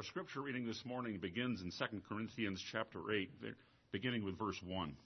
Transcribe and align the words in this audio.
Our 0.00 0.04
scripture 0.04 0.40
reading 0.40 0.66
this 0.66 0.82
morning 0.86 1.18
begins 1.18 1.60
in 1.60 1.70
2 1.70 2.00
Corinthians 2.08 2.64
chapter 2.72 3.12
8, 3.12 3.28
beginning 3.92 4.24
with 4.24 4.38
verse 4.38 4.56
1. 4.66 4.96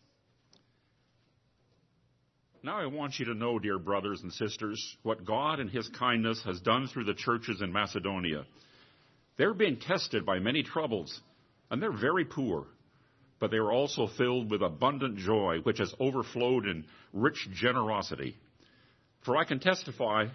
Now 2.62 2.78
I 2.78 2.86
want 2.86 3.18
you 3.18 3.24
to 3.24 3.34
know, 3.34 3.58
dear 3.58 3.80
brothers 3.80 4.20
and 4.22 4.32
sisters, 4.32 4.96
what 5.02 5.24
God 5.24 5.58
in 5.58 5.66
His 5.66 5.88
kindness 5.98 6.40
has 6.44 6.60
done 6.60 6.86
through 6.86 7.06
the 7.06 7.14
churches 7.14 7.60
in 7.60 7.72
Macedonia. 7.72 8.44
They're 9.36 9.52
being 9.52 9.80
tested 9.80 10.24
by 10.24 10.38
many 10.38 10.62
troubles, 10.62 11.20
and 11.72 11.82
they're 11.82 11.90
very 11.90 12.24
poor, 12.24 12.64
but 13.40 13.50
they 13.50 13.56
are 13.56 13.72
also 13.72 14.06
filled 14.16 14.48
with 14.48 14.62
abundant 14.62 15.18
joy, 15.18 15.58
which 15.64 15.78
has 15.78 15.92
overflowed 15.98 16.68
in 16.68 16.84
rich 17.12 17.48
generosity. 17.52 18.36
For 19.24 19.36
I 19.36 19.42
can 19.42 19.58
testify 19.58 20.26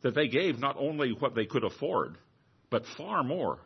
that 0.00 0.14
they 0.14 0.28
gave 0.28 0.58
not 0.58 0.76
only 0.78 1.10
what 1.10 1.34
they 1.34 1.44
could 1.44 1.64
afford, 1.64 2.16
but 2.70 2.86
far 2.96 3.22
more 3.22 3.58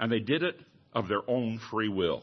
and 0.00 0.10
they 0.10 0.20
did 0.20 0.42
it 0.42 0.58
of 0.92 1.08
their 1.08 1.28
own 1.28 1.60
free 1.70 1.88
will. 1.88 2.22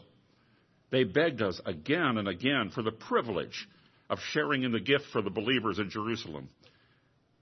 They 0.92 1.04
begged 1.04 1.42
us 1.42 1.60
again 1.66 2.18
and 2.18 2.28
again 2.28 2.70
for 2.74 2.82
the 2.82 2.92
privilege 2.92 3.68
of 4.10 4.20
sharing 4.32 4.64
in 4.64 4.72
the 4.72 4.80
gift 4.80 5.06
for 5.12 5.22
the 5.22 5.30
believers 5.30 5.80
in 5.80 5.90
Jerusalem. 5.90 6.50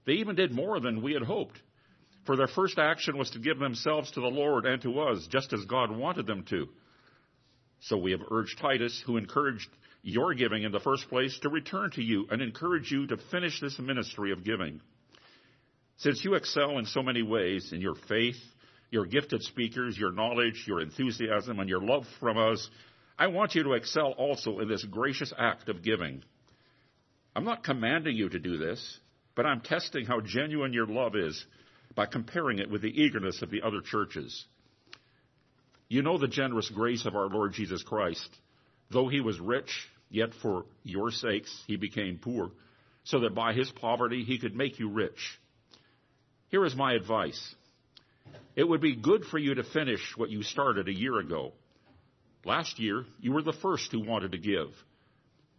They 0.06 0.14
even 0.14 0.36
did 0.36 0.52
more 0.52 0.80
than 0.80 1.02
we 1.02 1.12
had 1.12 1.22
hoped, 1.22 1.60
for 2.26 2.36
their 2.36 2.48
first 2.48 2.78
action 2.78 3.18
was 3.18 3.30
to 3.30 3.38
give 3.38 3.58
themselves 3.58 4.10
to 4.12 4.20
the 4.20 4.26
Lord 4.26 4.64
and 4.64 4.80
to 4.82 5.00
us, 5.00 5.26
just 5.30 5.52
as 5.52 5.64
God 5.66 5.90
wanted 5.90 6.26
them 6.26 6.44
to. 6.50 6.68
So 7.80 7.98
we 7.98 8.12
have 8.12 8.22
urged 8.30 8.58
Titus, 8.58 9.02
who 9.04 9.18
encouraged 9.18 9.68
your 10.02 10.34
giving 10.34 10.62
in 10.62 10.72
the 10.72 10.80
first 10.80 11.08
place, 11.08 11.38
to 11.40 11.48
return 11.50 11.90
to 11.92 12.02
you 12.02 12.26
and 12.30 12.40
encourage 12.40 12.90
you 12.90 13.06
to 13.08 13.16
finish 13.30 13.60
this 13.60 13.78
ministry 13.78 14.32
of 14.32 14.44
giving. 14.44 14.80
Since 15.98 16.24
you 16.24 16.34
excel 16.34 16.78
in 16.78 16.86
so 16.86 17.02
many 17.02 17.22
ways 17.22 17.72
in 17.72 17.80
your 17.80 17.94
faith, 18.08 18.40
your 18.94 19.04
gifted 19.04 19.42
speakers, 19.42 19.98
your 19.98 20.12
knowledge, 20.12 20.64
your 20.68 20.80
enthusiasm, 20.80 21.58
and 21.58 21.68
your 21.68 21.82
love 21.82 22.04
from 22.20 22.38
us, 22.38 22.70
I 23.18 23.26
want 23.26 23.56
you 23.56 23.64
to 23.64 23.72
excel 23.72 24.12
also 24.12 24.60
in 24.60 24.68
this 24.68 24.84
gracious 24.84 25.32
act 25.36 25.68
of 25.68 25.82
giving. 25.82 26.22
I'm 27.34 27.44
not 27.44 27.64
commanding 27.64 28.14
you 28.16 28.28
to 28.28 28.38
do 28.38 28.56
this, 28.56 28.98
but 29.34 29.46
I'm 29.46 29.62
testing 29.62 30.06
how 30.06 30.20
genuine 30.20 30.72
your 30.72 30.86
love 30.86 31.16
is 31.16 31.44
by 31.96 32.06
comparing 32.06 32.60
it 32.60 32.70
with 32.70 32.82
the 32.82 33.02
eagerness 33.02 33.42
of 33.42 33.50
the 33.50 33.62
other 33.62 33.80
churches. 33.80 34.44
You 35.88 36.02
know 36.02 36.16
the 36.16 36.28
generous 36.28 36.70
grace 36.70 37.04
of 37.04 37.16
our 37.16 37.26
Lord 37.28 37.52
Jesus 37.52 37.82
Christ. 37.82 38.28
Though 38.92 39.08
he 39.08 39.20
was 39.20 39.40
rich, 39.40 39.88
yet 40.08 40.30
for 40.40 40.66
your 40.84 41.10
sakes 41.10 41.52
he 41.66 41.74
became 41.76 42.18
poor, 42.22 42.52
so 43.02 43.20
that 43.20 43.34
by 43.34 43.54
his 43.54 43.70
poverty 43.70 44.22
he 44.22 44.38
could 44.38 44.54
make 44.54 44.78
you 44.78 44.88
rich. 44.88 45.40
Here 46.50 46.64
is 46.64 46.76
my 46.76 46.92
advice. 46.92 47.56
It 48.56 48.68
would 48.68 48.80
be 48.80 48.94
good 48.94 49.24
for 49.24 49.38
you 49.38 49.54
to 49.54 49.64
finish 49.64 50.00
what 50.16 50.30
you 50.30 50.42
started 50.42 50.88
a 50.88 50.94
year 50.94 51.18
ago. 51.18 51.52
Last 52.44 52.78
year, 52.78 53.04
you 53.20 53.32
were 53.32 53.42
the 53.42 53.52
first 53.52 53.90
who 53.90 54.06
wanted 54.06 54.32
to 54.32 54.38
give. 54.38 54.68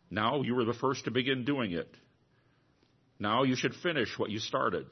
Now 0.10 0.44
you 0.44 0.56
were 0.56 0.66
the 0.66 0.74
first 0.74 1.06
to 1.06 1.12
begin 1.12 1.44
doing 1.44 1.72
it. 1.72 1.94
Now 3.20 3.44
you 3.44 3.56
should 3.56 3.76
finish 3.76 4.18
what 4.18 4.30
you 4.30 4.40
started. 4.40 4.86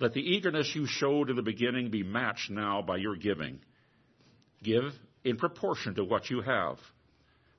Let 0.00 0.12
the 0.12 0.20
eagerness 0.20 0.74
you 0.74 0.86
showed 0.86 1.30
in 1.30 1.36
the 1.36 1.42
beginning 1.42 1.90
be 1.90 2.02
matched 2.02 2.50
now 2.50 2.82
by 2.82 2.96
your 2.96 3.16
giving. 3.16 3.60
Give 4.62 4.92
in 5.22 5.36
proportion 5.36 5.94
to 5.94 6.04
what 6.04 6.28
you 6.30 6.42
have. 6.42 6.78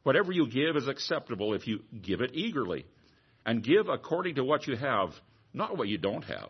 Whatever 0.03 0.31
you 0.31 0.47
give 0.47 0.75
is 0.75 0.88
acceptable 0.88 1.53
if 1.53 1.66
you 1.66 1.80
give 2.03 2.22
it 2.22 2.31
eagerly. 2.33 2.86
And 3.45 3.63
give 3.63 3.89
according 3.89 4.36
to 4.36 4.44
what 4.44 4.67
you 4.67 4.75
have, 4.75 5.11
not 5.53 5.78
what 5.78 5.88
you 5.88 5.97
don't 5.97 6.23
have. 6.23 6.50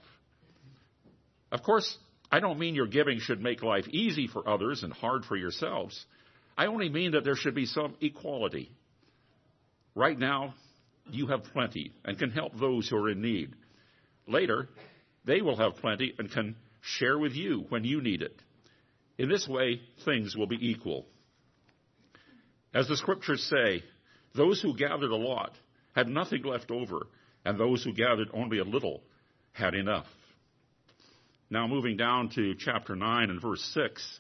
Of 1.52 1.62
course, 1.62 1.98
I 2.36 2.42
don't 2.42 2.60
mean 2.60 2.76
your 2.76 2.88
giving 2.88 3.22
should 3.22 3.42
make 3.42 3.64
life 3.64 3.88
easy 3.88 4.28
for 4.28 4.46
others 4.46 4.84
and 4.84 4.92
hard 4.92 5.24
for 5.24 5.38
yourselves. 5.38 6.06
I 6.58 6.66
only 6.66 6.90
mean 6.90 7.12
that 7.12 7.24
there 7.24 7.38
should 7.38 7.56
be 7.56 7.66
some 7.66 7.96
equality. 8.02 8.72
Right 9.96 10.20
now, 10.20 10.54
you 11.10 11.28
have 11.28 11.46
plenty 11.46 11.94
and 12.04 12.20
can 12.20 12.32
help 12.32 12.52
those 12.60 12.90
who 12.90 12.98
are 12.98 13.10
in 13.10 13.22
need. 13.22 13.54
Later, 14.28 14.68
they 15.24 15.42
will 15.42 15.56
have 15.56 15.78
plenty 15.78 16.14
and 16.20 16.30
can 16.30 16.58
share 16.82 17.18
with 17.18 17.32
you 17.32 17.68
when 17.70 17.86
you 17.86 18.02
need 18.02 18.22
it. 18.22 18.38
In 19.18 19.30
this 19.30 19.48
way, 19.48 19.80
things 20.04 20.36
will 20.36 20.46
be 20.46 20.60
equal. 20.60 21.06
As 22.74 22.90
the 22.90 22.98
scriptures 22.98 23.50
say, 23.50 23.82
those 24.34 24.62
who 24.62 24.76
gathered 24.76 25.12
a 25.12 25.16
lot 25.16 25.54
had 25.96 26.10
nothing 26.10 26.44
left 26.44 26.70
over, 26.70 27.08
and 27.46 27.58
those 27.58 27.82
who 27.86 27.94
gathered 27.94 28.28
only 28.34 28.58
a 28.58 28.66
little 28.66 29.04
had 29.54 29.74
enough. 29.74 30.08
Now, 31.50 31.68
moving 31.68 31.96
down 31.96 32.30
to 32.36 32.56
chapter 32.56 32.96
9 32.96 33.30
and 33.30 33.42
verse 33.42 33.62
6. 33.74 34.20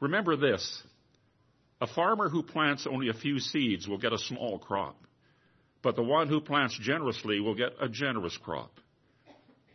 Remember 0.00 0.36
this 0.36 0.82
a 1.80 1.86
farmer 1.86 2.28
who 2.28 2.42
plants 2.42 2.86
only 2.90 3.08
a 3.08 3.14
few 3.14 3.38
seeds 3.38 3.88
will 3.88 3.98
get 3.98 4.12
a 4.12 4.18
small 4.18 4.58
crop, 4.58 4.96
but 5.82 5.96
the 5.96 6.02
one 6.02 6.28
who 6.28 6.40
plants 6.40 6.78
generously 6.80 7.40
will 7.40 7.54
get 7.54 7.72
a 7.80 7.88
generous 7.88 8.36
crop. 8.36 8.80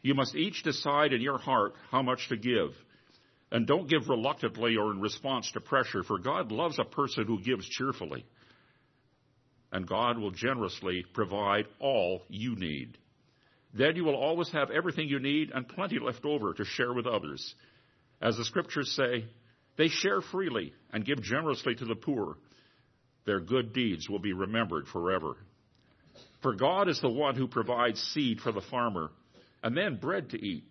You 0.02 0.14
must 0.14 0.36
each 0.36 0.64
decide 0.64 1.14
in 1.14 1.22
your 1.22 1.38
heart 1.38 1.74
how 1.92 2.02
much 2.02 2.30
to 2.30 2.38
give. 2.38 2.72
And 3.52 3.66
don't 3.66 3.90
give 3.90 4.08
reluctantly 4.08 4.78
or 4.78 4.92
in 4.92 5.02
response 5.02 5.52
to 5.54 5.60
pressure, 5.60 6.04
for 6.04 6.20
God 6.20 6.52
loves 6.52 6.80
a 6.80 6.84
person 6.84 7.26
who 7.26 7.42
gives 7.42 7.68
cheerfully. 7.68 8.26
And 9.72 9.88
God 9.88 10.18
will 10.18 10.32
generously 10.32 11.04
provide 11.14 11.66
all 11.80 12.24
you 12.30 12.56
need. 12.56 12.98
Then 13.74 13.96
you 13.96 14.04
will 14.04 14.16
always 14.16 14.50
have 14.52 14.72
everything 14.72 15.08
you 15.08 15.20
need 15.20 15.52
and 15.54 15.68
plenty 15.68 16.00
left 16.00 16.26
over 16.26 16.54
to 16.54 16.66
share 16.66 16.94
with 16.94 17.06
others. 17.06 17.54
As 18.22 18.38
the 18.38 18.46
scriptures 18.46 18.92
say, 18.92 19.26
they 19.78 19.88
share 19.88 20.22
freely 20.22 20.74
and 20.92 21.06
give 21.06 21.22
generously 21.22 21.76
to 21.76 21.86
the 21.86 21.96
poor. 21.96 22.38
Their 23.26 23.40
good 23.40 23.74
deeds 23.74 24.10
will 24.10 24.20
be 24.20 24.34
remembered 24.34 24.88
forever. 24.88 25.38
For 26.42 26.56
God 26.56 26.90
is 26.90 27.00
the 27.00 27.10
one 27.10 27.36
who 27.36 27.48
provides 27.48 28.02
seed 28.02 28.40
for 28.42 28.52
the 28.52 28.62
farmer 28.62 29.12
and 29.62 29.78
then 29.78 29.98
bread 29.98 30.32
to 30.32 30.44
eat. 30.44 30.66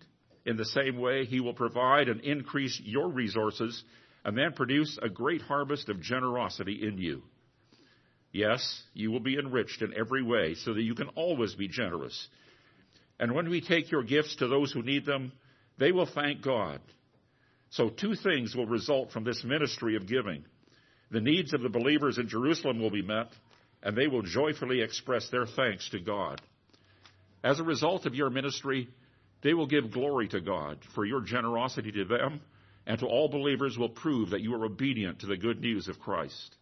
In 0.45 0.57
the 0.57 0.65
same 0.65 0.99
way, 0.99 1.25
he 1.25 1.41
will 1.41 1.55
provide 1.55 2.09
and 2.09 2.21
increase 2.23 2.81
your 2.83 3.09
resources 3.09 3.83
and 4.25 4.37
then 4.37 4.53
produce 4.55 4.99
a 5.01 5.09
great 5.09 5.43
harvest 5.43 5.89
of 5.89 6.01
generosity 6.01 6.87
in 6.87 6.99
you. 6.99 7.23
Yes, 8.33 8.83
you 8.93 9.11
will 9.11 9.21
be 9.21 9.39
enriched 9.39 9.83
in 9.83 9.95
every 9.97 10.23
way 10.23 10.55
so 10.55 10.75
that 10.75 10.83
you 10.83 10.95
can 10.95 11.09
always 11.09 11.55
be 11.55 11.69
generous 11.69 12.29
and 13.19 13.35
when 13.35 13.51
we 13.51 13.61
take 13.61 13.91
your 13.91 14.03
gifts 14.03 14.37
to 14.37 14.49
those 14.49 14.73
who 14.73 14.83
need 14.83 15.05
them, 15.05 15.33
they 15.79 15.93
will 15.93 16.07
thank 16.07 16.43
God. 16.43 16.81
So, 17.71 17.91
two 17.91 18.15
things 18.15 18.55
will 18.55 18.67
result 18.67 19.13
from 19.13 19.25
this 19.25 19.45
ministry 19.45 19.97
of 19.97 20.07
giving. 20.07 20.45
The 21.11 21.21
needs 21.21 21.53
of 21.53 21.63
the 21.63 21.69
believers 21.69 22.19
in 22.19 22.29
Jerusalem 22.29 22.81
will 22.81 22.91
be 22.91 23.03
met, 23.03 23.29
and 23.83 23.97
they 23.97 24.07
will 24.07 24.23
joyfully 24.23 24.81
express 24.81 25.29
their 25.29 25.47
thanks 25.47 25.89
to 25.91 26.01
God. 26.01 26.41
As 27.45 27.61
a 27.61 27.65
result 27.65 28.07
of 28.07 28.15
your 28.15 28.31
ministry, 28.31 28.89
they 29.43 29.55
will 29.55 29.67
give 29.67 29.93
glory 29.93 30.29
to 30.29 30.41
God, 30.41 30.79
for 30.95 31.05
your 31.05 31.21
generosity 31.21 31.93
to 31.93 32.05
them 32.05 32.41
and 32.89 32.99
to 32.99 33.07
all 33.07 33.29
believers 33.29 33.77
will 33.77 33.91
prove 33.91 34.31
that 34.31 34.41
you 34.41 34.55
are 34.55 34.65
obedient 34.65 35.21
to 35.21 35.27
the 35.27 35.37
good 35.37 35.61
news 35.61 35.89
of 35.89 36.01
Christ. 36.01 36.57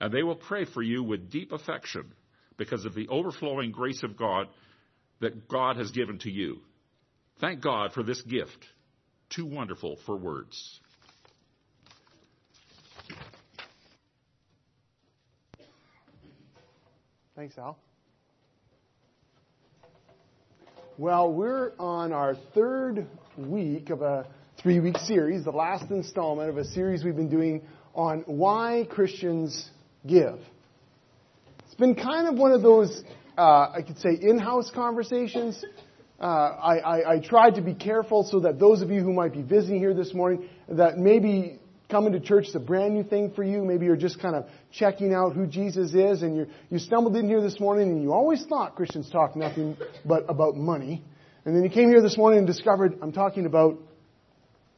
And 0.00 0.12
they 0.12 0.24
will 0.24 0.34
pray 0.34 0.64
for 0.64 0.82
you 0.82 1.04
with 1.04 1.30
deep 1.30 1.52
affection 1.52 2.12
because 2.56 2.84
of 2.84 2.94
the 2.94 3.06
overflowing 3.08 3.70
grace 3.70 4.02
of 4.02 4.16
God 4.16 4.48
that 5.20 5.48
God 5.48 5.76
has 5.76 5.90
given 5.90 6.18
to 6.20 6.30
you. 6.30 6.60
Thank 7.40 7.60
God 7.60 7.92
for 7.92 8.02
this 8.02 8.20
gift, 8.22 8.66
too 9.30 9.46
wonderful 9.46 9.98
for 10.06 10.16
words. 10.16 10.80
Thanks, 17.34 17.58
Al. 17.58 17.76
Well, 20.96 21.30
we're 21.30 21.72
on 21.78 22.14
our 22.14 22.34
third 22.54 23.06
week 23.36 23.90
of 23.90 24.00
a 24.00 24.26
three 24.62 24.80
week 24.80 24.96
series, 24.96 25.44
the 25.44 25.50
last 25.50 25.90
installment 25.90 26.48
of 26.48 26.56
a 26.56 26.64
series 26.64 27.04
we've 27.04 27.16
been 27.16 27.28
doing 27.28 27.60
on 27.94 28.24
why 28.26 28.86
Christians 28.88 29.68
give. 30.06 30.38
It's 31.66 31.74
been 31.74 31.94
kind 31.94 32.26
of 32.26 32.36
one 32.36 32.52
of 32.52 32.62
those 32.62 33.02
uh, 33.36 33.70
I 33.74 33.82
could 33.86 33.98
say 33.98 34.18
in-house 34.20 34.70
conversations. 34.74 35.64
Uh, 36.18 36.24
I, 36.24 36.78
I, 36.78 37.12
I 37.14 37.18
tried 37.20 37.56
to 37.56 37.60
be 37.60 37.74
careful 37.74 38.24
so 38.24 38.40
that 38.40 38.58
those 38.58 38.80
of 38.80 38.90
you 38.90 39.02
who 39.02 39.12
might 39.12 39.34
be 39.34 39.42
visiting 39.42 39.78
here 39.78 39.92
this 39.92 40.14
morning, 40.14 40.48
that 40.68 40.96
maybe 40.96 41.60
coming 41.90 42.12
to 42.12 42.20
church 42.20 42.48
is 42.48 42.54
a 42.54 42.60
brand 42.60 42.94
new 42.94 43.04
thing 43.04 43.32
for 43.36 43.44
you. 43.44 43.64
Maybe 43.64 43.86
you're 43.86 43.96
just 43.96 44.18
kind 44.18 44.34
of 44.34 44.46
checking 44.72 45.12
out 45.12 45.34
who 45.34 45.46
Jesus 45.46 45.94
is, 45.94 46.22
and 46.22 46.36
you 46.36 46.46
you 46.70 46.78
stumbled 46.78 47.16
in 47.16 47.28
here 47.28 47.40
this 47.42 47.60
morning, 47.60 47.90
and 47.90 48.02
you 48.02 48.12
always 48.12 48.44
thought 48.46 48.74
Christians 48.74 49.10
talk 49.10 49.36
nothing 49.36 49.76
but 50.04 50.24
about 50.28 50.56
money, 50.56 51.04
and 51.44 51.54
then 51.54 51.62
you 51.62 51.70
came 51.70 51.90
here 51.90 52.02
this 52.02 52.16
morning 52.16 52.38
and 52.38 52.46
discovered 52.46 52.98
I'm 53.02 53.12
talking 53.12 53.46
about 53.46 53.78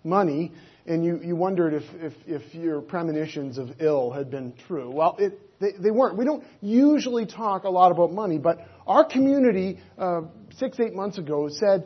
money, 0.05 0.53
and 0.87 1.05
you 1.05 1.21
you 1.23 1.37
wondered 1.37 1.73
if 1.73 1.85
if, 2.01 2.13
if 2.27 2.55
your 2.55 2.81
premonitions 2.81 3.59
of 3.59 3.81
ill 3.81 4.11
had 4.11 4.31
been 4.31 4.55
true. 4.67 4.91
Well, 4.91 5.17
it 5.19 5.39
they, 5.61 5.73
they 5.79 5.91
weren't. 5.91 6.17
We 6.17 6.25
don't 6.25 6.45
usually 6.61 7.27
talk 7.27 7.65
a 7.65 7.71
lot 7.71 7.93
about 7.93 8.13
money, 8.13 8.39
but 8.39 8.59
our 8.87 9.05
community 9.05 9.81
uh, 9.99 10.23
six, 10.57 10.79
eight 10.81 10.95
months 10.95 11.19
ago 11.19 11.49
said, 11.51 11.85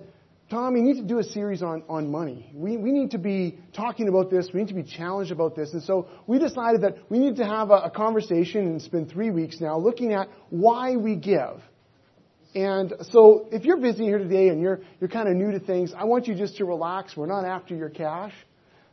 Tom, 0.50 0.74
we 0.74 0.82
need 0.82 0.96
to 0.96 1.04
do 1.04 1.18
a 1.18 1.24
series 1.24 1.62
on, 1.62 1.82
on 1.88 2.10
money. 2.10 2.50
We, 2.52 2.76
we 2.76 2.92
need 2.92 3.12
to 3.12 3.18
be 3.18 3.58
talking 3.74 4.08
about 4.08 4.30
this. 4.30 4.50
We 4.52 4.60
need 4.60 4.68
to 4.68 4.74
be 4.74 4.82
challenged 4.82 5.32
about 5.32 5.56
this. 5.56 5.72
And 5.72 5.82
so 5.82 6.08
we 6.26 6.38
decided 6.38 6.82
that 6.82 6.98
we 7.08 7.18
need 7.18 7.36
to 7.36 7.46
have 7.46 7.70
a, 7.70 7.84
a 7.84 7.90
conversation, 7.90 8.66
and 8.66 8.76
it's 8.76 8.88
been 8.88 9.08
three 9.08 9.30
weeks 9.30 9.60
now, 9.60 9.78
looking 9.78 10.12
at 10.12 10.28
why 10.50 10.96
we 10.96 11.16
give. 11.16 11.62
And 12.54 12.92
so 13.10 13.48
if 13.50 13.64
you're 13.64 13.80
visiting 13.80 14.04
here 14.04 14.18
today 14.18 14.48
and 14.48 14.60
you're, 14.60 14.80
you're 15.00 15.08
kind 15.08 15.26
of 15.26 15.36
new 15.36 15.52
to 15.52 15.58
things, 15.58 15.94
I 15.96 16.04
want 16.04 16.26
you 16.26 16.34
just 16.34 16.58
to 16.58 16.66
relax. 16.66 17.16
We're 17.16 17.24
not 17.24 17.46
after 17.46 17.74
your 17.74 17.88
cash. 17.88 18.34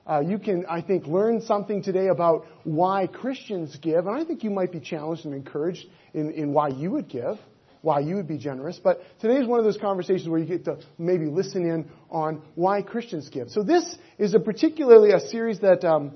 Uh, 0.09 0.21
you 0.21 0.39
can, 0.39 0.65
I 0.67 0.81
think, 0.81 1.05
learn 1.05 1.41
something 1.41 1.83
today 1.83 2.07
about 2.07 2.45
why 2.63 3.05
Christians 3.05 3.77
give, 3.81 4.07
and 4.07 4.19
I 4.19 4.25
think 4.25 4.43
you 4.43 4.49
might 4.49 4.71
be 4.71 4.79
challenged 4.79 5.25
and 5.25 5.35
encouraged 5.35 5.85
in, 6.13 6.31
in 6.31 6.51
why 6.51 6.69
you 6.69 6.91
would 6.91 7.07
give 7.09 7.37
why 7.81 7.99
you 7.99 8.15
would 8.15 8.27
be 8.27 8.37
generous. 8.37 8.79
But 8.83 9.01
today 9.19 9.35
is 9.35 9.47
one 9.47 9.59
of 9.59 9.65
those 9.65 9.77
conversations 9.77 10.27
where 10.27 10.39
you 10.39 10.45
get 10.45 10.65
to 10.65 10.79
maybe 10.97 11.25
listen 11.25 11.65
in 11.65 11.89
on 12.09 12.41
why 12.55 12.81
Christians 12.81 13.29
give. 13.29 13.49
So 13.49 13.63
this 13.63 13.97
is 14.17 14.33
a 14.33 14.39
particularly 14.39 15.11
a 15.11 15.19
series 15.19 15.59
that 15.61 15.83
um, 15.85 16.13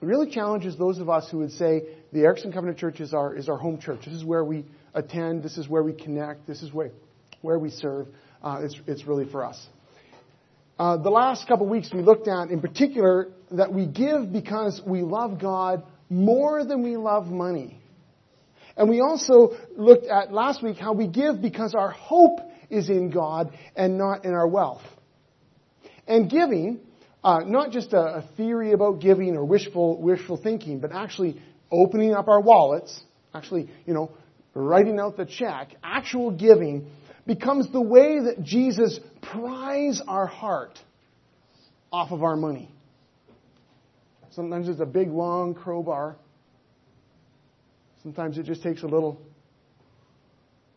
really 0.00 0.30
challenges 0.30 0.76
those 0.76 0.98
of 0.98 1.08
us 1.08 1.28
who 1.30 1.38
would 1.38 1.52
say 1.52 1.82
the 2.12 2.20
Erickson 2.20 2.52
Covenant 2.52 2.78
Church 2.78 3.00
is 3.00 3.12
our 3.12 3.34
is 3.34 3.48
our 3.48 3.56
home 3.56 3.78
church. 3.78 4.04
This 4.04 4.14
is 4.14 4.24
where 4.24 4.44
we 4.44 4.64
attend. 4.94 5.42
This 5.42 5.58
is 5.58 5.68
where 5.68 5.82
we 5.82 5.92
connect. 5.92 6.46
This 6.46 6.62
is 6.62 6.72
where 6.72 6.90
where 7.42 7.58
we 7.58 7.70
serve. 7.70 8.08
Uh, 8.42 8.60
it's 8.62 8.80
it's 8.86 9.06
really 9.06 9.28
for 9.28 9.44
us. 9.44 9.60
Uh, 10.80 10.96
the 10.96 11.10
last 11.10 11.46
couple 11.46 11.66
of 11.66 11.70
weeks 11.70 11.92
we 11.92 12.00
looked 12.00 12.26
at, 12.26 12.48
in 12.48 12.58
particular, 12.58 13.28
that 13.50 13.70
we 13.70 13.84
give 13.84 14.32
because 14.32 14.80
we 14.86 15.02
love 15.02 15.38
God 15.38 15.82
more 16.08 16.64
than 16.64 16.82
we 16.82 16.96
love 16.96 17.26
money. 17.26 17.78
And 18.78 18.88
we 18.88 19.02
also 19.02 19.58
looked 19.76 20.06
at 20.06 20.32
last 20.32 20.62
week 20.62 20.78
how 20.78 20.94
we 20.94 21.06
give 21.06 21.42
because 21.42 21.74
our 21.74 21.90
hope 21.90 22.38
is 22.70 22.88
in 22.88 23.10
God 23.10 23.52
and 23.76 23.98
not 23.98 24.24
in 24.24 24.32
our 24.32 24.48
wealth. 24.48 24.80
And 26.08 26.30
giving, 26.30 26.80
uh, 27.22 27.40
not 27.40 27.72
just 27.72 27.92
a, 27.92 28.00
a, 28.00 28.24
theory 28.38 28.72
about 28.72 29.02
giving 29.02 29.36
or 29.36 29.44
wishful, 29.44 30.00
wishful 30.00 30.38
thinking, 30.38 30.80
but 30.80 30.92
actually 30.92 31.42
opening 31.70 32.14
up 32.14 32.26
our 32.26 32.40
wallets, 32.40 32.98
actually, 33.34 33.68
you 33.84 33.92
know, 33.92 34.12
writing 34.54 34.98
out 34.98 35.18
the 35.18 35.26
check, 35.26 35.76
actual 35.84 36.30
giving 36.30 36.90
becomes 37.26 37.70
the 37.72 37.80
way 37.80 38.20
that 38.20 38.42
Jesus 38.42 38.98
pries 39.22 40.00
our 40.06 40.26
heart 40.26 40.78
off 41.92 42.12
of 42.12 42.22
our 42.22 42.36
money. 42.36 42.70
Sometimes 44.30 44.68
it's 44.68 44.80
a 44.80 44.86
big 44.86 45.08
long 45.08 45.54
crowbar. 45.54 46.16
Sometimes 48.02 48.38
it 48.38 48.44
just 48.44 48.62
takes 48.62 48.82
a 48.82 48.86
little 48.86 49.20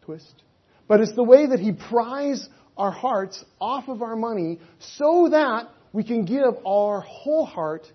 twist. 0.01 0.43
But 0.87 0.99
it's 0.99 1.13
the 1.15 1.23
way 1.23 1.47
that 1.47 1.59
He 1.59 1.71
pries 1.71 2.47
our 2.77 2.91
hearts 2.91 3.43
off 3.61 3.87
of 3.87 4.01
our 4.01 4.15
money 4.15 4.59
so 4.79 5.29
that 5.29 5.69
we 5.93 6.03
can 6.03 6.25
give 6.25 6.55
our 6.65 7.01
whole 7.01 7.45
heart 7.45 7.87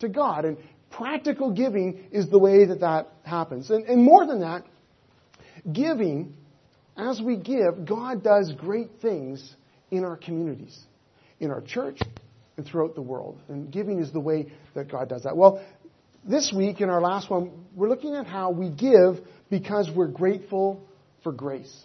to 0.00 0.08
God. 0.08 0.44
And 0.44 0.58
practical 0.90 1.52
giving 1.52 2.04
is 2.10 2.28
the 2.28 2.38
way 2.38 2.66
that 2.66 2.80
that 2.80 3.12
happens. 3.24 3.70
And, 3.70 3.84
and 3.84 4.02
more 4.02 4.26
than 4.26 4.40
that, 4.40 4.64
giving, 5.72 6.34
as 6.96 7.20
we 7.20 7.36
give, 7.36 7.84
God 7.84 8.22
does 8.22 8.52
great 8.52 8.90
things 9.02 9.54
in 9.90 10.04
our 10.04 10.16
communities, 10.16 10.78
in 11.40 11.50
our 11.50 11.60
church, 11.60 11.98
and 12.56 12.66
throughout 12.66 12.94
the 12.94 13.02
world. 13.02 13.38
And 13.48 13.70
giving 13.70 14.00
is 14.00 14.12
the 14.12 14.20
way 14.20 14.52
that 14.74 14.90
God 14.90 15.08
does 15.08 15.24
that. 15.24 15.36
Well, 15.36 15.62
this 16.24 16.52
week, 16.54 16.80
in 16.80 16.88
our 16.88 17.00
last 17.00 17.30
one, 17.30 17.66
we're 17.74 17.88
looking 17.88 18.14
at 18.14 18.26
how 18.26 18.50
we 18.50 18.70
give 18.70 19.20
because 19.50 19.90
we're 19.94 20.08
grateful 20.08 20.82
for 21.22 21.32
grace. 21.32 21.84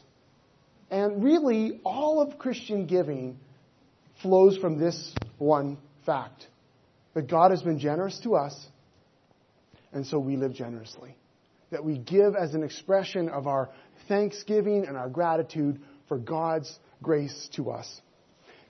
And 0.89 1.23
really, 1.23 1.79
all 1.83 2.21
of 2.21 2.37
Christian 2.37 2.87
giving 2.87 3.37
flows 4.21 4.57
from 4.57 4.79
this 4.79 5.13
one 5.37 5.77
fact 6.05 6.47
that 7.13 7.29
God 7.29 7.51
has 7.51 7.61
been 7.61 7.79
generous 7.79 8.19
to 8.23 8.35
us, 8.35 8.55
and 9.93 10.05
so 10.05 10.19
we 10.19 10.37
live 10.37 10.53
generously. 10.53 11.15
That 11.71 11.83
we 11.85 11.97
give 11.97 12.35
as 12.35 12.53
an 12.53 12.63
expression 12.63 13.29
of 13.29 13.47
our 13.47 13.69
thanksgiving 14.07 14.85
and 14.87 14.97
our 14.97 15.09
gratitude 15.09 15.81
for 16.07 16.17
God's 16.17 16.79
grace 17.01 17.49
to 17.53 17.71
us. 17.71 18.01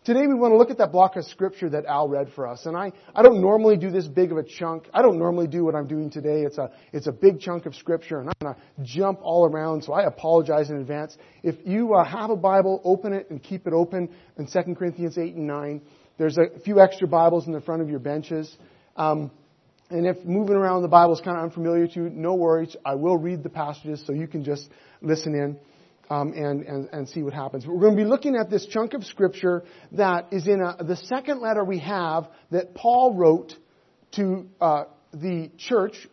Today 0.03 0.25
we 0.25 0.33
want 0.33 0.51
to 0.51 0.57
look 0.57 0.71
at 0.71 0.79
that 0.79 0.91
block 0.91 1.15
of 1.15 1.25
scripture 1.25 1.69
that 1.69 1.85
Al 1.85 2.07
read 2.07 2.29
for 2.33 2.47
us. 2.47 2.65
And 2.65 2.75
I, 2.75 2.91
I 3.13 3.21
don't 3.21 3.39
normally 3.39 3.77
do 3.77 3.91
this 3.91 4.07
big 4.07 4.31
of 4.31 4.39
a 4.39 4.43
chunk. 4.43 4.89
I 4.91 5.03
don't 5.03 5.19
normally 5.19 5.45
do 5.45 5.63
what 5.63 5.75
I'm 5.75 5.85
doing 5.85 6.09
today. 6.09 6.41
It's 6.41 6.57
a, 6.57 6.71
it's 6.91 7.05
a 7.05 7.11
big 7.11 7.39
chunk 7.39 7.67
of 7.67 7.75
scripture 7.75 8.19
and 8.19 8.29
I'm 8.29 8.33
going 8.41 8.55
to 8.55 8.61
jump 8.83 9.19
all 9.21 9.45
around. 9.45 9.83
So 9.83 9.93
I 9.93 10.05
apologize 10.05 10.71
in 10.71 10.77
advance. 10.77 11.15
If 11.43 11.55
you 11.65 11.93
uh, 11.93 12.03
have 12.03 12.31
a 12.31 12.35
Bible, 12.35 12.81
open 12.83 13.13
it 13.13 13.29
and 13.29 13.43
keep 13.43 13.67
it 13.67 13.73
open 13.73 14.09
in 14.39 14.47
2 14.47 14.73
Corinthians 14.73 15.19
8 15.19 15.35
and 15.35 15.45
9. 15.45 15.81
There's 16.17 16.39
a 16.39 16.59
few 16.65 16.79
extra 16.79 17.07
Bibles 17.07 17.45
in 17.45 17.53
the 17.53 17.61
front 17.61 17.83
of 17.83 17.89
your 17.89 17.99
benches. 17.99 18.57
Um, 18.97 19.29
and 19.91 20.07
if 20.07 20.23
moving 20.25 20.55
around 20.55 20.81
the 20.81 20.87
Bible 20.87 21.13
is 21.13 21.21
kind 21.21 21.37
of 21.37 21.43
unfamiliar 21.43 21.87
to 21.87 21.93
you, 21.93 22.09
no 22.09 22.33
worries. 22.33 22.75
I 22.85 22.95
will 22.95 23.17
read 23.17 23.43
the 23.43 23.49
passages 23.49 24.03
so 24.05 24.13
you 24.13 24.27
can 24.27 24.43
just 24.43 24.69
listen 25.01 25.35
in 25.35 25.59
um, 26.09 26.33
and, 26.33 26.63
and, 26.63 26.89
and 26.91 27.09
see 27.09 27.23
what 27.23 27.33
happens. 27.33 27.65
We're 27.65 27.79
going 27.79 27.95
to 27.95 28.03
be 28.03 28.07
looking 28.07 28.35
at 28.35 28.49
this 28.49 28.65
chunk 28.65 28.93
of 28.93 29.05
scripture 29.05 29.63
that 29.93 30.27
is 30.31 30.47
in 30.47 30.61
a, 30.61 30.83
the 30.83 30.97
second 30.97 31.41
letter 31.41 31.63
we 31.63 31.79
have 31.79 32.27
that 32.51 32.75
Paul 32.75 33.13
wrote 33.15 33.55
to 34.13 34.47
uh, 34.59 34.83
the 35.13 35.49
church, 35.57 36.07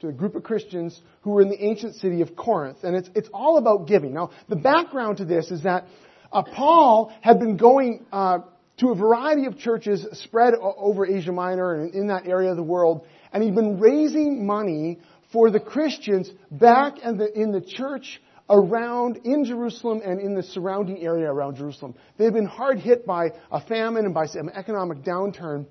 to 0.00 0.08
a 0.08 0.12
group 0.12 0.34
of 0.34 0.44
Christians 0.44 1.00
who 1.22 1.30
were 1.30 1.42
in 1.42 1.48
the 1.48 1.62
ancient 1.64 1.96
city 1.96 2.22
of 2.22 2.36
Corinth. 2.36 2.78
And 2.84 2.94
it's, 2.94 3.10
it's 3.14 3.28
all 3.34 3.58
about 3.58 3.88
giving. 3.88 4.14
Now, 4.14 4.30
the 4.48 4.56
background 4.56 5.18
to 5.18 5.24
this 5.24 5.50
is 5.50 5.64
that 5.64 5.86
uh, 6.32 6.42
Paul 6.42 7.12
had 7.20 7.38
been 7.38 7.56
going 7.56 8.06
uh, 8.12 8.38
to 8.78 8.90
a 8.90 8.94
variety 8.94 9.46
of 9.46 9.58
churches 9.58 10.06
spread 10.12 10.54
over 10.54 11.06
Asia 11.06 11.32
Minor 11.32 11.74
and 11.74 11.94
in 11.94 12.06
that 12.06 12.26
area 12.26 12.50
of 12.50 12.56
the 12.56 12.62
world, 12.62 13.04
and 13.32 13.42
he'd 13.42 13.54
been 13.54 13.78
raising 13.78 14.46
money 14.46 15.00
for 15.32 15.50
the 15.50 15.60
Christians 15.60 16.30
back 16.50 16.98
in 16.98 17.18
the, 17.18 17.32
in 17.32 17.52
the 17.52 17.60
church 17.60 18.20
around 18.48 19.20
in 19.24 19.44
Jerusalem 19.44 20.02
and 20.04 20.20
in 20.20 20.34
the 20.34 20.42
surrounding 20.42 21.02
area 21.02 21.30
around 21.30 21.56
Jerusalem. 21.56 21.94
They've 22.18 22.32
been 22.32 22.46
hard 22.46 22.80
hit 22.80 23.06
by 23.06 23.30
a 23.50 23.60
famine 23.60 24.04
and 24.04 24.12
by 24.12 24.26
some 24.26 24.48
economic 24.48 24.98
downturn. 24.98 25.66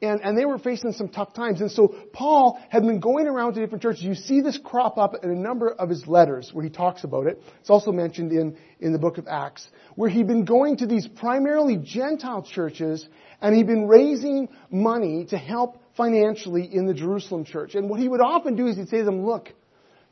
And, 0.00 0.20
and 0.22 0.38
they 0.38 0.44
were 0.44 0.58
facing 0.58 0.92
some 0.92 1.08
tough 1.08 1.34
times. 1.34 1.60
And 1.60 1.70
so 1.70 1.88
Paul 2.12 2.58
had 2.68 2.82
been 2.82 3.00
going 3.00 3.26
around 3.26 3.54
to 3.54 3.60
different 3.60 3.82
churches. 3.82 4.02
You 4.02 4.14
see 4.14 4.40
this 4.40 4.58
crop 4.62 4.96
up 4.96 5.14
in 5.22 5.30
a 5.30 5.34
number 5.34 5.70
of 5.70 5.88
his 5.88 6.06
letters 6.06 6.50
where 6.52 6.62
he 6.62 6.70
talks 6.70 7.04
about 7.04 7.26
it. 7.26 7.42
It's 7.60 7.70
also 7.70 7.90
mentioned 7.90 8.32
in, 8.32 8.56
in 8.80 8.92
the 8.92 8.98
book 8.98 9.18
of 9.18 9.26
Acts, 9.26 9.66
where 9.96 10.08
he'd 10.08 10.26
been 10.26 10.44
going 10.44 10.76
to 10.78 10.86
these 10.86 11.08
primarily 11.08 11.76
Gentile 11.76 12.42
churches 12.42 13.06
and 13.40 13.54
he'd 13.56 13.66
been 13.66 13.88
raising 13.88 14.48
money 14.70 15.26
to 15.26 15.38
help 15.38 15.82
financially 15.98 16.66
in 16.72 16.86
the 16.86 16.94
Jerusalem 16.94 17.44
church. 17.44 17.74
And 17.74 17.90
what 17.90 18.00
he 18.00 18.08
would 18.08 18.22
often 18.22 18.56
do 18.56 18.66
is 18.66 18.76
he'd 18.76 18.88
say 18.88 18.98
to 18.98 19.04
them, 19.04 19.26
look, 19.26 19.52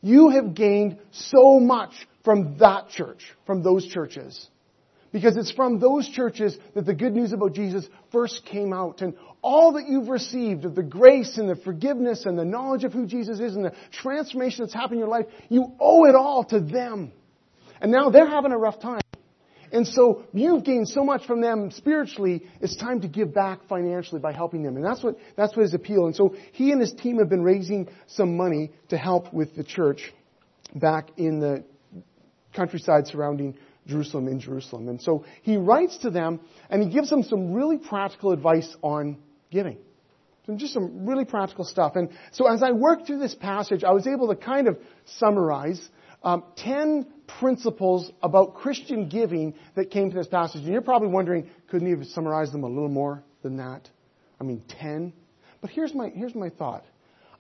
you 0.03 0.29
have 0.31 0.55
gained 0.55 0.99
so 1.11 1.59
much 1.59 1.93
from 2.25 2.59
that 2.59 2.91
church, 2.91 3.25
from 3.47 3.63
those 3.63 3.87
churches. 3.87 4.49
Because 5.13 5.37
it's 5.39 5.53
from 5.53 5.79
those 5.79 6.07
churches 6.09 6.59
that 6.75 6.85
the 6.85 6.93
good 6.93 7.15
news 7.15 7.33
about 7.33 7.55
Jesus 7.55 7.89
first 8.13 8.45
came 8.45 8.75
out. 8.75 9.01
And 9.01 9.15
all 9.41 9.73
that 9.75 9.89
you've 9.89 10.09
received 10.09 10.67
of 10.67 10.75
the 10.75 10.83
grace 10.83 11.39
and 11.39 11.49
the 11.49 11.57
forgiveness 11.57 12.27
and 12.27 12.37
the 12.39 12.45
knowledge 12.45 12.85
of 12.85 12.93
who 12.93 13.07
Jesus 13.07 13.41
is 13.41 13.55
and 13.55 13.65
the 13.65 13.73
transformation 13.93 14.65
that's 14.65 14.75
happened 14.75 14.95
in 14.95 14.99
your 14.99 15.09
life, 15.09 15.27
you 15.49 15.73
owe 15.81 16.05
it 16.05 16.15
all 16.15 16.45
to 16.45 16.61
them. 16.61 17.13
And 17.81 17.93
now 17.93 18.11
they're 18.11 18.29
having 18.29 18.53
a 18.53 18.59
rough 18.59 18.81
time. 18.81 19.01
And 19.73 19.87
so 19.87 20.25
you've 20.33 20.65
gained 20.65 20.89
so 20.89 21.05
much 21.05 21.27
from 21.27 21.41
them 21.41 21.71
spiritually, 21.71 22.45
it's 22.61 22.77
time 22.77 23.01
to 23.01 23.09
give 23.09 23.35
back 23.35 23.67
financially 23.69 24.21
by 24.21 24.33
helping 24.33 24.63
them. 24.63 24.77
And 24.77 24.85
that's 24.85 25.03
what, 25.03 25.17
that's 25.37 25.57
what 25.57 25.63
his 25.63 25.75
appeal. 25.75 26.07
And 26.07 26.15
so 26.15 26.35
he 26.53 26.73
and 26.73 26.81
his 26.81 26.93
team 26.93 27.19
have 27.19 27.29
been 27.29 27.43
raising 27.43 27.89
some 28.07 28.37
money 28.37 28.73
to 28.89 28.97
help 28.97 29.33
with 29.33 29.55
the 29.57 29.65
church 29.65 30.13
back 30.75 31.11
in 31.17 31.41
the 31.41 31.65
countryside 32.55 33.07
surrounding 33.07 33.57
Jerusalem 33.87 34.29
in 34.29 34.41
Jerusalem. 34.41 34.89
And 34.89 35.01
so 35.01 35.25
he 35.43 35.57
writes 35.57 35.99
to 35.99 36.11
them 36.11 36.41
and 36.71 36.83
he 36.83 36.91
gives 36.91 37.11
them 37.11 37.23
some 37.23 37.53
really 37.53 37.79
practical 37.79 38.33
advice 38.33 38.75
on 38.83 39.19
giving. 39.51 39.79
Just 40.55 40.75
some 40.75 41.07
really 41.07 41.25
practical 41.25 41.65
stuff. 41.65 41.97
And 41.97 42.11
so 42.31 42.47
as 42.47 42.63
I 42.63 42.71
worked 42.71 43.07
through 43.09 43.19
this 43.19 43.35
passage, 43.35 43.83
I 43.83 43.91
was 43.91 44.07
able 44.07 44.29
to 44.29 44.37
kind 44.37 44.69
of 44.69 44.79
summarize 45.05 45.89
um, 46.23 46.45
10 46.57 47.07
principles 47.41 48.11
about 48.23 48.55
Christian 48.55 49.09
giving 49.09 49.55
that 49.75 49.91
came 49.91 50.11
to 50.11 50.17
this 50.17 50.27
passage. 50.27 50.63
And 50.63 50.73
you're 50.73 50.83
probably 50.83 51.09
wondering, 51.09 51.49
couldn't 51.69 51.87
he 51.87 51.97
have 51.97 52.07
summarized 52.09 52.53
them 52.53 52.65
a 52.65 52.69
little 52.69 52.89
more 52.89 53.23
than 53.43 53.57
that? 53.59 53.89
I 54.41 54.45
mean, 54.45 54.63
10? 54.81 55.13
But 55.61 55.71
here's 55.71 55.95
my, 55.95 56.09
here's 56.09 56.35
my 56.35 56.51
thought. 56.51 56.85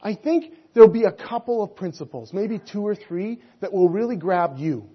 I 0.02 0.14
think 0.14 0.52
there'll 0.74 0.88
be 0.88 1.04
a 1.04 1.12
couple 1.12 1.62
of 1.62 1.74
principles, 1.74 2.32
maybe 2.32 2.60
two 2.60 2.86
or 2.86 2.94
three, 2.94 3.40
that 3.60 3.72
will 3.72 3.88
really 3.88 4.16
grab 4.16 4.58
you. 4.58 4.88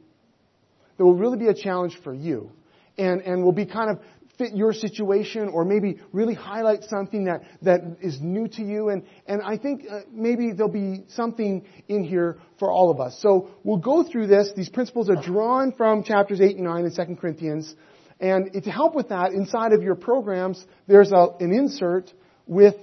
That 0.97 1.05
will 1.05 1.15
really 1.15 1.37
be 1.37 1.47
a 1.47 1.53
challenge 1.53 1.97
for 2.03 2.13
you. 2.13 2.51
And, 2.97 3.21
and 3.21 3.43
will 3.43 3.53
be 3.53 3.65
kind 3.65 3.89
of 3.89 3.99
fit 4.41 4.55
your 4.55 4.73
situation 4.73 5.49
or 5.49 5.63
maybe 5.63 5.99
really 6.11 6.33
highlight 6.33 6.83
something 6.85 7.25
that, 7.25 7.43
that 7.61 7.97
is 8.01 8.19
new 8.21 8.47
to 8.47 8.63
you. 8.63 8.89
And, 8.89 9.03
and 9.27 9.41
I 9.41 9.57
think 9.57 9.83
uh, 9.89 9.99
maybe 10.11 10.51
there'll 10.51 10.71
be 10.71 11.03
something 11.09 11.65
in 11.87 12.03
here 12.03 12.39
for 12.57 12.71
all 12.71 12.89
of 12.89 12.99
us. 12.99 13.19
So 13.21 13.51
we'll 13.63 13.77
go 13.77 14.03
through 14.03 14.27
this. 14.27 14.51
These 14.55 14.69
principles 14.69 15.09
are 15.09 15.21
drawn 15.21 15.73
from 15.73 16.03
chapters 16.03 16.41
8 16.41 16.55
and 16.55 16.65
9 16.65 16.85
in 16.85 16.95
2 16.95 17.15
Corinthians. 17.17 17.75
And 18.19 18.51
to 18.63 18.71
help 18.71 18.95
with 18.95 19.09
that, 19.09 19.31
inside 19.31 19.73
of 19.73 19.83
your 19.83 19.95
programs, 19.95 20.63
there's 20.87 21.11
a, 21.11 21.27
an 21.39 21.51
insert 21.51 22.11
with, 22.47 22.75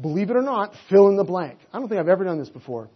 believe 0.00 0.30
it 0.30 0.36
or 0.36 0.42
not, 0.42 0.74
fill 0.88 1.08
in 1.08 1.16
the 1.16 1.24
blank. 1.24 1.58
I 1.72 1.78
don't 1.78 1.88
think 1.88 2.00
I've 2.00 2.08
ever 2.08 2.24
done 2.24 2.38
this 2.38 2.50
before. 2.50 2.88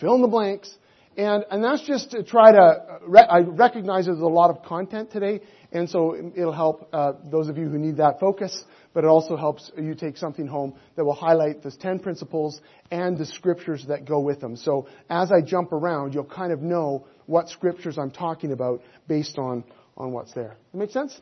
Fill 0.00 0.14
in 0.14 0.22
the 0.22 0.28
blanks. 0.28 0.74
And, 1.16 1.44
and 1.50 1.64
that's 1.64 1.86
just 1.86 2.10
to 2.10 2.22
try 2.22 2.52
to, 2.52 3.00
I 3.30 3.38
recognize 3.40 4.04
there's 4.04 4.20
a 4.20 4.26
lot 4.26 4.50
of 4.50 4.62
content 4.64 5.10
today, 5.10 5.40
and 5.76 5.90
so 5.90 6.16
it'll 6.34 6.52
help 6.52 6.88
uh, 6.92 7.12
those 7.30 7.48
of 7.48 7.58
you 7.58 7.68
who 7.68 7.78
need 7.78 7.98
that 7.98 8.18
focus, 8.18 8.64
but 8.94 9.04
it 9.04 9.08
also 9.08 9.36
helps 9.36 9.70
you 9.76 9.94
take 9.94 10.16
something 10.16 10.46
home 10.46 10.74
that 10.96 11.04
will 11.04 11.12
highlight 11.12 11.62
those 11.62 11.76
10 11.76 11.98
principles 11.98 12.62
and 12.90 13.18
the 13.18 13.26
scriptures 13.26 13.84
that 13.88 14.06
go 14.06 14.20
with 14.20 14.40
them. 14.40 14.56
So 14.56 14.88
as 15.10 15.30
I 15.30 15.42
jump 15.42 15.72
around, 15.72 16.14
you'll 16.14 16.24
kind 16.24 16.50
of 16.50 16.62
know 16.62 17.06
what 17.26 17.50
scriptures 17.50 17.98
I'm 17.98 18.10
talking 18.10 18.52
about 18.52 18.80
based 19.06 19.36
on, 19.36 19.64
on 19.98 20.12
what's 20.12 20.32
there. 20.32 20.56
Make 20.72 20.92
sense? 20.92 21.20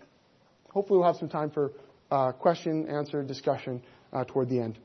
Hopefully 0.70 1.00
we'll 1.00 1.08
have 1.08 1.16
some 1.16 1.28
time 1.28 1.50
for 1.50 1.72
uh, 2.12 2.30
question, 2.30 2.88
answer, 2.88 3.24
discussion 3.24 3.82
uh, 4.12 4.22
toward 4.22 4.50
the 4.50 4.60
end. 4.60 4.78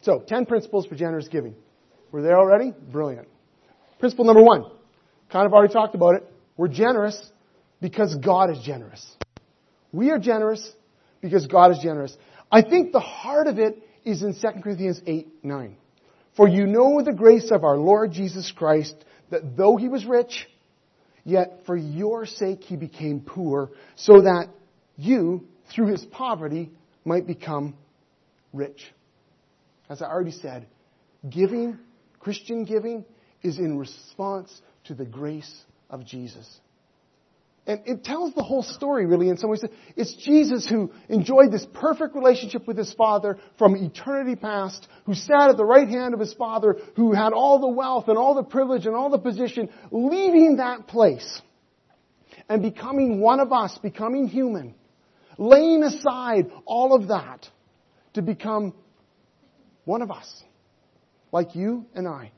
So, 0.00 0.24
10 0.26 0.46
principles 0.46 0.86
for 0.86 0.94
generous 0.94 1.28
giving. 1.28 1.54
We're 2.10 2.22
there 2.22 2.38
already? 2.38 2.72
Brilliant. 2.90 3.28
Principle 3.98 4.24
number 4.24 4.42
one. 4.42 4.64
Kind 5.30 5.44
of 5.44 5.52
already 5.52 5.74
talked 5.74 5.94
about 5.94 6.14
it. 6.14 6.24
We're 6.56 6.68
generous 6.68 7.30
because 7.80 8.14
God 8.16 8.50
is 8.50 8.58
generous. 8.60 9.06
We 9.92 10.10
are 10.10 10.18
generous 10.18 10.72
because 11.20 11.46
God 11.46 11.72
is 11.72 11.78
generous. 11.78 12.16
I 12.50 12.62
think 12.62 12.92
the 12.92 13.00
heart 13.00 13.46
of 13.46 13.58
it 13.58 13.82
is 14.04 14.22
in 14.22 14.34
2 14.34 14.60
Corinthians 14.62 15.00
8, 15.06 15.44
9. 15.44 15.76
For 16.36 16.48
you 16.48 16.66
know 16.66 17.02
the 17.02 17.12
grace 17.12 17.50
of 17.50 17.64
our 17.64 17.76
Lord 17.76 18.12
Jesus 18.12 18.52
Christ, 18.54 18.94
that 19.30 19.56
though 19.56 19.76
he 19.76 19.88
was 19.88 20.04
rich, 20.04 20.48
yet 21.24 21.62
for 21.66 21.76
your 21.76 22.26
sake 22.26 22.62
he 22.62 22.76
became 22.76 23.20
poor, 23.20 23.70
so 23.96 24.22
that 24.22 24.48
you, 24.96 25.46
through 25.74 25.88
his 25.88 26.04
poverty, 26.04 26.70
might 27.04 27.26
become 27.26 27.74
rich. 28.52 28.86
As 29.88 30.00
I 30.02 30.06
already 30.06 30.32
said, 30.32 30.66
giving, 31.28 31.78
Christian 32.20 32.64
giving, 32.64 33.04
is 33.42 33.58
in 33.58 33.78
response 33.78 34.60
to 34.84 34.94
the 34.94 35.04
grace 35.04 35.64
of 35.90 36.04
Jesus. 36.04 36.60
And 37.68 37.82
it 37.84 38.02
tells 38.02 38.32
the 38.32 38.42
whole 38.42 38.62
story, 38.62 39.04
really, 39.04 39.28
in 39.28 39.36
some 39.36 39.50
ways. 39.50 39.62
It's 39.94 40.14
Jesus 40.14 40.66
who 40.66 40.90
enjoyed 41.10 41.52
this 41.52 41.66
perfect 41.74 42.14
relationship 42.14 42.66
with 42.66 42.78
his 42.78 42.94
Father 42.94 43.38
from 43.58 43.76
eternity 43.76 44.36
past, 44.36 44.88
who 45.04 45.12
sat 45.12 45.50
at 45.50 45.58
the 45.58 45.66
right 45.66 45.86
hand 45.86 46.14
of 46.14 46.20
his 46.20 46.32
Father, 46.32 46.78
who 46.96 47.12
had 47.12 47.34
all 47.34 47.58
the 47.58 47.68
wealth 47.68 48.08
and 48.08 48.16
all 48.16 48.34
the 48.34 48.42
privilege 48.42 48.86
and 48.86 48.96
all 48.96 49.10
the 49.10 49.18
position, 49.18 49.68
leaving 49.90 50.56
that 50.56 50.88
place 50.88 51.42
and 52.48 52.62
becoming 52.62 53.20
one 53.20 53.38
of 53.38 53.52
us, 53.52 53.76
becoming 53.82 54.28
human, 54.28 54.74
laying 55.36 55.82
aside 55.82 56.50
all 56.64 56.94
of 56.94 57.08
that 57.08 57.46
to 58.14 58.22
become 58.22 58.72
one 59.84 60.00
of 60.00 60.10
us, 60.10 60.42
like 61.32 61.54
you 61.54 61.84
and 61.94 62.08
I 62.08 62.32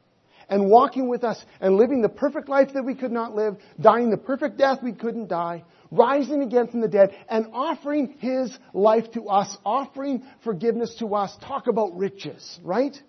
and 0.50 0.68
walking 0.68 1.08
with 1.08 1.24
us 1.24 1.42
and 1.60 1.76
living 1.76 2.02
the 2.02 2.08
perfect 2.08 2.48
life 2.48 2.74
that 2.74 2.84
we 2.84 2.94
could 2.94 3.12
not 3.12 3.34
live, 3.34 3.56
dying 3.80 4.10
the 4.10 4.16
perfect 4.18 4.58
death 4.58 4.82
we 4.82 4.92
couldn't 4.92 5.28
die, 5.28 5.64
rising 5.90 6.42
again 6.42 6.66
from 6.66 6.80
the 6.80 6.88
dead, 6.88 7.16
and 7.30 7.46
offering 7.52 8.16
His 8.18 8.54
life 8.74 9.10
to 9.12 9.28
us, 9.28 9.56
offering 9.64 10.24
forgiveness 10.44 10.96
to 10.98 11.14
us. 11.14 11.34
Talk 11.40 11.68
about 11.68 11.96
riches, 11.96 12.58
right? 12.62 13.00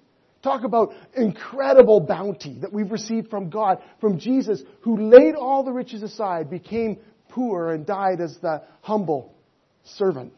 Talk 0.43 0.63
about 0.63 0.93
incredible 1.15 1.99
bounty 1.99 2.59
that 2.61 2.71
we've 2.71 2.91
received 2.91 3.29
from 3.29 3.49
God, 3.49 3.79
from 3.99 4.19
Jesus, 4.19 4.61
who 4.81 5.09
laid 5.09 5.35
all 5.35 5.63
the 5.63 5.73
riches 5.73 6.03
aside, 6.03 6.49
became 6.49 6.97
poor, 7.29 7.71
and 7.71 7.85
died 7.85 8.21
as 8.21 8.37
the 8.37 8.61
humble 8.81 9.33
servant. 9.83 10.33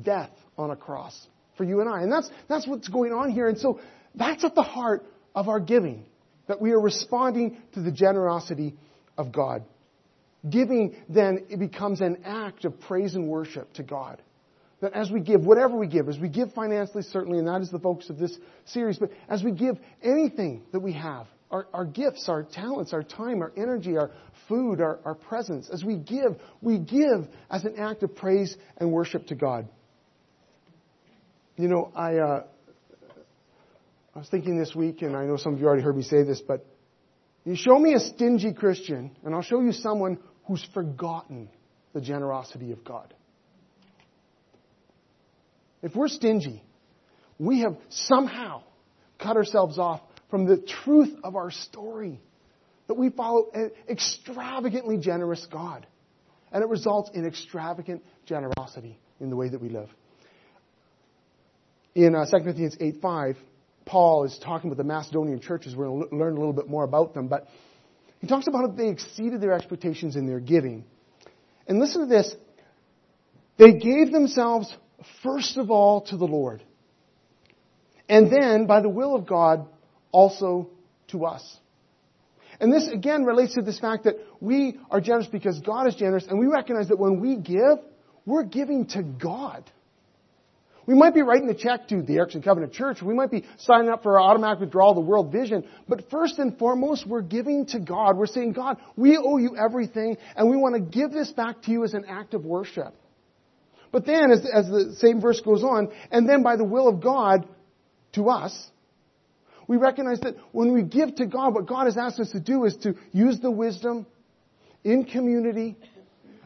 Death 0.00 0.30
on 0.58 0.70
a 0.70 0.76
cross 0.76 1.28
for 1.56 1.64
you 1.64 1.80
and 1.80 1.88
I. 1.88 2.02
And 2.02 2.10
that's, 2.10 2.28
that's 2.48 2.66
what's 2.66 2.88
going 2.88 3.12
on 3.12 3.30
here. 3.30 3.48
And 3.48 3.58
so 3.58 3.80
that's 4.14 4.44
at 4.44 4.54
the 4.54 4.62
heart 4.62 5.06
of 5.34 5.48
our 5.48 5.60
giving, 5.60 6.04
that 6.46 6.60
we 6.60 6.72
are 6.72 6.80
responding 6.80 7.58
to 7.72 7.80
the 7.80 7.92
generosity 7.92 8.74
of 9.16 9.32
God. 9.32 9.64
Giving 10.48 10.96
then 11.08 11.46
it 11.48 11.58
becomes 11.58 12.00
an 12.00 12.18
act 12.24 12.64
of 12.64 12.78
praise 12.80 13.14
and 13.14 13.28
worship 13.28 13.72
to 13.74 13.82
God. 13.82 14.20
That 14.80 14.92
as 14.92 15.10
we 15.10 15.20
give, 15.20 15.42
whatever 15.46 15.76
we 15.76 15.86
give, 15.86 16.08
as 16.08 16.18
we 16.18 16.28
give 16.28 16.52
financially, 16.52 17.04
certainly, 17.04 17.38
and 17.38 17.48
that 17.48 17.62
is 17.62 17.70
the 17.70 17.78
focus 17.78 18.10
of 18.10 18.18
this 18.18 18.36
series, 18.66 18.98
but 18.98 19.10
as 19.28 19.42
we 19.42 19.52
give 19.52 19.78
anything 20.02 20.62
that 20.72 20.80
we 20.80 20.92
have, 20.92 21.26
our, 21.50 21.66
our 21.72 21.84
gifts, 21.84 22.28
our 22.28 22.42
talents, 22.42 22.92
our 22.92 23.02
time, 23.02 23.40
our 23.40 23.52
energy, 23.56 23.96
our 23.96 24.10
food, 24.48 24.80
our, 24.80 24.98
our 25.04 25.14
presence, 25.14 25.70
as 25.72 25.82
we 25.82 25.96
give, 25.96 26.36
we 26.60 26.78
give 26.78 27.26
as 27.50 27.64
an 27.64 27.76
act 27.78 28.02
of 28.02 28.14
praise 28.14 28.54
and 28.76 28.92
worship 28.92 29.28
to 29.28 29.34
God. 29.34 29.68
You 31.56 31.68
know, 31.68 31.92
I, 31.94 32.16
uh, 32.16 32.44
I 34.14 34.20
was 34.20 34.28
thinking 34.28 34.56
this 34.56 34.74
week, 34.74 35.02
and 35.02 35.16
I 35.16 35.24
know 35.24 35.36
some 35.36 35.54
of 35.54 35.60
you 35.60 35.66
already 35.66 35.82
heard 35.82 35.96
me 35.96 36.02
say 36.02 36.22
this, 36.22 36.40
but 36.40 36.64
you 37.44 37.56
show 37.56 37.78
me 37.78 37.94
a 37.94 37.98
stingy 37.98 38.52
Christian, 38.52 39.10
and 39.24 39.34
I'll 39.34 39.42
show 39.42 39.60
you 39.60 39.72
someone 39.72 40.18
who's 40.46 40.64
forgotten 40.72 41.48
the 41.92 42.00
generosity 42.00 42.70
of 42.70 42.84
God. 42.84 43.12
If 45.82 45.96
we're 45.96 46.08
stingy, 46.08 46.62
we 47.38 47.60
have 47.60 47.76
somehow 47.88 48.62
cut 49.18 49.36
ourselves 49.36 49.78
off 49.78 50.00
from 50.30 50.46
the 50.46 50.58
truth 50.84 51.14
of 51.24 51.34
our 51.34 51.50
story 51.50 52.20
that 52.86 52.94
we 52.94 53.10
follow 53.10 53.50
an 53.52 53.72
extravagantly 53.88 54.98
generous 54.98 55.46
God. 55.50 55.86
And 56.52 56.62
it 56.62 56.68
results 56.68 57.10
in 57.12 57.26
extravagant 57.26 58.02
generosity 58.26 58.98
in 59.20 59.28
the 59.28 59.36
way 59.36 59.48
that 59.48 59.60
we 59.60 59.70
live. 59.70 59.88
In 61.96 62.14
uh, 62.14 62.26
2 62.30 62.44
Corinthians 62.44 62.76
8 62.80 63.00
5, 63.02 63.36
Paul 63.84 64.24
is 64.24 64.38
talking 64.38 64.70
with 64.70 64.78
the 64.78 64.84
Macedonian 64.84 65.40
churches. 65.40 65.76
We're 65.76 65.86
going 65.86 66.08
to 66.08 66.16
learn 66.16 66.32
a 66.36 66.38
little 66.38 66.52
bit 66.52 66.68
more 66.68 66.84
about 66.84 67.14
them. 67.14 67.28
But 67.28 67.48
he 68.20 68.26
talks 68.26 68.46
about 68.46 68.62
how 68.62 68.66
they 68.68 68.88
exceeded 68.88 69.40
their 69.40 69.52
expectations 69.52 70.16
in 70.16 70.26
their 70.26 70.40
giving. 70.40 70.84
And 71.66 71.78
listen 71.78 72.02
to 72.02 72.06
this. 72.06 72.34
They 73.58 73.72
gave 73.72 74.10
themselves 74.10 74.74
first 75.22 75.56
of 75.56 75.70
all 75.70 76.02
to 76.06 76.16
the 76.16 76.24
Lord. 76.24 76.62
And 78.08 78.30
then, 78.30 78.66
by 78.66 78.80
the 78.80 78.88
will 78.88 79.14
of 79.14 79.26
God, 79.26 79.66
also 80.12 80.70
to 81.08 81.24
us. 81.24 81.58
And 82.60 82.72
this 82.72 82.88
again 82.88 83.24
relates 83.24 83.54
to 83.54 83.62
this 83.62 83.78
fact 83.78 84.04
that 84.04 84.16
we 84.40 84.78
are 84.90 85.00
generous 85.00 85.26
because 85.26 85.58
God 85.60 85.86
is 85.86 85.94
generous, 85.94 86.26
and 86.28 86.38
we 86.38 86.46
recognize 86.46 86.88
that 86.88 86.98
when 86.98 87.20
we 87.20 87.36
give, 87.36 87.78
we're 88.26 88.44
giving 88.44 88.86
to 88.88 89.02
God. 89.02 89.70
We 90.86 90.94
might 90.94 91.14
be 91.14 91.22
writing 91.22 91.48
a 91.48 91.54
check 91.54 91.88
to 91.88 92.02
the 92.02 92.14
Erickson 92.14 92.42
Covenant 92.42 92.72
Church. 92.72 93.00
We 93.00 93.14
might 93.14 93.30
be 93.30 93.44
signing 93.58 93.88
up 93.88 94.02
for 94.02 94.20
our 94.20 94.30
automatic 94.30 94.60
withdrawal 94.60 94.90
of 94.90 94.96
the 94.96 95.00
World 95.02 95.32
Vision. 95.32 95.64
But 95.88 96.10
first 96.10 96.38
and 96.38 96.58
foremost, 96.58 97.06
we're 97.06 97.22
giving 97.22 97.66
to 97.66 97.80
God. 97.80 98.16
We're 98.16 98.26
saying, 98.26 98.52
God, 98.52 98.76
we 98.96 99.16
owe 99.16 99.38
you 99.38 99.56
everything, 99.56 100.18
and 100.36 100.50
we 100.50 100.56
want 100.56 100.74
to 100.74 100.80
give 100.80 101.10
this 101.10 101.32
back 101.32 101.62
to 101.62 101.70
you 101.70 101.84
as 101.84 101.94
an 101.94 102.04
act 102.06 102.34
of 102.34 102.44
worship. 102.44 102.94
But 103.92 104.04
then, 104.04 104.30
as, 104.30 104.40
as 104.52 104.66
the 104.66 104.96
same 104.98 105.20
verse 105.20 105.40
goes 105.40 105.62
on, 105.62 105.88
and 106.10 106.28
then 106.28 106.42
by 106.42 106.56
the 106.56 106.64
will 106.64 106.88
of 106.88 107.00
God 107.00 107.48
to 108.12 108.28
us, 108.28 108.70
we 109.66 109.76
recognize 109.76 110.20
that 110.20 110.34
when 110.52 110.72
we 110.72 110.82
give 110.82 111.14
to 111.16 111.26
God, 111.26 111.54
what 111.54 111.66
God 111.66 111.86
has 111.86 111.96
asked 111.96 112.20
us 112.20 112.30
to 112.32 112.40
do 112.40 112.64
is 112.64 112.76
to 112.78 112.94
use 113.12 113.40
the 113.40 113.50
wisdom 113.50 114.06
in 114.82 115.04
community 115.04 115.76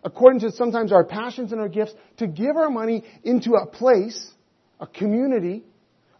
according 0.04 0.40
to 0.40 0.52
sometimes 0.52 0.92
our 0.92 1.04
passions 1.04 1.52
and 1.52 1.60
our 1.60 1.68
gifts, 1.68 1.92
to 2.18 2.26
give 2.26 2.56
our 2.56 2.70
money 2.70 3.04
into 3.24 3.54
a 3.54 3.66
place, 3.66 4.30
a 4.80 4.86
community, 4.86 5.64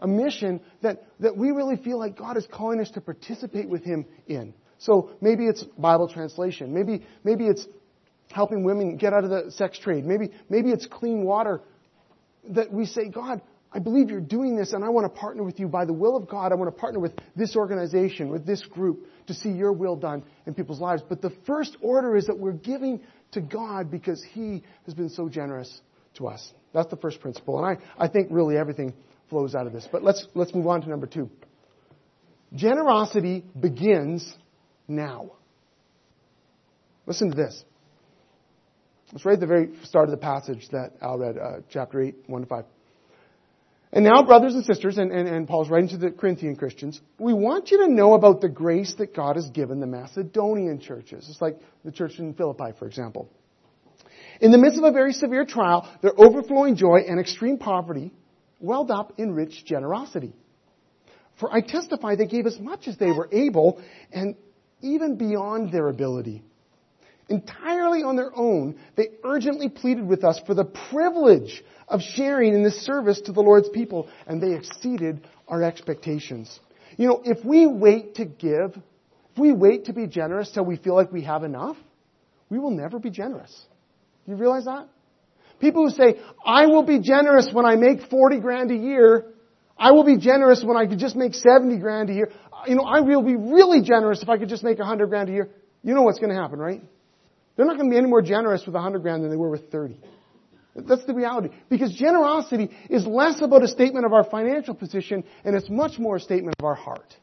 a 0.01 0.07
mission 0.07 0.61
that, 0.83 1.05
that 1.21 1.37
we 1.37 1.51
really 1.51 1.77
feel 1.77 1.99
like 1.99 2.17
God 2.17 2.37
is 2.37 2.47
calling 2.53 2.81
us 2.81 2.91
to 2.93 3.01
participate 3.01 3.69
with 3.69 3.85
Him 3.85 4.07
in. 4.27 4.55
So 4.79 5.11
maybe 5.21 5.47
it's 5.47 5.65
Bible 5.77 6.09
translation. 6.09 6.73
Maybe, 6.73 7.05
maybe 7.25 7.47
it's 7.47 7.67
helping 8.31 8.63
women 8.63 8.97
get 8.97 9.13
out 9.13 9.25
of 9.25 9.31
the 9.31 9.51
sex 9.51 9.79
trade. 9.79 10.05
Maybe, 10.05 10.31
maybe 10.49 10.71
it's 10.71 10.87
clean 10.87 11.25
water 11.25 11.61
that 12.51 12.73
we 12.73 12.87
say, 12.87 13.09
God, 13.09 13.41
I 13.71 13.81
believe 13.81 14.09
you're 14.09 14.21
doing 14.21 14.57
this 14.57 14.73
and 14.73 14.85
I 14.85 14.89
want 14.89 15.13
to 15.13 15.21
partner 15.21 15.43
with 15.43 15.61
you 15.61 15.69
by 15.69 15.85
the 15.85 15.93
will 15.93 16.17
of 16.17 16.29
God. 16.29 16.53
I 16.53 16.55
want 16.55 16.75
to 16.75 16.81
partner 16.81 17.01
with 17.01 17.13
this 17.37 17.57
organization, 17.57 18.31
with 18.31 18.47
this 18.47 18.65
group 18.65 19.07
to 19.27 19.35
see 19.35 19.51
your 19.51 19.73
will 19.73 19.97
done 19.97 20.23
in 20.47 20.55
people's 20.55 20.81
lives. 20.81 21.03
But 21.07 21.21
the 21.21 21.33
first 21.47 21.77
order 21.83 22.17
is 22.17 22.27
that 22.27 22.39
we're 22.39 22.53
giving 22.53 23.01
to 23.33 23.41
God 23.41 23.91
because 23.91 24.23
He 24.33 24.63
has 24.87 24.95
been 24.95 25.11
so 25.11 25.29
generous 25.29 25.81
to 26.15 26.29
us. 26.29 26.53
That's 26.73 26.91
the 26.91 26.97
first 26.97 27.21
principle. 27.21 27.63
And 27.65 27.79
I, 27.99 28.05
I 28.05 28.09
think 28.09 28.29
really 28.31 28.57
everything 28.57 28.95
flows 29.31 29.55
out 29.55 29.67
of 29.67 29.73
this. 29.73 29.89
But 29.91 30.03
let's, 30.03 30.27
let's 30.35 30.55
move 30.55 30.67
on 30.67 30.83
to 30.83 30.89
number 30.89 31.07
two. 31.07 31.31
Generosity 32.55 33.45
begins 33.59 34.35
now. 34.87 35.33
Listen 37.07 37.31
to 37.31 37.37
this. 37.37 37.65
Let's 39.13 39.25
read 39.25 39.41
the 39.41 39.47
very 39.47 39.71
start 39.85 40.07
of 40.07 40.11
the 40.11 40.19
passage 40.19 40.69
that 40.73 40.93
Al 41.01 41.19
read, 41.19 41.39
uh, 41.39 41.61
chapter 41.71 42.03
8, 42.03 42.15
1 42.27 42.43
to 42.43 42.47
5. 42.47 42.65
And 43.93 44.05
now, 44.05 44.23
brothers 44.23 44.55
and 44.55 44.65
sisters, 44.65 44.99
and, 44.99 45.11
and, 45.11 45.27
and, 45.27 45.49
Paul's 45.49 45.71
writing 45.71 45.89
to 45.91 45.97
the 45.97 46.11
Corinthian 46.11 46.57
Christians, 46.57 47.01
we 47.19 47.33
want 47.33 47.71
you 47.71 47.79
to 47.79 47.89
know 47.89 48.13
about 48.13 48.43
the 48.43 48.49
grace 48.49 48.95
that 48.99 49.17
God 49.17 49.37
has 49.37 49.49
given 49.49 49.81
the 49.81 49.87
Macedonian 49.87 50.79
churches. 50.79 51.27
It's 51.31 51.41
like 51.41 51.59
the 51.85 51.93
church 51.93 52.19
in 52.19 52.35
Philippi, 52.35 52.73
for 52.79 52.87
example. 52.87 53.31
In 54.41 54.53
the 54.53 54.59
midst 54.59 54.79
of 54.79 54.85
a 54.85 54.93
very 54.93 55.13
severe 55.15 55.47
trial, 55.47 55.91
their 56.03 56.13
overflowing 56.19 56.77
joy 56.77 57.01
and 57.09 57.19
extreme 57.19 57.57
poverty 57.57 58.13
welled 58.61 58.91
up 58.91 59.15
in 59.17 59.33
rich 59.33 59.65
generosity. 59.65 60.35
For 61.41 61.53
I 61.53 61.61
testify 61.61 62.17
they 62.17 62.27
gave 62.27 62.47
as 62.47 62.59
much 62.61 62.89
as 62.89 62.99
they 62.99 63.11
were 63.11 63.29
able 63.33 63.81
and 64.13 64.37
even 64.83 65.17
beyond 65.17 65.73
their 65.73 65.89
ability. 65.89 66.43
Entirely 67.29 68.03
on 68.03 68.17
their 68.17 68.31
own, 68.35 68.79
they 68.97 69.09
urgently 69.23 69.69
pleaded 69.69 70.07
with 70.07 70.25
us 70.25 70.41
for 70.47 70.55
the 70.55 70.65
privilege 70.65 71.63
of 71.87 72.01
sharing 72.01 72.55
in 72.55 72.63
this 72.63 72.81
service 72.87 73.21
to 73.23 73.33
the 73.33 73.41
Lord's 73.41 73.69
people, 73.69 74.09
and 74.27 74.43
they 74.43 74.55
exceeded 74.55 75.27
our 75.47 75.63
expectations. 75.63 76.59
You 76.97 77.09
know, 77.09 77.23
if 77.25 77.45
we 77.45 77.67
wait 77.67 78.17
to 78.17 78.25
give, 78.25 78.77
if 78.77 79.39
we 79.39 79.53
wait 79.53 79.87
to 79.87 79.93
be 79.93 80.07
generous 80.07 80.51
till 80.51 80.65
we 80.65 80.77
feel 80.77 80.95
like 80.95 81.13
we 81.13 81.23
have 81.25 81.45
enough, 81.45 81.77
we 82.49 82.59
will 82.59 82.71
never 82.71 82.99
be 82.99 83.11
generous. 83.11 83.55
Do 84.25 84.33
you 84.33 84.39
realize 84.39 84.65
that? 84.65 84.89
People 85.61 85.89
who 85.89 85.91
say, 85.91 86.21
I 86.45 86.67
will 86.67 86.85
be 86.85 87.01
generous 87.01 87.51
when 87.53 87.67
I 87.67 87.77
make 87.77 88.09
40 88.09 88.41
grand 88.41 88.71
a 88.71 88.77
year, 88.77 89.27
I 89.77 89.93
will 89.93 90.05
be 90.05 90.17
generous 90.17 90.65
when 90.65 90.77
I 90.77 90.87
could 90.87 90.99
just 90.99 91.15
make 91.15 91.35
70 91.35 91.79
grand 91.79 92.11
a 92.11 92.15
year. 92.15 92.31
You 92.67 92.75
know, 92.75 92.85
I 92.85 93.01
will 93.01 93.23
be 93.23 93.37
really 93.37 93.83
generous 93.83 94.23
if 94.23 94.29
I 94.29 94.39
could 94.39 94.49
just 94.49 94.65
make 94.65 94.79
100 94.79 95.09
grand 95.09 95.29
a 95.29 95.33
year. 95.33 95.51
You 95.83 95.95
know 95.95 96.03
what's 96.03 96.19
going 96.19 96.31
to 96.31 96.41
happen, 96.41 96.59
right? 96.59 96.83
They're 97.59 97.67
not 97.67 97.77
going 97.77 97.91
to 97.91 97.93
be 97.93 97.99
any 97.99 98.07
more 98.07 98.23
generous 98.23 98.65
with 98.65 98.75
100 98.75 99.01
grand 99.01 99.25
than 99.25 99.31
they 99.31 99.37
were 99.37 99.51
with 99.51 99.71
30. 99.71 100.01
That's 100.77 101.05
the 101.05 101.13
reality. 101.13 101.49
Because 101.69 101.93
generosity 101.93 102.71
is 102.89 103.05
less 103.05 103.43
about 103.43 103.65
a 103.65 103.69
statement 103.69 104.07
of 104.07 104.15
our 104.15 104.25
financial 104.25 104.75
position 104.75 105.25
and 105.45 105.55
it's 105.55 105.69
much 105.69 105.99
more 105.99 106.17
a 106.17 106.21
statement 106.21 106.55
of 106.59 106.65
our 106.65 106.77
heart. 106.77 107.15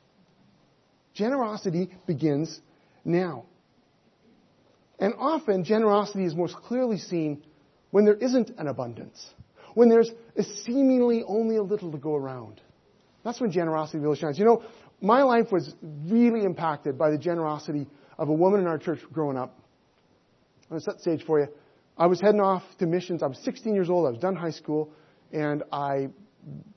Generosity 1.14 1.90
begins 2.06 2.60
now. 3.04 3.46
And 5.00 5.14
often 5.18 5.64
generosity 5.64 6.26
is 6.26 6.36
most 6.36 6.56
clearly 6.58 6.98
seen 7.00 7.44
when 7.92 8.06
there 8.06 8.16
isn't 8.16 8.52
an 8.58 8.68
abundance 8.68 9.26
when 9.76 9.90
there's 9.90 10.10
seemingly 10.64 11.24
only 11.28 11.58
a 11.58 11.62
little 11.62 11.92
to 11.92 11.98
go 11.98 12.16
around. 12.16 12.60
That's 13.24 13.40
when 13.40 13.52
generosity 13.52 14.00
really 14.00 14.18
shines. 14.18 14.40
You 14.40 14.46
know, 14.46 14.64
my 15.02 15.22
life 15.22 15.52
was 15.52 15.76
really 15.82 16.44
impacted 16.44 16.98
by 16.98 17.12
the 17.12 17.18
generosity 17.18 17.88
of 18.18 18.30
a 18.30 18.34
woman 18.34 18.62
in 18.62 18.68
our 18.68 18.78
church 18.78 19.00
growing 19.12 19.38
up. 19.38 19.60
I'm 20.66 20.78
going 20.78 20.82
to 20.82 20.86
set 20.86 20.96
the 20.96 21.02
stage 21.02 21.26
for 21.26 21.40
you. 21.40 21.48
I 21.98 22.08
was 22.08 22.20
heading 22.20 22.42
off 22.42 22.64
to 22.80 22.88
missions. 22.88 23.22
I 23.22 23.28
was 23.28 23.38
16 23.40 23.74
years 23.74 23.90
old. 23.90 24.08
I 24.08 24.10
was 24.10 24.20
done 24.20 24.36
high 24.36 24.52
school, 24.52 24.92
and 25.32 25.64
I 25.72 26.10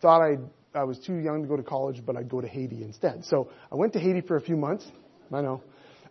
thought 0.00 0.20
i 0.20 0.36
I 0.74 0.84
was 0.84 0.98
too 0.98 1.16
young 1.16 1.42
to 1.42 1.48
go 1.48 1.56
to 1.56 1.62
college, 1.62 2.02
but 2.04 2.16
I'd 2.16 2.28
go 2.28 2.40
to 2.42 2.46
Haiti 2.46 2.84
instead. 2.84 3.24
So 3.24 3.50
I 3.72 3.74
went 3.74 3.94
to 3.94 3.98
Haiti 3.98 4.20
for 4.20 4.36
a 4.36 4.40
few 4.40 4.56
months. 4.56 4.86
I 5.32 5.40
know, 5.40 5.62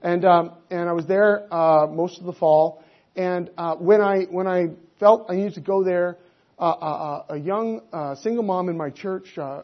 and 0.02 0.26
um, 0.26 0.54
and 0.72 0.90
I 0.90 0.94
was 0.94 1.06
there 1.06 1.48
uh, 1.54 1.86
most 1.88 2.20
of 2.20 2.26
the 2.26 2.34
fall. 2.34 2.84
And 3.16 3.52
uh, 3.58 3.76
when 3.76 4.02
I 4.02 4.24
when 4.24 4.48
I 4.48 4.70
felt 5.00 5.28
I 5.30 5.36
needed 5.36 5.54
to 5.54 5.62
go 5.62 5.84
there, 5.84 6.18
uh, 6.60 6.64
uh, 6.64 7.26
a 7.30 7.38
young 7.38 7.82
uh, 7.94 8.16
single 8.16 8.44
mom 8.44 8.68
in 8.68 8.78
my 8.78 8.90
church, 8.90 9.38
uh, 9.38 9.62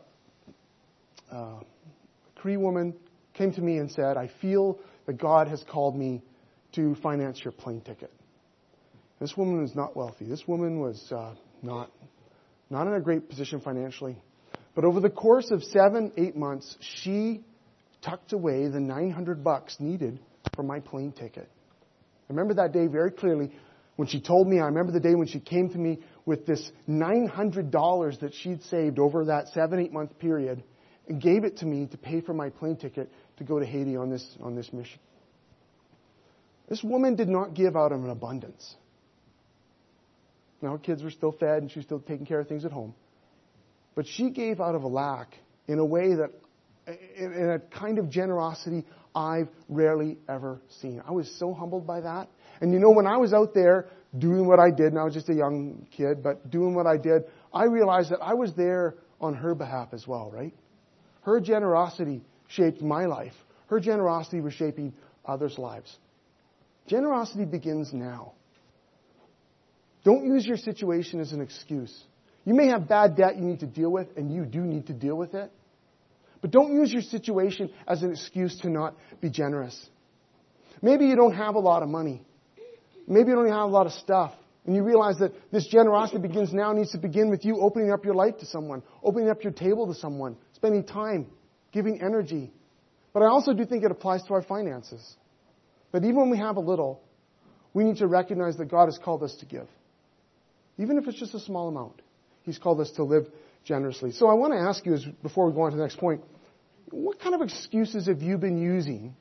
uh, 1.32 1.60
Cree 2.36 2.58
woman, 2.58 2.94
came 3.34 3.52
to 3.54 3.62
me 3.62 3.78
and 3.78 3.92
said, 3.92 4.16
I 4.16 4.30
feel 4.42 4.80
that 5.08 5.18
God 5.18 5.48
has 5.48 5.64
called 5.70 5.96
me 5.96 6.22
to 6.74 6.96
finance 6.96 7.40
your 7.44 7.52
plane 7.52 7.82
ticket. 7.82 8.12
This 9.20 9.38
woman 9.38 9.62
was 9.62 9.76
not 9.76 9.96
wealthy. 9.96 10.26
This 10.26 10.48
woman 10.48 10.80
was 10.80 11.12
uh, 11.12 11.34
not, 11.62 11.92
not 12.70 12.88
in 12.88 12.94
a 12.94 13.00
great 13.00 13.30
position 13.30 13.62
financially. 13.62 14.18
But 14.76 14.86
over 14.86 15.00
the 15.00 15.10
course 15.10 15.52
of 15.52 15.64
seven, 15.64 16.12
eight 16.18 16.36
months, 16.36 16.78
she 17.02 17.42
tucked 18.02 18.34
away 18.34 18.68
the 18.68 18.80
900 18.80 19.44
bucks 19.44 19.78
needed 19.80 20.20
for 20.56 20.64
my 20.64 20.80
plane 20.80 21.12
ticket. 21.12 21.50
I 21.50 22.34
remember 22.34 22.56
that 22.56 22.74
day 22.74 22.88
very 22.88 23.12
clearly 23.12 23.52
when 23.96 24.08
she 24.08 24.20
told 24.20 24.48
me. 24.48 24.60
I 24.60 24.66
remember 24.66 24.92
the 24.92 25.00
day 25.00 25.16
when 25.16 25.28
she 25.28 25.40
came 25.40 25.70
to 25.70 25.78
me 25.78 26.00
with 26.26 26.46
this 26.46 26.72
$900 26.90 28.20
that 28.20 28.34
she'd 28.34 28.64
saved 28.64 29.00
over 29.00 29.26
that 29.26 29.50
seven, 29.50 29.80
eight 29.80 29.94
month 29.94 30.18
period 30.20 30.64
and 31.08 31.22
gave 31.22 31.44
it 31.44 31.58
to 31.58 31.66
me 31.66 31.86
to 31.88 31.98
pay 31.98 32.22
for 32.22 32.34
my 32.34 32.50
plane 32.50 32.78
ticket 32.78 33.12
to 33.38 33.44
go 33.44 33.60
to 33.60 33.66
Haiti 33.66 33.96
on 33.96 34.10
this, 34.10 34.26
on 34.42 34.56
this 34.56 34.72
mission. 34.74 35.00
This 36.70 36.84
woman 36.84 37.16
did 37.16 37.30
not 37.30 37.54
give 37.54 37.76
out 37.76 37.92
of 37.92 38.04
an 38.04 38.10
abundance. 38.10 38.76
Now, 40.62 40.72
her 40.72 40.78
kids 40.78 41.04
were 41.04 41.12
still 41.12 41.34
fed 41.34 41.62
and 41.62 41.70
she 41.70 41.80
was 41.80 41.86
still 41.86 42.00
taking 42.00 42.26
care 42.26 42.40
of 42.40 42.48
things 42.48 42.64
at 42.64 42.72
home. 42.72 42.96
But 43.96 44.08
she 44.08 44.30
gave 44.30 44.62
out 44.62 44.76
of 44.76 44.84
a 44.84 44.88
lack 44.88 45.36
in 45.68 45.80
a 45.80 45.86
way 45.86 46.16
that, 46.16 46.32
in 47.18 47.50
a 47.50 47.60
kind 47.60 48.00
of 48.00 48.10
generosity 48.10 48.86
I've 49.16 49.50
rarely 49.70 50.18
ever 50.28 50.62
seen. 50.82 51.02
I 51.08 51.12
was 51.12 51.30
so 51.38 51.54
humbled 51.54 51.86
by 51.86 52.02
that. 52.02 52.30
And 52.62 52.74
you 52.74 52.80
know, 52.80 52.92
when 52.92 53.08
I 53.08 53.18
was 53.18 53.34
out 53.34 53.54
there 53.54 53.88
doing 54.18 54.48
what 54.48 54.60
I 54.60 54.72
did, 54.72 54.88
and 54.88 55.00
I 55.00 55.04
was 55.04 55.14
just 55.14 55.30
a 55.30 55.34
young 55.34 55.88
kid, 55.96 56.24
but 56.24 56.50
doing 56.50 56.74
what 56.76 56.88
I 56.88 56.98
did, 56.98 57.24
I 57.54 57.66
realized 57.66 58.12
that 58.12 58.20
I 58.22 58.34
was 58.34 58.54
there 58.54 58.96
on 59.20 59.36
her 59.36 59.54
behalf 59.56 59.90
as 59.92 60.08
well, 60.08 60.32
right? 60.32 60.54
Her 61.22 61.40
generosity 61.40 62.24
shaped 62.48 62.82
my 62.82 63.06
life. 63.06 63.34
Her 63.68 63.80
generosity 63.80 64.42
was 64.42 64.54
shaping 64.54 64.94
others' 65.26 65.58
lives. 65.58 65.98
Generosity 66.88 67.46
begins 67.46 67.94
now. 67.94 68.34
Don't 70.04 70.26
use 70.26 70.46
your 70.46 70.58
situation 70.58 71.20
as 71.20 71.32
an 71.32 71.42
excuse. 71.42 72.04
You 72.46 72.54
may 72.54 72.68
have 72.68 72.88
bad 72.88 73.16
debt 73.16 73.38
you 73.38 73.44
need 73.44 73.62
to 73.62 73.68
deal 73.68 73.90
with, 73.90 74.08
and 74.18 74.34
you 74.34 74.46
do 74.46 74.60
need 74.60 74.88
to 74.88 74.94
deal 74.94 75.16
with 75.16 75.34
it. 75.34 75.52
But 76.42 76.52
don't 76.52 76.74
use 76.74 76.92
your 76.92 77.02
situation 77.02 77.72
as 77.88 78.04
an 78.04 78.12
excuse 78.12 78.60
to 78.60 78.70
not 78.70 78.96
be 79.22 79.30
generous. 79.30 79.90
Maybe 80.82 81.06
you 81.06 81.16
don't 81.16 81.36
have 81.36 81.56
a 81.56 81.60
lot 81.60 81.84
of 81.84 81.90
money. 81.90 82.22
Maybe 83.08 83.30
you 83.30 83.36
don't 83.36 83.48
have 83.48 83.70
a 83.70 83.74
lot 83.74 83.86
of 83.86 83.94
stuff. 83.94 84.34
And 84.66 84.76
you 84.76 84.84
realize 84.84 85.18
that 85.20 85.32
this 85.52 85.68
generosity 85.68 86.20
begins 86.20 86.54
now, 86.54 86.74
needs 86.74 86.92
to 86.92 86.98
begin 86.98 87.30
with 87.30 87.46
you 87.46 87.60
opening 87.60 87.92
up 87.92 88.04
your 88.04 88.14
life 88.14 88.38
to 88.40 88.46
someone, 88.46 88.84
opening 89.02 89.30
up 89.30 89.44
your 89.44 89.54
table 89.54 89.88
to 89.88 89.94
someone, 89.94 90.38
spending 90.54 90.84
time, 90.84 91.28
giving 91.72 92.02
energy. 92.02 92.52
But 93.14 93.24
I 93.24 93.28
also 93.28 93.54
do 93.54 93.66
think 93.66 93.84
it 93.84 93.92
applies 93.92 94.24
to 94.24 94.34
our 94.34 94.42
finances. 94.42 95.16
That 95.94 96.04
even 96.04 96.18
when 96.18 96.30
we 96.30 96.40
have 96.40 96.58
a 96.58 96.60
little, 96.60 97.02
we 97.74 97.84
need 97.84 97.98
to 97.98 98.08
recognize 98.08 98.58
that 98.58 98.66
God 98.66 98.86
has 98.86 99.00
called 99.04 99.24
us 99.24 99.34
to 99.36 99.46
give. 99.46 99.68
Even 100.78 100.98
if 100.98 101.08
it's 101.08 101.20
just 101.20 101.34
a 101.34 101.40
small 101.40 101.70
amount, 101.70 102.02
He's 102.42 102.58
called 102.58 102.82
us 102.82 102.92
to 102.98 103.04
live 103.04 103.28
generously. 103.64 104.12
So 104.12 104.28
I 104.28 104.34
want 104.34 104.54
to 104.54 104.60
ask 104.60 104.86
you, 104.86 104.98
before 105.22 105.48
we 105.48 105.54
go 105.54 105.62
on 105.62 105.72
to 105.72 105.78
the 105.78 105.84
next 105.84 105.98
point, 105.98 106.22
what 106.92 107.20
kind 107.20 107.34
of 107.34 107.42
excuses 107.42 108.08
have 108.08 108.22
you 108.22 108.38
been 108.38 108.58
using 108.58 109.16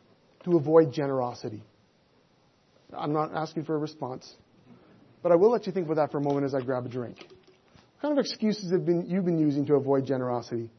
to 0.45 0.57
avoid 0.57 0.93
generosity? 0.93 1.63
I'm 2.93 3.13
not 3.13 3.33
asking 3.35 3.65
for 3.65 3.77
a 3.77 3.79
response, 3.79 4.35
but 5.23 5.31
I 5.31 5.37
will 5.37 5.51
let 5.51 5.67
you 5.67 5.73
think 5.73 5.87
about 5.87 5.97
that 5.97 6.11
for 6.11 6.19
a 6.19 6.23
moment 6.23 6.47
as 6.47 6.55
I 6.55 6.63
grab 6.63 6.85
a 6.85 6.89
drink. 6.89 7.19
What 7.19 8.01
kind 8.01 8.19
of 8.19 8.25
excuses 8.25 8.73
have 8.73 8.85
been, 8.85 9.07
you 9.09 9.23
been 9.23 9.39
using 9.39 9.67
to 9.67 9.75
avoid 9.75 10.07
generosity? 10.07 10.71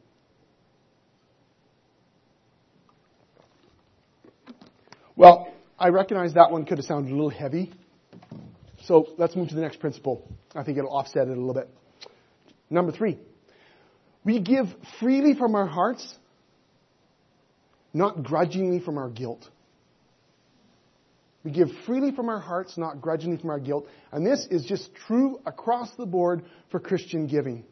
Well, 5.15 5.52
I 5.83 5.89
recognize 5.89 6.35
that 6.35 6.49
one 6.49 6.63
could 6.63 6.77
have 6.77 6.85
sounded 6.85 7.11
a 7.11 7.13
little 7.13 7.29
heavy. 7.29 7.73
So 8.85 9.05
let's 9.17 9.35
move 9.35 9.49
to 9.49 9.55
the 9.55 9.59
next 9.59 9.81
principle. 9.81 10.25
I 10.55 10.63
think 10.63 10.77
it'll 10.77 10.95
offset 10.95 11.27
it 11.27 11.31
a 11.31 11.39
little 11.39 11.53
bit. 11.53 11.69
Number 12.69 12.93
three, 12.93 13.19
we 14.23 14.39
give 14.39 14.67
freely 15.01 15.35
from 15.35 15.55
our 15.55 15.67
hearts, 15.67 16.17
not 17.93 18.23
grudgingly 18.23 18.79
from 18.79 18.97
our 18.97 19.09
guilt. 19.09 19.45
We 21.43 21.51
give 21.51 21.67
freely 21.85 22.13
from 22.15 22.29
our 22.29 22.39
hearts, 22.39 22.77
not 22.77 23.01
grudgingly 23.01 23.35
from 23.39 23.49
our 23.49 23.59
guilt. 23.59 23.85
And 24.13 24.25
this 24.25 24.47
is 24.49 24.63
just 24.63 24.95
true 24.95 25.41
across 25.45 25.93
the 25.95 26.05
board 26.05 26.45
for 26.71 26.79
Christian 26.79 27.27
giving. 27.27 27.65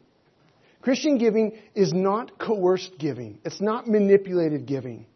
Christian 0.82 1.16
giving 1.16 1.52
is 1.74 1.94
not 1.94 2.38
coerced 2.38 2.98
giving. 2.98 3.38
It's 3.42 3.62
not 3.62 3.88
manipulated 3.88 4.66
giving. 4.66 5.06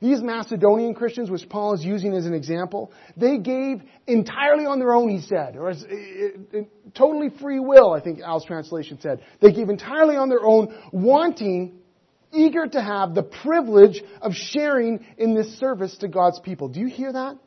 These 0.00 0.20
Macedonian 0.20 0.94
Christians, 0.94 1.30
which 1.30 1.48
Paul 1.48 1.74
is 1.74 1.84
using 1.84 2.14
as 2.14 2.26
an 2.26 2.34
example, 2.34 2.92
they 3.16 3.38
gave 3.38 3.82
entirely 4.06 4.66
on 4.66 4.78
their 4.78 4.94
own, 4.94 5.08
he 5.08 5.20
said, 5.22 5.56
or 5.56 5.70
as, 5.70 5.82
it, 5.88 6.40
it, 6.52 6.94
totally 6.94 7.30
free 7.40 7.60
will, 7.60 7.92
I 7.92 8.00
think 8.00 8.20
Al's 8.20 8.44
translation 8.44 8.98
said. 9.00 9.22
They 9.40 9.52
gave 9.52 9.70
entirely 9.70 10.16
on 10.16 10.28
their 10.28 10.44
own, 10.44 10.76
wanting, 10.92 11.78
eager 12.32 12.66
to 12.66 12.82
have 12.82 13.14
the 13.14 13.22
privilege 13.22 14.02
of 14.20 14.34
sharing 14.34 15.04
in 15.16 15.34
this 15.34 15.58
service 15.58 15.96
to 15.98 16.08
God's 16.08 16.40
people. 16.40 16.68
Do 16.68 16.80
you 16.80 16.88
hear 16.88 17.12
that? 17.12 17.38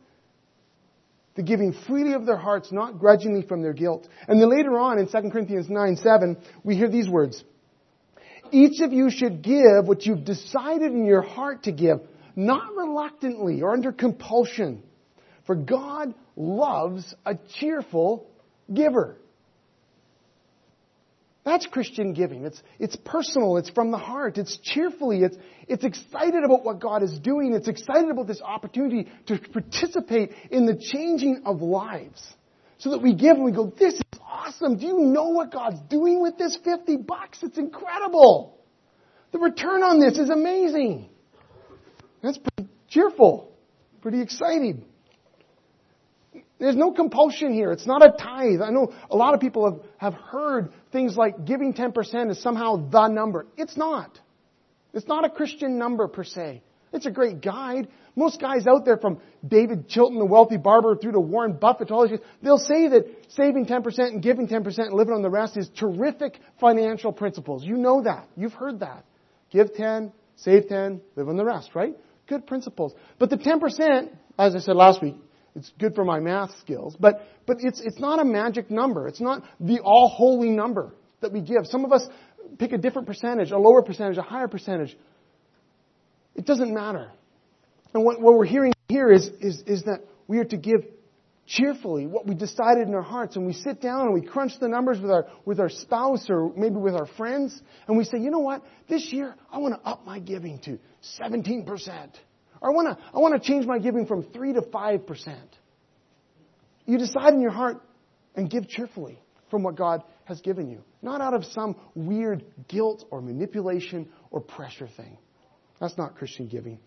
The 1.35 1.43
giving 1.43 1.73
freely 1.87 2.13
of 2.13 2.25
their 2.25 2.37
hearts, 2.37 2.71
not 2.71 2.97
grudgingly 2.97 3.43
from 3.43 3.61
their 3.61 3.73
guilt. 3.73 4.07
And 4.27 4.41
then 4.41 4.49
later 4.49 4.79
on 4.79 4.97
in 4.97 5.07
2 5.07 5.29
Corinthians 5.29 5.69
9, 5.69 5.97
7, 5.97 6.37
we 6.63 6.75
hear 6.75 6.89
these 6.89 7.07
words. 7.07 7.43
Each 8.51 8.81
of 8.81 8.91
you 8.91 9.11
should 9.11 9.43
give 9.43 9.85
what 9.85 10.05
you've 10.05 10.25
decided 10.25 10.91
in 10.91 11.05
your 11.05 11.21
heart 11.21 11.63
to 11.63 11.71
give 11.71 11.99
not 12.39 12.75
reluctantly 12.75 13.61
or 13.61 13.73
under 13.73 13.91
compulsion. 13.91 14.83
For 15.45 15.55
God 15.55 16.13
loves 16.35 17.13
a 17.25 17.35
cheerful 17.59 18.29
giver. 18.73 19.17
That's 21.43 21.65
Christian 21.65 22.13
giving. 22.13 22.45
It's, 22.45 22.61
it's 22.79 22.95
personal. 22.95 23.57
It's 23.57 23.69
from 23.71 23.91
the 23.91 23.97
heart. 23.97 24.37
It's 24.37 24.57
cheerfully. 24.57 25.23
It's, 25.23 25.35
it's 25.67 25.83
excited 25.83 26.43
about 26.43 26.63
what 26.63 26.79
God 26.79 27.01
is 27.01 27.17
doing. 27.19 27.53
It's 27.53 27.67
excited 27.67 28.09
about 28.09 28.27
this 28.27 28.41
opportunity 28.41 29.09
to 29.27 29.39
participate 29.39 30.31
in 30.51 30.65
the 30.65 30.77
changing 30.77 31.43
of 31.45 31.61
lives. 31.61 32.21
So 32.77 32.91
that 32.91 33.01
we 33.01 33.15
give 33.15 33.35
and 33.35 33.43
we 33.43 33.51
go, 33.51 33.73
this 33.77 33.95
is 33.95 34.19
awesome. 34.21 34.77
Do 34.77 34.85
you 34.85 34.99
know 34.99 35.29
what 35.29 35.51
God's 35.51 35.81
doing 35.89 36.21
with 36.21 36.37
this 36.37 36.57
50 36.63 36.97
bucks? 36.97 37.39
It's 37.41 37.57
incredible. 37.57 38.59
The 39.31 39.39
return 39.39 39.83
on 39.83 39.99
this 39.99 40.17
is 40.17 40.29
amazing. 40.29 41.09
That's 42.21 42.37
pretty 42.37 42.69
cheerful, 42.89 43.51
pretty 44.01 44.21
exciting. 44.21 44.83
There's 46.59 46.75
no 46.75 46.91
compulsion 46.91 47.53
here. 47.53 47.71
It's 47.71 47.87
not 47.87 48.05
a 48.05 48.11
tithe. 48.11 48.61
I 48.61 48.69
know 48.69 48.93
a 49.09 49.15
lot 49.15 49.33
of 49.33 49.39
people 49.39 49.71
have, 49.71 50.13
have 50.13 50.21
heard 50.21 50.73
things 50.91 51.15
like 51.15 51.45
giving 51.45 51.73
10% 51.73 52.31
is 52.31 52.41
somehow 52.41 52.89
the 52.89 53.07
number. 53.07 53.45
It's 53.55 53.77
not. 53.77 54.19
It's 54.93 55.07
not 55.07 55.23
a 55.23 55.29
Christian 55.29 55.77
number 55.77 56.07
per 56.07 56.25
se. 56.25 56.61
It's 56.91 57.05
a 57.05 57.11
great 57.11 57.41
guide. 57.41 57.87
Most 58.15 58.41
guys 58.41 58.65
out 58.67 58.83
there 58.83 58.97
from 58.97 59.21
David 59.47 59.87
Chilton, 59.87 60.17
the 60.17 60.25
wealthy 60.25 60.57
barber, 60.57 60.95
through 60.95 61.13
to 61.13 61.19
Warren 61.19 61.53
Buffett, 61.53 61.91
all 61.91 62.07
these, 62.07 62.17
guys, 62.17 62.27
they'll 62.41 62.57
say 62.57 62.89
that 62.89 63.05
saving 63.29 63.65
10% 63.65 63.99
and 63.99 64.21
giving 64.21 64.47
10% 64.47 64.77
and 64.79 64.93
living 64.93 65.13
on 65.13 65.21
the 65.21 65.29
rest 65.29 65.55
is 65.55 65.69
terrific 65.77 66.39
financial 66.59 67.13
principles. 67.13 67.63
You 67.63 67.77
know 67.77 68.01
that. 68.03 68.27
You've 68.35 68.53
heard 68.53 68.79
that. 68.81 69.05
Give 69.51 69.73
10, 69.73 70.11
save 70.35 70.67
10, 70.67 70.99
live 71.15 71.29
on 71.29 71.37
the 71.37 71.45
rest, 71.45 71.75
right? 71.75 71.95
Good 72.29 72.45
principles. 72.45 72.93
But 73.17 73.31
the 73.31 73.37
10%, 73.37 74.09
as 74.37 74.55
I 74.55 74.59
said 74.59 74.75
last 74.75 75.01
week, 75.01 75.15
it's 75.55 75.73
good 75.79 75.95
for 75.95 76.05
my 76.05 76.19
math 76.19 76.51
skills, 76.59 76.95
but, 76.99 77.25
but 77.47 77.57
it's, 77.59 77.81
it's 77.81 77.99
not 77.99 78.19
a 78.19 78.23
magic 78.23 78.69
number. 78.69 79.07
It's 79.07 79.19
not 79.19 79.43
the 79.59 79.79
all 79.79 80.07
holy 80.07 80.51
number 80.51 80.93
that 81.21 81.33
we 81.33 81.41
give. 81.41 81.65
Some 81.65 81.85
of 81.85 81.91
us 81.91 82.07
pick 82.59 82.71
a 82.71 82.77
different 82.77 83.07
percentage, 83.07 83.49
a 83.49 83.57
lower 83.57 83.81
percentage, 83.81 84.17
a 84.17 84.21
higher 84.21 84.47
percentage. 84.47 84.95
It 86.35 86.45
doesn't 86.45 86.71
matter. 86.71 87.11
And 87.95 88.05
what, 88.05 88.21
what 88.21 88.35
we're 88.35 88.45
hearing 88.45 88.73
here 88.87 89.11
is, 89.11 89.27
is, 89.41 89.63
is 89.65 89.83
that 89.83 90.01
we 90.27 90.37
are 90.37 90.45
to 90.45 90.57
give 90.57 90.85
cheerfully 91.47 92.05
what 92.05 92.27
we 92.27 92.35
decided 92.35 92.87
in 92.87 92.93
our 92.93 93.01
hearts 93.01 93.35
and 93.37 93.47
we 93.47 93.53
sit 93.53 93.81
down 93.81 94.01
and 94.01 94.13
we 94.13 94.21
crunch 94.21 94.51
the 94.59 94.67
numbers 94.67 94.99
with 94.99 95.09
our 95.09 95.25
with 95.45 95.59
our 95.59 95.67
spouse 95.67 96.29
or 96.29 96.53
maybe 96.55 96.75
with 96.75 96.93
our 96.93 97.07
friends 97.17 97.59
and 97.87 97.97
we 97.97 98.03
say 98.03 98.19
you 98.19 98.29
know 98.29 98.37
what 98.37 98.63
this 98.87 99.11
year 99.11 99.35
i 99.51 99.57
want 99.57 99.73
to 99.73 99.89
up 99.89 100.05
my 100.05 100.19
giving 100.19 100.59
to 100.59 100.77
17% 101.19 101.67
or 102.61 102.69
i 102.69 102.73
want 102.73 102.87
to 102.87 103.05
i 103.13 103.19
want 103.19 103.41
to 103.41 103.47
change 103.47 103.65
my 103.65 103.79
giving 103.79 104.05
from 104.05 104.23
3 104.23 104.53
to 104.53 104.61
5% 104.61 105.37
you 106.85 106.97
decide 106.97 107.33
in 107.33 107.41
your 107.41 107.51
heart 107.51 107.81
and 108.35 108.49
give 108.49 108.67
cheerfully 108.67 109.19
from 109.49 109.63
what 109.63 109.75
god 109.75 110.03
has 110.25 110.41
given 110.41 110.69
you 110.69 110.83
not 111.01 111.21
out 111.21 111.33
of 111.33 111.45
some 111.45 111.75
weird 111.95 112.43
guilt 112.67 113.05
or 113.11 113.21
manipulation 113.21 114.07
or 114.31 114.39
pressure 114.39 114.89
thing 114.97 115.17
that's 115.79 115.97
not 115.97 116.15
christian 116.15 116.47
giving 116.47 116.79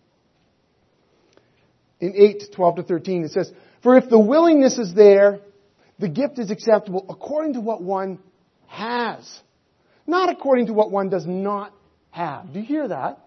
in 2.01 2.14
8 2.16 2.44
12 2.55 2.77
to 2.77 2.83
13 2.83 3.25
it 3.25 3.31
says 3.31 3.53
for 3.83 3.96
if 3.96 4.09
the 4.09 4.18
willingness 4.18 4.79
is 4.79 4.94
there, 4.94 5.40
the 5.98 6.09
gift 6.09 6.38
is 6.38 6.51
acceptable 6.51 7.05
according 7.09 7.55
to 7.55 7.61
what 7.61 7.83
one 7.83 8.18
has, 8.68 9.40
not 10.07 10.31
according 10.31 10.66
to 10.66 10.72
what 10.72 10.90
one 10.90 11.09
does 11.09 11.27
not 11.27 11.75
have. 12.11 12.53
Do 12.53 12.61
you 12.61 12.64
hear 12.64 12.88
that? 12.88 13.18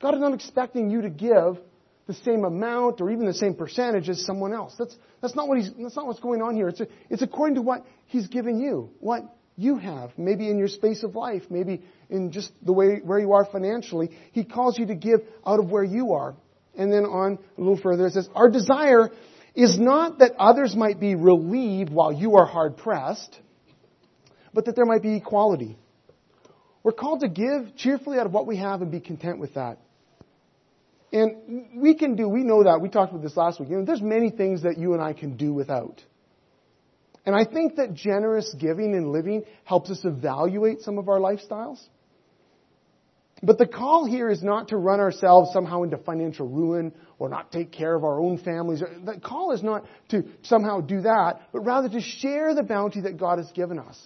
God 0.00 0.14
is 0.14 0.20
not 0.20 0.34
expecting 0.34 0.90
you 0.90 1.02
to 1.02 1.10
give 1.10 1.58
the 2.06 2.14
same 2.14 2.44
amount 2.44 3.00
or 3.00 3.10
even 3.10 3.26
the 3.26 3.34
same 3.34 3.54
percentage 3.54 4.08
as 4.08 4.24
someone 4.24 4.52
else. 4.52 4.74
That's, 4.78 4.94
that's, 5.20 5.34
not, 5.34 5.48
what 5.48 5.58
he's, 5.58 5.70
that's 5.78 5.96
not 5.96 6.06
what's 6.06 6.20
going 6.20 6.42
on 6.42 6.54
here. 6.54 6.68
It's, 6.68 6.80
a, 6.80 6.86
it's 7.10 7.22
according 7.22 7.56
to 7.56 7.62
what 7.62 7.84
He's 8.06 8.28
given 8.28 8.60
you, 8.60 8.90
what 9.00 9.22
you 9.56 9.76
have, 9.76 10.12
maybe 10.16 10.48
in 10.48 10.58
your 10.58 10.68
space 10.68 11.02
of 11.02 11.16
life, 11.16 11.42
maybe 11.50 11.82
in 12.08 12.30
just 12.30 12.52
the 12.64 12.72
way 12.72 13.00
where 13.02 13.18
you 13.18 13.32
are 13.32 13.44
financially. 13.44 14.10
He 14.32 14.44
calls 14.44 14.78
you 14.78 14.86
to 14.86 14.94
give 14.94 15.20
out 15.44 15.58
of 15.58 15.70
where 15.70 15.82
you 15.82 16.12
are. 16.12 16.36
And 16.76 16.92
then 16.92 17.04
on 17.04 17.38
a 17.56 17.60
little 17.60 17.80
further, 17.80 18.06
it 18.06 18.12
says, 18.12 18.28
Our 18.34 18.50
desire 18.50 19.10
is 19.54 19.78
not 19.78 20.18
that 20.18 20.32
others 20.38 20.76
might 20.76 21.00
be 21.00 21.14
relieved 21.14 21.90
while 21.90 22.12
you 22.12 22.36
are 22.36 22.46
hard 22.46 22.76
pressed, 22.76 23.40
but 24.52 24.66
that 24.66 24.76
there 24.76 24.84
might 24.84 25.02
be 25.02 25.16
equality. 25.16 25.78
We're 26.82 26.92
called 26.92 27.20
to 27.20 27.28
give 27.28 27.74
cheerfully 27.76 28.18
out 28.18 28.26
of 28.26 28.32
what 28.32 28.46
we 28.46 28.58
have 28.58 28.82
and 28.82 28.92
be 28.92 29.00
content 29.00 29.40
with 29.40 29.54
that. 29.54 29.78
And 31.12 31.68
we 31.76 31.94
can 31.94 32.16
do, 32.16 32.28
we 32.28 32.42
know 32.42 32.64
that, 32.64 32.80
we 32.80 32.88
talked 32.88 33.12
about 33.12 33.22
this 33.22 33.36
last 33.36 33.60
week. 33.60 33.70
You 33.70 33.78
know, 33.78 33.84
there's 33.84 34.02
many 34.02 34.30
things 34.30 34.62
that 34.62 34.76
you 34.78 34.92
and 34.92 35.02
I 35.02 35.12
can 35.12 35.36
do 35.36 35.52
without. 35.52 36.02
And 37.24 37.34
I 37.34 37.44
think 37.44 37.76
that 37.76 37.94
generous 37.94 38.54
giving 38.58 38.94
and 38.94 39.10
living 39.12 39.44
helps 39.64 39.90
us 39.90 40.00
evaluate 40.04 40.80
some 40.82 40.98
of 40.98 41.08
our 41.08 41.18
lifestyles. 41.18 41.80
But 43.42 43.58
the 43.58 43.66
call 43.66 44.06
here 44.06 44.30
is 44.30 44.42
not 44.42 44.68
to 44.68 44.76
run 44.76 44.98
ourselves 44.98 45.52
somehow 45.52 45.82
into 45.82 45.98
financial 45.98 46.48
ruin 46.48 46.92
or 47.18 47.28
not 47.28 47.52
take 47.52 47.70
care 47.70 47.94
of 47.94 48.02
our 48.02 48.20
own 48.20 48.38
families. 48.38 48.80
The 48.80 49.20
call 49.20 49.52
is 49.52 49.62
not 49.62 49.84
to 50.10 50.24
somehow 50.42 50.80
do 50.80 51.02
that, 51.02 51.42
but 51.52 51.60
rather 51.60 51.88
to 51.88 52.00
share 52.00 52.54
the 52.54 52.62
bounty 52.62 53.02
that 53.02 53.18
God 53.18 53.38
has 53.38 53.50
given 53.52 53.78
us. 53.78 53.98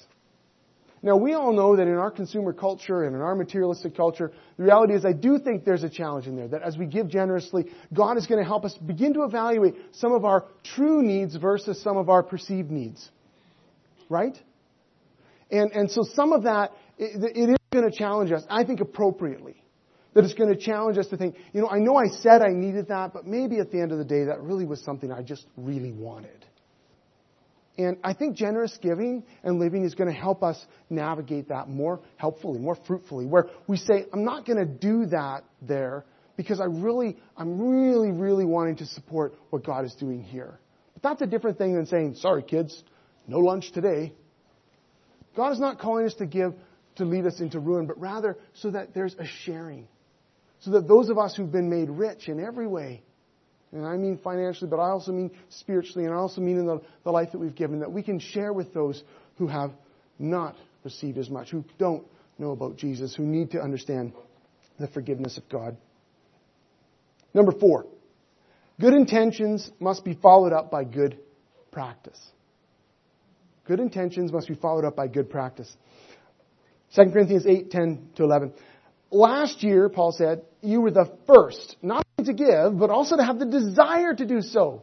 Now, 1.03 1.17
we 1.17 1.33
all 1.33 1.53
know 1.55 1.77
that 1.77 1.87
in 1.87 1.95
our 1.95 2.11
consumer 2.11 2.53
culture 2.53 3.05
and 3.05 3.17
in 3.17 3.23
our 3.23 3.35
materialistic 3.35 3.97
culture, 3.97 4.33
the 4.59 4.65
reality 4.65 4.95
is 4.95 5.07
I 5.07 5.15
do 5.15 5.39
think 5.39 5.65
there's 5.65 5.83
a 5.83 5.89
challenge 5.89 6.27
in 6.27 6.37
there. 6.37 6.49
That 6.49 6.63
as 6.63 6.77
we 6.77 6.85
give 6.85 7.09
generously, 7.09 7.67
God 7.95 8.19
is 8.19 8.27
going 8.27 8.39
to 8.43 8.47
help 8.47 8.67
us 8.67 8.77
begin 8.77 9.15
to 9.15 9.23
evaluate 9.23 9.77
some 9.93 10.13
of 10.13 10.27
our 10.27 10.45
true 10.63 11.03
needs 11.03 11.37
versus 11.37 11.83
some 11.83 11.97
of 11.97 12.11
our 12.11 12.23
perceived 12.23 12.71
needs. 12.71 13.09
Right? 14.11 14.39
And, 15.51 15.73
and 15.73 15.91
so 15.91 16.03
some 16.03 16.33
of 16.33 16.43
that, 16.43 16.73
it, 16.99 17.23
it 17.35 17.51
is 17.51 17.57
going 17.73 17.91
to 17.91 17.97
challenge 17.97 18.31
us, 18.31 18.43
I 18.51 18.65
think 18.65 18.81
appropriately. 18.81 19.57
That 20.13 20.25
it's 20.25 20.35
going 20.35 20.53
to 20.53 20.61
challenge 20.61 20.99
us 20.99 21.07
to 21.09 21.17
think, 21.17 21.37
you 21.53 21.61
know, 21.61 21.69
I 21.69 21.79
know 21.79 21.97
I 21.97 22.09
said 22.09 22.43
I 22.43 22.53
needed 22.53 22.89
that, 22.89 23.13
but 23.15 23.27
maybe 23.27 23.59
at 23.59 23.71
the 23.71 23.81
end 23.81 23.93
of 23.93 23.99
the 23.99 24.05
day, 24.05 24.25
that 24.25 24.43
really 24.43 24.67
was 24.67 24.83
something 24.83 25.13
I 25.13 25.23
just 25.23 25.47
really 25.57 25.93
wanted. 25.93 26.45
And 27.79 27.97
I 28.05 28.13
think 28.13 28.37
generous 28.37 28.77
giving 28.83 29.25
and 29.43 29.59
living 29.59 29.85
is 29.85 29.95
going 29.95 30.13
to 30.13 30.19
help 30.19 30.43
us 30.43 30.63
navigate 30.91 31.49
that 31.49 31.69
more 31.69 32.01
helpfully, 32.17 32.59
more 32.59 32.77
fruitfully, 32.87 33.27
where 33.27 33.47
we 33.67 33.77
say, 33.77 34.07
I'm 34.13 34.25
not 34.25 34.45
going 34.45 34.59
to 34.59 34.67
do 34.67 35.07
that 35.07 35.45
there 35.63 36.05
because 36.37 36.61
I 36.61 36.65
really, 36.65 37.17
I'm 37.37 37.61
really, 37.61 38.11
really 38.11 38.45
wanting 38.45 38.77
to 38.77 38.87
support 38.87 39.35
what 39.51 39.65
God 39.65 39.85
is 39.85 39.95
doing 39.95 40.23
here. 40.23 40.59
But 40.95 41.03
that's 41.03 41.23
a 41.23 41.27
different 41.27 41.59
thing 41.59 41.75
than 41.75 41.87
saying, 41.87 42.17
sorry 42.17 42.43
kids, 42.43 42.83
no 43.27 43.39
lunch 43.39 43.73
today. 43.73 44.13
God 45.37 45.53
is 45.53 45.61
not 45.61 45.79
calling 45.79 46.07
us 46.07 46.15
to 46.15 46.27
give 46.27 46.55
to 46.97 47.05
lead 47.05 47.25
us 47.25 47.41
into 47.41 47.61
ruin, 47.61 47.87
but 47.87 47.99
rather 48.01 48.37
so 48.55 48.71
that 48.71 48.95
there's 48.95 49.15
a 49.15 49.27
sharing. 49.45 49.87
So 50.61 50.73
that 50.73 50.89
those 50.89 51.09
of 51.09 51.19
us 51.19 51.35
who've 51.35 51.51
been 51.51 51.71
made 51.71 51.89
rich 51.89 52.29
in 52.29 52.41
every 52.41 52.67
way, 52.67 53.03
and 53.73 53.87
I 53.87 53.97
mean 53.97 54.19
financially, 54.19 54.69
but 54.69 54.81
I 54.81 54.91
also 54.91 55.13
mean 55.13 55.31
spiritually, 55.49 56.05
and 56.05 56.15
I 56.15 56.17
also 56.17 56.41
mean 56.41 56.59
in 56.59 56.67
the, 56.67 56.81
the 57.05 57.11
life 57.11 57.33
that 57.33 57.39
we've 57.39 57.55
given, 57.55 57.81
that 57.81 57.93
we 57.93 58.03
can 58.03 58.19
share 58.19 58.53
with 58.53 58.75
those 58.75 59.03
who 59.37 59.47
have 59.47 59.71
not 60.19 60.57
received 60.85 61.19
as 61.19 61.31
much, 61.31 61.51
who 61.51 61.65
don't 61.79 62.05
know 62.39 62.51
about 62.51 62.77
Jesus, 62.77 63.15
who 63.15 63.25
need 63.25 63.53
to 63.53 63.61
understand 63.61 64.13
the 64.79 64.89
forgiveness 64.89 65.37
of 65.37 65.49
God. 65.49 65.77
Number 67.33 67.53
four, 67.53 67.87
good 68.81 68.95
intentions 68.95 69.71
must 69.79 70.05
be 70.05 70.15
followed 70.15 70.53
up 70.53 70.71
by 70.71 70.85
good 70.85 71.19
practice. 71.71 72.19
Good 73.67 73.79
intentions 73.79 74.33
must 74.33 74.49
be 74.49 74.55
followed 74.55 74.85
up 74.85 74.97
by 74.97 75.07
good 75.07 75.31
practice. 75.31 75.73
2 76.97 77.11
Corinthians 77.13 77.47
8, 77.47 77.71
10 77.71 78.09
to 78.17 78.25
11. 78.25 78.53
Last 79.13 79.63
year, 79.63 79.89
Paul 79.89 80.11
said, 80.11 80.43
you 80.61 80.81
were 80.81 80.91
the 80.91 81.13
first, 81.27 81.77
not 81.83 82.05
to 82.25 82.33
give, 82.33 82.79
but 82.79 82.91
also 82.91 83.17
to 83.17 83.25
have 83.25 83.39
the 83.39 83.47
desire 83.47 84.15
to 84.15 84.27
do 84.27 84.43
so. 84.43 84.83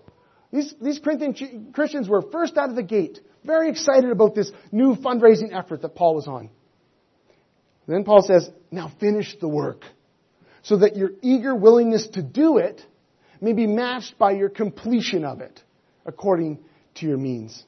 These, 0.51 0.73
these 0.81 0.99
Corinthian 0.99 1.71
Christians 1.73 2.07
were 2.07 2.21
first 2.21 2.57
out 2.57 2.69
of 2.69 2.75
the 2.75 2.83
gate, 2.83 3.19
very 3.43 3.69
excited 3.69 4.09
about 4.11 4.35
this 4.35 4.51
new 4.71 4.95
fundraising 4.95 5.53
effort 5.53 5.81
that 5.81 5.95
Paul 5.95 6.15
was 6.15 6.27
on. 6.27 6.49
Then 7.87 8.03
Paul 8.03 8.21
says, 8.21 8.49
now 8.71 8.91
finish 8.99 9.35
the 9.39 9.47
work, 9.47 9.83
so 10.63 10.77
that 10.77 10.95
your 10.95 11.11
eager 11.21 11.55
willingness 11.55 12.07
to 12.13 12.21
do 12.21 12.57
it 12.57 12.81
may 13.39 13.53
be 13.53 13.67
matched 13.67 14.17
by 14.17 14.31
your 14.31 14.49
completion 14.49 15.23
of 15.23 15.41
it, 15.41 15.61
according 16.05 16.59
to 16.95 17.05
your 17.05 17.17
means. 17.17 17.63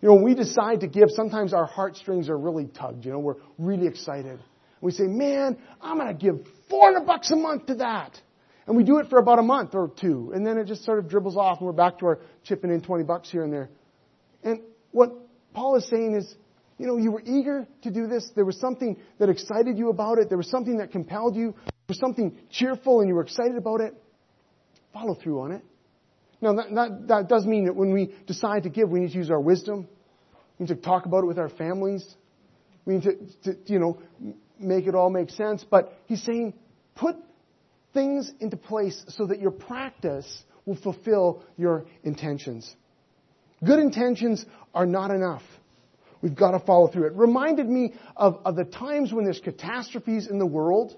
You 0.00 0.08
know, 0.08 0.14
when 0.14 0.24
we 0.24 0.34
decide 0.34 0.80
to 0.80 0.88
give, 0.88 1.10
sometimes 1.10 1.52
our 1.52 1.66
heartstrings 1.66 2.28
are 2.28 2.38
really 2.38 2.66
tugged. 2.66 3.04
You 3.04 3.12
know, 3.12 3.18
we're 3.18 3.36
really 3.58 3.86
excited. 3.86 4.40
We 4.80 4.92
say, 4.92 5.04
man, 5.04 5.58
I'm 5.80 5.98
going 5.98 6.08
to 6.08 6.14
give 6.14 6.46
400 6.70 7.06
bucks 7.06 7.30
a 7.30 7.36
month 7.36 7.66
to 7.66 7.74
that. 7.76 8.18
And 8.66 8.76
we 8.76 8.84
do 8.84 8.98
it 8.98 9.08
for 9.10 9.18
about 9.18 9.38
a 9.38 9.42
month 9.42 9.74
or 9.74 9.88
two. 10.00 10.30
And 10.34 10.46
then 10.46 10.56
it 10.56 10.66
just 10.66 10.84
sort 10.84 11.00
of 11.00 11.08
dribbles 11.08 11.36
off 11.36 11.58
and 11.58 11.66
we're 11.66 11.72
back 11.72 11.98
to 11.98 12.06
our 12.06 12.20
chipping 12.44 12.70
in 12.70 12.80
20 12.80 13.04
bucks 13.04 13.30
here 13.30 13.42
and 13.42 13.52
there. 13.52 13.68
And 14.44 14.60
what 14.92 15.10
Paul 15.52 15.76
is 15.76 15.88
saying 15.88 16.14
is, 16.14 16.34
you 16.78 16.86
know, 16.86 16.96
you 16.96 17.10
were 17.10 17.22
eager 17.24 17.66
to 17.82 17.90
do 17.90 18.06
this. 18.06 18.30
There 18.34 18.44
was 18.44 18.58
something 18.58 18.96
that 19.18 19.28
excited 19.28 19.76
you 19.76 19.90
about 19.90 20.18
it. 20.18 20.28
There 20.28 20.38
was 20.38 20.48
something 20.48 20.78
that 20.78 20.92
compelled 20.92 21.36
you. 21.36 21.52
There 21.52 21.72
was 21.88 21.98
something 21.98 22.38
cheerful 22.50 23.00
and 23.00 23.08
you 23.08 23.14
were 23.14 23.22
excited 23.22 23.56
about 23.56 23.80
it. 23.80 23.94
Follow 24.92 25.14
through 25.14 25.40
on 25.40 25.52
it. 25.52 25.64
Now, 26.40 26.54
that, 26.54 26.74
that, 26.74 27.08
that 27.08 27.28
does 27.28 27.44
mean 27.44 27.66
that 27.66 27.76
when 27.76 27.92
we 27.92 28.14
decide 28.26 28.62
to 28.62 28.70
give, 28.70 28.88
we 28.88 29.00
need 29.00 29.10
to 29.10 29.18
use 29.18 29.30
our 29.30 29.40
wisdom. 29.40 29.88
We 30.58 30.64
need 30.64 30.74
to 30.74 30.80
talk 30.80 31.06
about 31.06 31.24
it 31.24 31.26
with 31.26 31.38
our 31.38 31.50
families. 31.50 32.14
We 32.84 32.94
need 32.94 33.02
to, 33.02 33.52
to 33.52 33.72
you 33.72 33.78
know, 33.78 33.98
make 34.60 34.86
it 34.86 34.94
all 34.94 35.10
make 35.10 35.30
sense. 35.30 35.64
But 35.68 35.92
he's 36.06 36.22
saying, 36.22 36.54
put 36.94 37.16
things 37.92 38.32
into 38.40 38.56
place 38.56 39.04
so 39.08 39.26
that 39.26 39.40
your 39.40 39.50
practice 39.50 40.42
will 40.64 40.76
fulfill 40.76 41.42
your 41.56 41.86
intentions. 42.04 42.74
Good 43.64 43.78
intentions 43.78 44.44
are 44.74 44.86
not 44.86 45.10
enough. 45.10 45.42
We've 46.22 46.34
got 46.34 46.52
to 46.52 46.60
follow 46.60 46.88
through. 46.88 47.06
It 47.06 47.14
reminded 47.14 47.68
me 47.68 47.94
of, 48.16 48.40
of 48.44 48.56
the 48.56 48.64
times 48.64 49.12
when 49.12 49.24
there's 49.24 49.40
catastrophes 49.40 50.26
in 50.26 50.38
the 50.38 50.46
world 50.46 50.96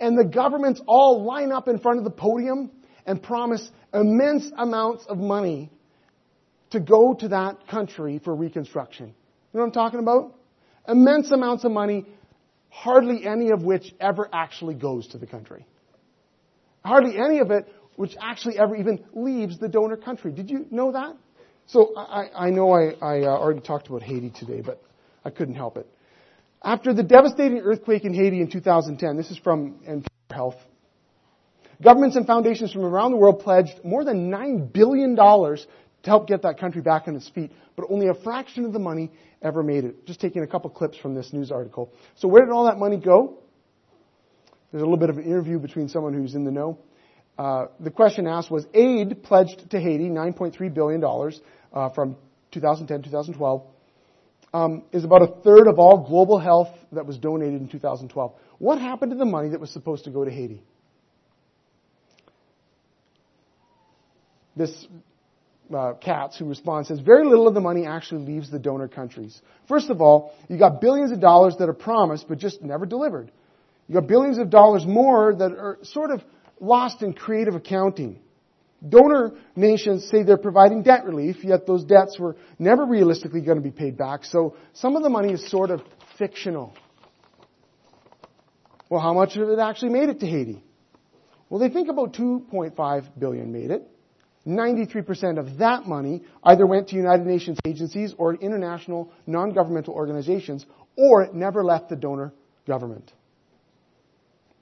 and 0.00 0.18
the 0.18 0.24
governments 0.24 0.80
all 0.86 1.24
line 1.24 1.52
up 1.52 1.68
in 1.68 1.78
front 1.78 1.98
of 1.98 2.04
the 2.04 2.10
podium 2.10 2.70
and 3.06 3.22
promise 3.22 3.68
immense 3.92 4.50
amounts 4.56 5.04
of 5.06 5.18
money 5.18 5.70
to 6.70 6.80
go 6.80 7.14
to 7.14 7.28
that 7.28 7.68
country 7.68 8.20
for 8.24 8.34
reconstruction. 8.34 9.08
You 9.08 9.12
know 9.58 9.60
what 9.60 9.66
I'm 9.66 9.72
talking 9.72 10.00
about? 10.00 10.34
Immense 10.88 11.30
amounts 11.30 11.64
of 11.64 11.70
money, 11.70 12.06
hardly 12.72 13.26
any 13.26 13.50
of 13.50 13.62
which 13.62 13.94
ever 14.00 14.28
actually 14.32 14.74
goes 14.74 15.06
to 15.08 15.18
the 15.18 15.26
country. 15.26 15.66
Hardly 16.82 17.18
any 17.18 17.38
of 17.38 17.50
it 17.50 17.68
which 17.96 18.16
actually 18.18 18.58
ever 18.58 18.74
even 18.74 19.04
leaves 19.12 19.58
the 19.58 19.68
donor 19.68 19.96
country. 19.96 20.32
Did 20.32 20.50
you 20.50 20.66
know 20.70 20.92
that? 20.92 21.14
So 21.66 21.94
I, 21.96 22.46
I 22.46 22.50
know 22.50 22.72
I, 22.72 22.94
I 23.00 23.20
uh, 23.20 23.26
already 23.26 23.60
talked 23.60 23.88
about 23.88 24.02
Haiti 24.02 24.30
today, 24.30 24.62
but 24.64 24.82
I 25.22 25.30
couldn't 25.30 25.54
help 25.54 25.76
it. 25.76 25.86
After 26.64 26.94
the 26.94 27.02
devastating 27.02 27.58
earthquake 27.58 28.04
in 28.04 28.14
Haiti 28.14 28.40
in 28.40 28.50
2010, 28.50 29.16
this 29.16 29.30
is 29.30 29.38
from 29.38 29.80
NPR 29.86 30.06
Health, 30.30 30.56
governments 31.82 32.16
and 32.16 32.26
foundations 32.26 32.72
from 32.72 32.84
around 32.84 33.10
the 33.10 33.18
world 33.18 33.40
pledged 33.40 33.84
more 33.84 34.02
than 34.02 34.30
$9 34.30 34.72
billion 34.72 35.14
to 36.02 36.10
help 36.10 36.26
get 36.26 36.42
that 36.42 36.58
country 36.58 36.82
back 36.82 37.06
on 37.06 37.16
its 37.16 37.28
feet, 37.28 37.52
but 37.76 37.86
only 37.88 38.08
a 38.08 38.14
fraction 38.14 38.64
of 38.64 38.72
the 38.72 38.78
money 38.78 39.10
ever 39.40 39.62
made 39.62 39.84
it. 39.84 40.06
Just 40.06 40.20
taking 40.20 40.42
a 40.42 40.46
couple 40.46 40.70
clips 40.70 40.98
from 40.98 41.14
this 41.14 41.32
news 41.32 41.50
article. 41.50 41.92
So 42.16 42.28
where 42.28 42.44
did 42.44 42.52
all 42.52 42.64
that 42.66 42.78
money 42.78 42.96
go? 42.96 43.38
There's 44.70 44.82
a 44.82 44.86
little 44.86 44.98
bit 44.98 45.10
of 45.10 45.18
an 45.18 45.24
interview 45.24 45.58
between 45.58 45.88
someone 45.88 46.14
who's 46.14 46.34
in 46.34 46.44
the 46.44 46.50
know. 46.50 46.78
Uh, 47.38 47.66
the 47.80 47.90
question 47.90 48.26
asked 48.26 48.50
was 48.50 48.66
aid 48.74 49.22
pledged 49.22 49.70
to 49.70 49.80
Haiti, 49.80 50.08
$9.3 50.08 50.74
billion 50.74 51.02
uh, 51.04 51.88
from 51.90 52.16
2010 52.52 53.02
2012, 53.02 53.62
um, 54.54 54.82
is 54.92 55.04
about 55.04 55.22
a 55.22 55.26
third 55.42 55.66
of 55.66 55.78
all 55.78 56.06
global 56.06 56.38
health 56.38 56.68
that 56.92 57.06
was 57.06 57.18
donated 57.18 57.60
in 57.60 57.68
2012. 57.68 58.34
What 58.58 58.78
happened 58.78 59.12
to 59.12 59.18
the 59.18 59.24
money 59.24 59.50
that 59.50 59.60
was 59.60 59.70
supposed 59.70 60.04
to 60.04 60.10
go 60.10 60.24
to 60.24 60.30
Haiti? 60.30 60.62
This 64.54 64.86
uh, 65.74 65.94
Katz, 65.94 66.38
who 66.38 66.44
responds, 66.44 66.88
says 66.88 67.00
very 67.00 67.26
little 67.26 67.48
of 67.48 67.54
the 67.54 67.60
money 67.60 67.86
actually 67.86 68.24
leaves 68.24 68.50
the 68.50 68.58
donor 68.58 68.88
countries. 68.88 69.40
First 69.68 69.90
of 69.90 70.00
all, 70.00 70.34
you 70.48 70.58
got 70.58 70.80
billions 70.80 71.12
of 71.12 71.20
dollars 71.20 71.56
that 71.58 71.68
are 71.68 71.74
promised 71.74 72.26
but 72.28 72.38
just 72.38 72.62
never 72.62 72.86
delivered. 72.86 73.30
You 73.88 73.94
got 73.94 74.06
billions 74.06 74.38
of 74.38 74.50
dollars 74.50 74.86
more 74.86 75.34
that 75.34 75.52
are 75.52 75.78
sort 75.82 76.10
of 76.10 76.22
lost 76.60 77.02
in 77.02 77.12
creative 77.12 77.54
accounting. 77.54 78.20
Donor 78.86 79.32
nations 79.54 80.08
say 80.08 80.22
they're 80.22 80.36
providing 80.36 80.82
debt 80.82 81.04
relief, 81.04 81.44
yet 81.44 81.66
those 81.66 81.84
debts 81.84 82.18
were 82.18 82.36
never 82.58 82.84
realistically 82.84 83.40
going 83.40 83.58
to 83.58 83.62
be 83.62 83.70
paid 83.70 83.96
back. 83.96 84.24
So 84.24 84.56
some 84.72 84.96
of 84.96 85.02
the 85.02 85.10
money 85.10 85.32
is 85.32 85.48
sort 85.50 85.70
of 85.70 85.82
fictional. 86.18 86.74
Well, 88.88 89.00
how 89.00 89.12
much 89.12 89.36
of 89.36 89.48
it 89.48 89.58
actually 89.58 89.92
made 89.92 90.08
it 90.08 90.20
to 90.20 90.26
Haiti? 90.26 90.62
Well, 91.48 91.60
they 91.60 91.68
think 91.68 91.88
about 91.88 92.14
2.5 92.14 93.04
billion 93.18 93.52
made 93.52 93.70
it. 93.70 93.88
93% 94.46 95.38
of 95.38 95.58
that 95.58 95.86
money 95.86 96.22
either 96.42 96.66
went 96.66 96.88
to 96.88 96.96
United 96.96 97.26
Nations 97.26 97.58
agencies 97.64 98.14
or 98.18 98.34
international 98.34 99.12
non-governmental 99.26 99.94
organizations, 99.94 100.66
or 100.96 101.22
it 101.22 101.34
never 101.34 101.62
left 101.62 101.88
the 101.88 101.96
donor 101.96 102.32
government. 102.66 103.12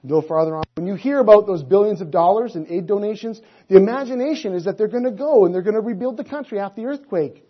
Go 0.07 0.21
farther 0.21 0.55
on. 0.55 0.63
When 0.75 0.87
you 0.87 0.95
hear 0.95 1.19
about 1.19 1.45
those 1.45 1.61
billions 1.61 2.01
of 2.01 2.09
dollars 2.09 2.55
in 2.55 2.71
aid 2.71 2.87
donations, 2.87 3.39
the 3.67 3.77
imagination 3.77 4.53
is 4.53 4.65
that 4.65 4.77
they're 4.77 4.87
going 4.87 5.03
to 5.03 5.11
go 5.11 5.45
and 5.45 5.53
they're 5.53 5.61
going 5.61 5.75
to 5.75 5.81
rebuild 5.81 6.17
the 6.17 6.23
country 6.23 6.59
after 6.59 6.81
the 6.81 6.87
earthquake. 6.87 7.45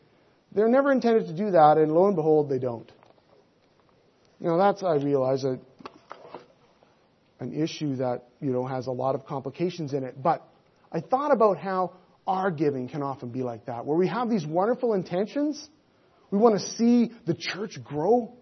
They're 0.53 0.67
never 0.67 0.91
intended 0.91 1.27
to 1.27 1.33
do 1.33 1.51
that, 1.51 1.77
and 1.77 1.93
lo 1.93 2.07
and 2.07 2.15
behold, 2.15 2.49
they 2.49 2.59
don't. 2.59 2.91
Know, 4.41 4.57
that's, 4.57 4.83
I 4.83 4.95
realize, 4.95 5.43
a, 5.43 5.59
an 7.39 7.53
issue 7.53 7.97
that, 7.97 8.23
you 8.41 8.51
know, 8.51 8.65
has 8.65 8.87
a 8.87 8.91
lot 8.91 9.15
of 9.15 9.25
complications 9.25 9.93
in 9.93 10.03
it. 10.03 10.21
But 10.21 10.45
I 10.91 10.99
thought 10.99 11.31
about 11.31 11.57
how 11.57 11.93
our 12.31 12.49
giving 12.49 12.87
can 12.87 13.03
often 13.03 13.29
be 13.29 13.43
like 13.43 13.65
that, 13.65 13.85
where 13.85 13.97
we 13.97 14.07
have 14.07 14.29
these 14.29 14.45
wonderful 14.45 14.93
intentions. 14.93 15.69
We 16.31 16.37
want 16.37 16.59
to 16.59 16.65
see 16.77 17.11
the 17.25 17.33
church 17.33 17.77
grow. 17.83 18.33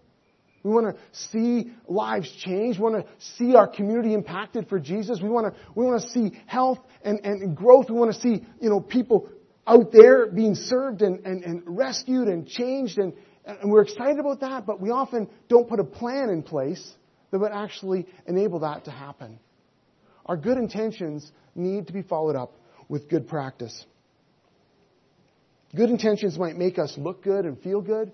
We 0.62 0.70
want 0.70 0.94
to 0.94 1.02
see 1.30 1.72
lives 1.88 2.30
change. 2.44 2.76
We 2.76 2.84
want 2.84 3.04
to 3.04 3.12
see 3.36 3.56
our 3.56 3.66
community 3.66 4.14
impacted 4.14 4.68
for 4.68 4.78
Jesus. 4.78 5.20
We 5.20 5.28
want 5.28 5.52
to, 5.52 5.60
we 5.74 5.84
want 5.84 6.02
to 6.02 6.08
see 6.10 6.38
health 6.46 6.78
and, 7.02 7.18
and 7.24 7.56
growth. 7.56 7.86
We 7.88 7.96
want 7.96 8.14
to 8.14 8.20
see, 8.20 8.46
you 8.60 8.70
know, 8.70 8.80
people 8.80 9.28
out 9.66 9.90
there 9.90 10.26
being 10.26 10.54
served 10.54 11.02
and, 11.02 11.26
and, 11.26 11.42
and 11.42 11.62
rescued 11.66 12.28
and 12.28 12.46
changed. 12.46 12.98
And, 12.98 13.14
and 13.44 13.72
we're 13.72 13.82
excited 13.82 14.20
about 14.20 14.40
that, 14.40 14.66
but 14.66 14.80
we 14.80 14.90
often 14.90 15.28
don't 15.48 15.68
put 15.68 15.80
a 15.80 15.84
plan 15.84 16.28
in 16.28 16.42
place 16.42 16.92
that 17.32 17.38
would 17.40 17.52
actually 17.52 18.06
enable 18.26 18.60
that 18.60 18.84
to 18.84 18.90
happen. 18.90 19.40
Our 20.26 20.36
good 20.36 20.58
intentions 20.58 21.30
need 21.56 21.88
to 21.88 21.92
be 21.92 22.02
followed 22.02 22.36
up 22.36 22.52
with 22.90 23.08
good 23.08 23.28
practice. 23.28 23.86
Good 25.74 25.88
intentions 25.88 26.36
might 26.36 26.56
make 26.56 26.78
us 26.78 26.92
look 26.98 27.22
good 27.22 27.46
and 27.46 27.58
feel 27.62 27.80
good, 27.80 28.12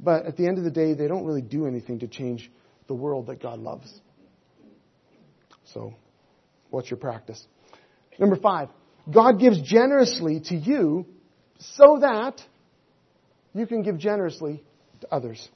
but 0.00 0.26
at 0.26 0.36
the 0.36 0.48
end 0.48 0.58
of 0.58 0.64
the 0.64 0.70
day, 0.70 0.92
they 0.94 1.06
don't 1.06 1.24
really 1.24 1.40
do 1.40 1.66
anything 1.66 2.00
to 2.00 2.08
change 2.08 2.50
the 2.88 2.94
world 2.94 3.28
that 3.28 3.40
God 3.40 3.60
loves. 3.60 3.88
So, 5.72 5.94
what's 6.70 6.90
your 6.90 6.98
practice? 6.98 7.42
Number 8.18 8.36
five, 8.36 8.68
God 9.10 9.38
gives 9.38 9.62
generously 9.62 10.40
to 10.46 10.56
you 10.56 11.06
so 11.58 11.98
that 12.00 12.42
you 13.54 13.66
can 13.68 13.82
give 13.82 13.98
generously 13.98 14.64
to 15.02 15.14
others. 15.14 15.48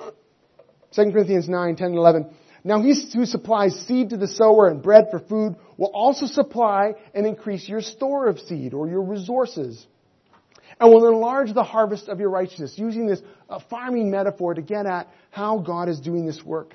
2 0.00 1.12
Corinthians 1.12 1.48
9, 1.48 1.76
10, 1.76 1.86
and 1.86 1.96
11. 1.96 2.34
Now 2.64 2.80
he 2.80 2.94
who 3.12 3.26
supplies 3.26 3.74
seed 3.86 4.10
to 4.10 4.16
the 4.16 4.28
sower 4.28 4.68
and 4.68 4.82
bread 4.82 5.06
for 5.10 5.18
food 5.18 5.56
will 5.76 5.90
also 5.92 6.26
supply 6.26 6.92
and 7.12 7.26
increase 7.26 7.68
your 7.68 7.80
store 7.80 8.28
of 8.28 8.38
seed 8.38 8.72
or 8.72 8.88
your 8.88 9.02
resources 9.02 9.84
and 10.78 10.90
will 10.90 11.08
enlarge 11.08 11.52
the 11.52 11.64
harvest 11.64 12.08
of 12.08 12.20
your 12.20 12.30
righteousness, 12.30 12.74
using 12.76 13.06
this 13.06 13.20
uh, 13.48 13.58
farming 13.68 14.10
metaphor 14.10 14.54
to 14.54 14.62
get 14.62 14.86
at 14.86 15.08
how 15.30 15.58
God 15.58 15.88
is 15.88 16.00
doing 16.00 16.26
this 16.26 16.42
work. 16.44 16.74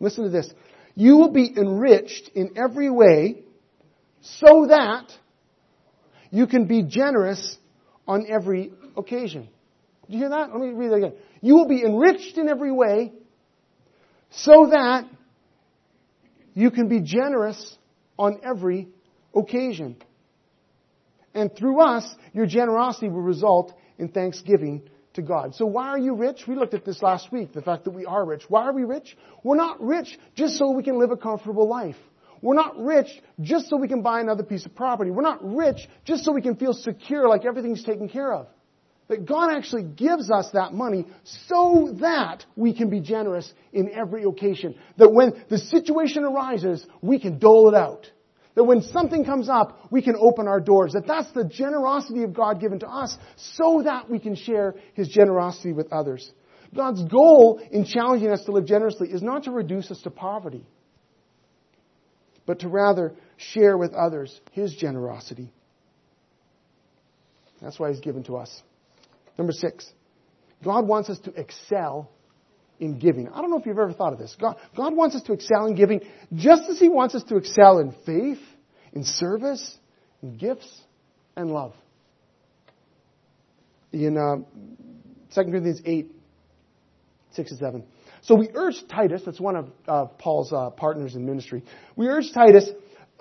Listen 0.00 0.24
to 0.24 0.30
this. 0.30 0.50
You 0.94 1.16
will 1.16 1.32
be 1.32 1.52
enriched 1.56 2.30
in 2.34 2.56
every 2.56 2.90
way 2.90 3.42
so 4.20 4.66
that 4.68 5.12
you 6.30 6.46
can 6.46 6.66
be 6.66 6.82
generous 6.82 7.56
on 8.06 8.26
every 8.28 8.72
occasion. 8.96 9.48
Do 10.08 10.12
you 10.12 10.18
hear 10.18 10.30
that? 10.30 10.50
Let 10.50 10.60
me 10.60 10.68
read 10.68 10.90
that 10.90 10.96
again. 10.96 11.12
You 11.40 11.54
will 11.54 11.68
be 11.68 11.82
enriched 11.82 12.38
in 12.38 12.48
every 12.48 12.72
way 12.72 13.12
so 14.30 14.68
that 14.70 15.04
you 16.54 16.70
can 16.70 16.88
be 16.88 17.00
generous 17.00 17.76
on 18.18 18.40
every 18.42 18.88
occasion. 19.34 19.96
And 21.34 21.54
through 21.56 21.82
us, 21.82 22.14
your 22.32 22.46
generosity 22.46 23.08
will 23.08 23.22
result 23.22 23.74
in 23.98 24.08
thanksgiving 24.08 24.88
to 25.14 25.22
God. 25.22 25.54
So 25.54 25.66
why 25.66 25.88
are 25.88 25.98
you 25.98 26.14
rich? 26.14 26.44
We 26.46 26.54
looked 26.54 26.74
at 26.74 26.84
this 26.84 27.02
last 27.02 27.32
week, 27.32 27.52
the 27.52 27.62
fact 27.62 27.84
that 27.84 27.90
we 27.90 28.04
are 28.04 28.24
rich. 28.24 28.44
Why 28.48 28.62
are 28.62 28.72
we 28.72 28.84
rich? 28.84 29.16
We're 29.42 29.56
not 29.56 29.82
rich 29.82 30.18
just 30.36 30.56
so 30.56 30.70
we 30.72 30.82
can 30.82 30.98
live 30.98 31.10
a 31.10 31.16
comfortable 31.16 31.68
life. 31.68 31.96
We're 32.40 32.54
not 32.54 32.78
rich 32.78 33.08
just 33.40 33.68
so 33.68 33.76
we 33.76 33.88
can 33.88 34.02
buy 34.02 34.20
another 34.20 34.42
piece 34.42 34.66
of 34.66 34.74
property. 34.74 35.10
We're 35.10 35.22
not 35.22 35.38
rich 35.42 35.88
just 36.04 36.24
so 36.24 36.32
we 36.32 36.42
can 36.42 36.56
feel 36.56 36.74
secure 36.74 37.28
like 37.28 37.44
everything's 37.44 37.82
taken 37.82 38.08
care 38.08 38.32
of. 38.32 38.48
That 39.08 39.26
God 39.26 39.52
actually 39.54 39.82
gives 39.82 40.30
us 40.30 40.50
that 40.54 40.72
money 40.72 41.06
so 41.48 41.94
that 42.00 42.44
we 42.56 42.74
can 42.74 42.88
be 42.88 43.00
generous 43.00 43.52
in 43.72 43.90
every 43.92 44.24
occasion. 44.24 44.76
That 44.96 45.12
when 45.12 45.44
the 45.50 45.58
situation 45.58 46.24
arises, 46.24 46.86
we 47.02 47.18
can 47.18 47.38
dole 47.38 47.68
it 47.68 47.74
out. 47.74 48.10
That 48.54 48.64
when 48.64 48.82
something 48.82 49.24
comes 49.24 49.48
up, 49.48 49.88
we 49.90 50.00
can 50.00 50.14
open 50.18 50.48
our 50.48 50.60
doors. 50.60 50.92
That 50.92 51.06
that's 51.06 51.30
the 51.32 51.44
generosity 51.44 52.22
of 52.22 52.32
God 52.32 52.60
given 52.60 52.78
to 52.80 52.88
us 52.88 53.16
so 53.36 53.82
that 53.84 54.08
we 54.08 54.18
can 54.18 54.36
share 54.36 54.74
His 54.94 55.08
generosity 55.08 55.72
with 55.72 55.92
others. 55.92 56.30
God's 56.74 57.04
goal 57.04 57.60
in 57.70 57.84
challenging 57.84 58.30
us 58.30 58.44
to 58.44 58.52
live 58.52 58.66
generously 58.66 59.08
is 59.08 59.22
not 59.22 59.44
to 59.44 59.50
reduce 59.50 59.90
us 59.90 60.00
to 60.02 60.10
poverty, 60.10 60.66
but 62.46 62.60
to 62.60 62.68
rather 62.68 63.14
share 63.36 63.76
with 63.76 63.92
others 63.92 64.40
His 64.52 64.74
generosity. 64.74 65.52
That's 67.60 67.78
why 67.78 67.90
He's 67.90 68.00
given 68.00 68.22
to 68.24 68.36
us. 68.36 68.62
Number 69.36 69.52
six, 69.52 69.90
God 70.62 70.86
wants 70.86 71.10
us 71.10 71.18
to 71.20 71.32
excel 71.32 72.10
in 72.80 72.98
giving. 72.98 73.28
I 73.28 73.40
don't 73.40 73.50
know 73.50 73.58
if 73.58 73.66
you've 73.66 73.78
ever 73.78 73.92
thought 73.92 74.12
of 74.12 74.18
this. 74.18 74.36
God, 74.40 74.56
God 74.76 74.94
wants 74.94 75.16
us 75.16 75.22
to 75.24 75.32
excel 75.32 75.66
in 75.66 75.74
giving 75.74 76.00
just 76.34 76.68
as 76.70 76.78
He 76.78 76.88
wants 76.88 77.14
us 77.14 77.22
to 77.24 77.36
excel 77.36 77.78
in 77.78 77.94
faith, 78.04 78.42
in 78.92 79.04
service, 79.04 79.76
in 80.22 80.36
gifts, 80.36 80.68
and 81.36 81.50
love. 81.50 81.74
In 83.92 84.16
uh, 84.16 84.36
2 85.34 85.50
Corinthians 85.50 85.82
8, 85.84 86.10
6 87.32 87.50
and 87.50 87.60
7. 87.60 87.84
So 88.22 88.34
we 88.34 88.48
urge 88.54 88.76
Titus, 88.88 89.22
that's 89.24 89.40
one 89.40 89.56
of 89.56 89.70
uh, 89.86 90.06
Paul's 90.06 90.52
uh, 90.52 90.70
partners 90.70 91.14
in 91.14 91.26
ministry, 91.26 91.62
we 91.94 92.06
urge 92.06 92.32
Titus 92.32 92.68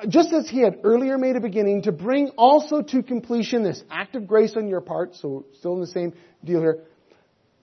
just 0.08 0.34
as 0.34 0.49
he 0.49 0.60
had 0.60 0.79
earlier 0.84 1.17
made 1.17 1.36
a 1.36 1.39
beginning, 1.39 1.84
to 1.84 1.91
bring 1.91 2.29
also 2.38 2.82
to 2.82 3.03
completion 3.03 3.63
this 3.63 3.82
act 3.89 4.15
of 4.15 4.27
grace 4.27 4.56
on 4.56 4.67
your 4.67 4.82
part, 4.82 5.15
so 5.15 5.45
still 5.58 5.75
in 5.75 5.82
the 5.82 5.88
same 5.88 6.13
deal 6.43 6.60
here. 6.60 6.84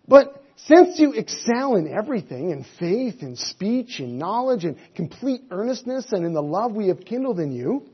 But 0.07 0.43
since 0.57 0.99
you 0.99 1.13
excel 1.13 1.77
in 1.77 1.93
everything, 1.93 2.51
in 2.51 2.65
faith, 2.79 3.23
in 3.23 3.37
speech, 3.37 4.01
in 4.01 4.19
knowledge, 4.19 4.65
in 4.65 4.77
complete 4.95 5.43
earnestness, 5.51 6.13
and 6.13 6.25
in 6.25 6.33
the 6.33 6.43
love 6.43 6.73
we 6.73 6.89
have 6.89 7.05
kindled 7.05 7.41
in 7.41 7.53
you, 7.53 7.87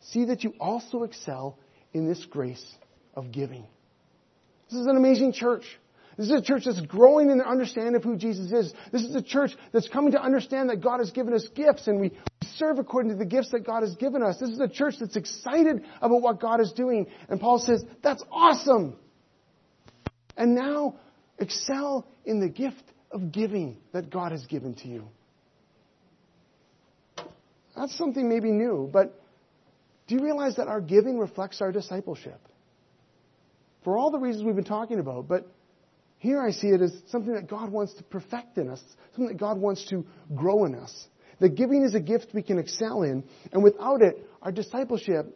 see 0.00 0.26
that 0.26 0.44
you 0.44 0.54
also 0.60 1.02
excel 1.02 1.58
in 1.92 2.06
this 2.06 2.24
grace 2.24 2.64
of 3.14 3.32
giving. 3.32 3.64
This 4.70 4.80
is 4.80 4.86
an 4.86 4.96
amazing 4.96 5.32
church. 5.32 5.64
This 6.16 6.26
is 6.26 6.32
a 6.32 6.42
church 6.42 6.64
that's 6.64 6.80
growing 6.80 7.30
in 7.30 7.38
their 7.38 7.48
understanding 7.48 7.94
of 7.94 8.02
who 8.02 8.16
Jesus 8.16 8.50
is. 8.52 8.74
This 8.90 9.02
is 9.02 9.14
a 9.14 9.22
church 9.22 9.52
that's 9.72 9.88
coming 9.88 10.12
to 10.12 10.20
understand 10.20 10.68
that 10.68 10.82
God 10.82 10.98
has 10.98 11.12
given 11.12 11.32
us 11.32 11.46
gifts 11.54 11.86
and 11.86 12.00
we 12.00 12.12
serve 12.58 12.78
according 12.78 13.12
to 13.12 13.16
the 13.16 13.24
gifts 13.24 13.50
that 13.52 13.64
God 13.64 13.82
has 13.82 13.94
given 13.96 14.22
us. 14.22 14.38
This 14.38 14.50
is 14.50 14.60
a 14.60 14.68
church 14.68 14.94
that's 15.00 15.16
excited 15.16 15.84
about 16.00 16.20
what 16.20 16.40
God 16.40 16.60
is 16.60 16.72
doing. 16.72 17.06
And 17.28 17.40
Paul 17.40 17.58
says, 17.58 17.84
that's 18.02 18.22
awesome. 18.30 18.96
And 20.36 20.54
now 20.54 20.96
excel 21.38 22.06
in 22.24 22.40
the 22.40 22.48
gift 22.48 22.82
of 23.10 23.32
giving 23.32 23.78
that 23.92 24.10
God 24.10 24.32
has 24.32 24.44
given 24.46 24.74
to 24.76 24.88
you. 24.88 25.08
That's 27.76 27.96
something 27.96 28.28
maybe 28.28 28.50
new, 28.50 28.90
but 28.92 29.22
do 30.08 30.16
you 30.16 30.22
realize 30.22 30.56
that 30.56 30.66
our 30.66 30.80
giving 30.80 31.18
reflects 31.18 31.60
our 31.60 31.70
discipleship? 31.70 32.40
For 33.84 33.96
all 33.96 34.10
the 34.10 34.18
reasons 34.18 34.44
we've 34.44 34.56
been 34.56 34.64
talking 34.64 34.98
about, 34.98 35.28
but 35.28 35.46
here 36.18 36.40
I 36.40 36.50
see 36.50 36.68
it 36.68 36.80
as 36.80 36.92
something 37.08 37.34
that 37.34 37.48
God 37.48 37.70
wants 37.70 37.94
to 37.94 38.02
perfect 38.02 38.58
in 38.58 38.68
us, 38.68 38.82
something 39.12 39.28
that 39.28 39.38
God 39.38 39.58
wants 39.58 39.86
to 39.90 40.04
grow 40.34 40.64
in 40.64 40.74
us. 40.74 41.06
That 41.40 41.50
giving 41.54 41.84
is 41.84 41.94
a 41.94 42.00
gift 42.00 42.28
we 42.34 42.42
can 42.42 42.58
excel 42.58 43.02
in, 43.02 43.24
and 43.52 43.62
without 43.62 44.02
it, 44.02 44.18
our 44.42 44.50
discipleship 44.50 45.26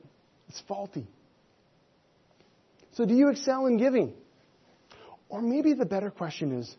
is 0.48 0.60
faulty. 0.66 1.06
So, 2.94 3.04
do 3.04 3.14
you 3.14 3.28
excel 3.28 3.66
in 3.66 3.78
giving? 3.78 4.12
Or 5.28 5.40
maybe 5.40 5.72
the 5.72 5.86
better 5.86 6.10
question 6.10 6.58
is 6.58 6.76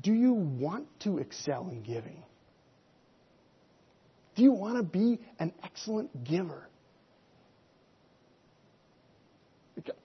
do 0.00 0.12
you 0.12 0.32
want 0.32 0.86
to 1.00 1.18
excel 1.18 1.68
in 1.70 1.82
giving? 1.82 2.22
Do 4.34 4.42
you 4.42 4.52
want 4.52 4.76
to 4.76 4.82
be 4.82 5.20
an 5.38 5.52
excellent 5.62 6.24
giver? 6.24 6.68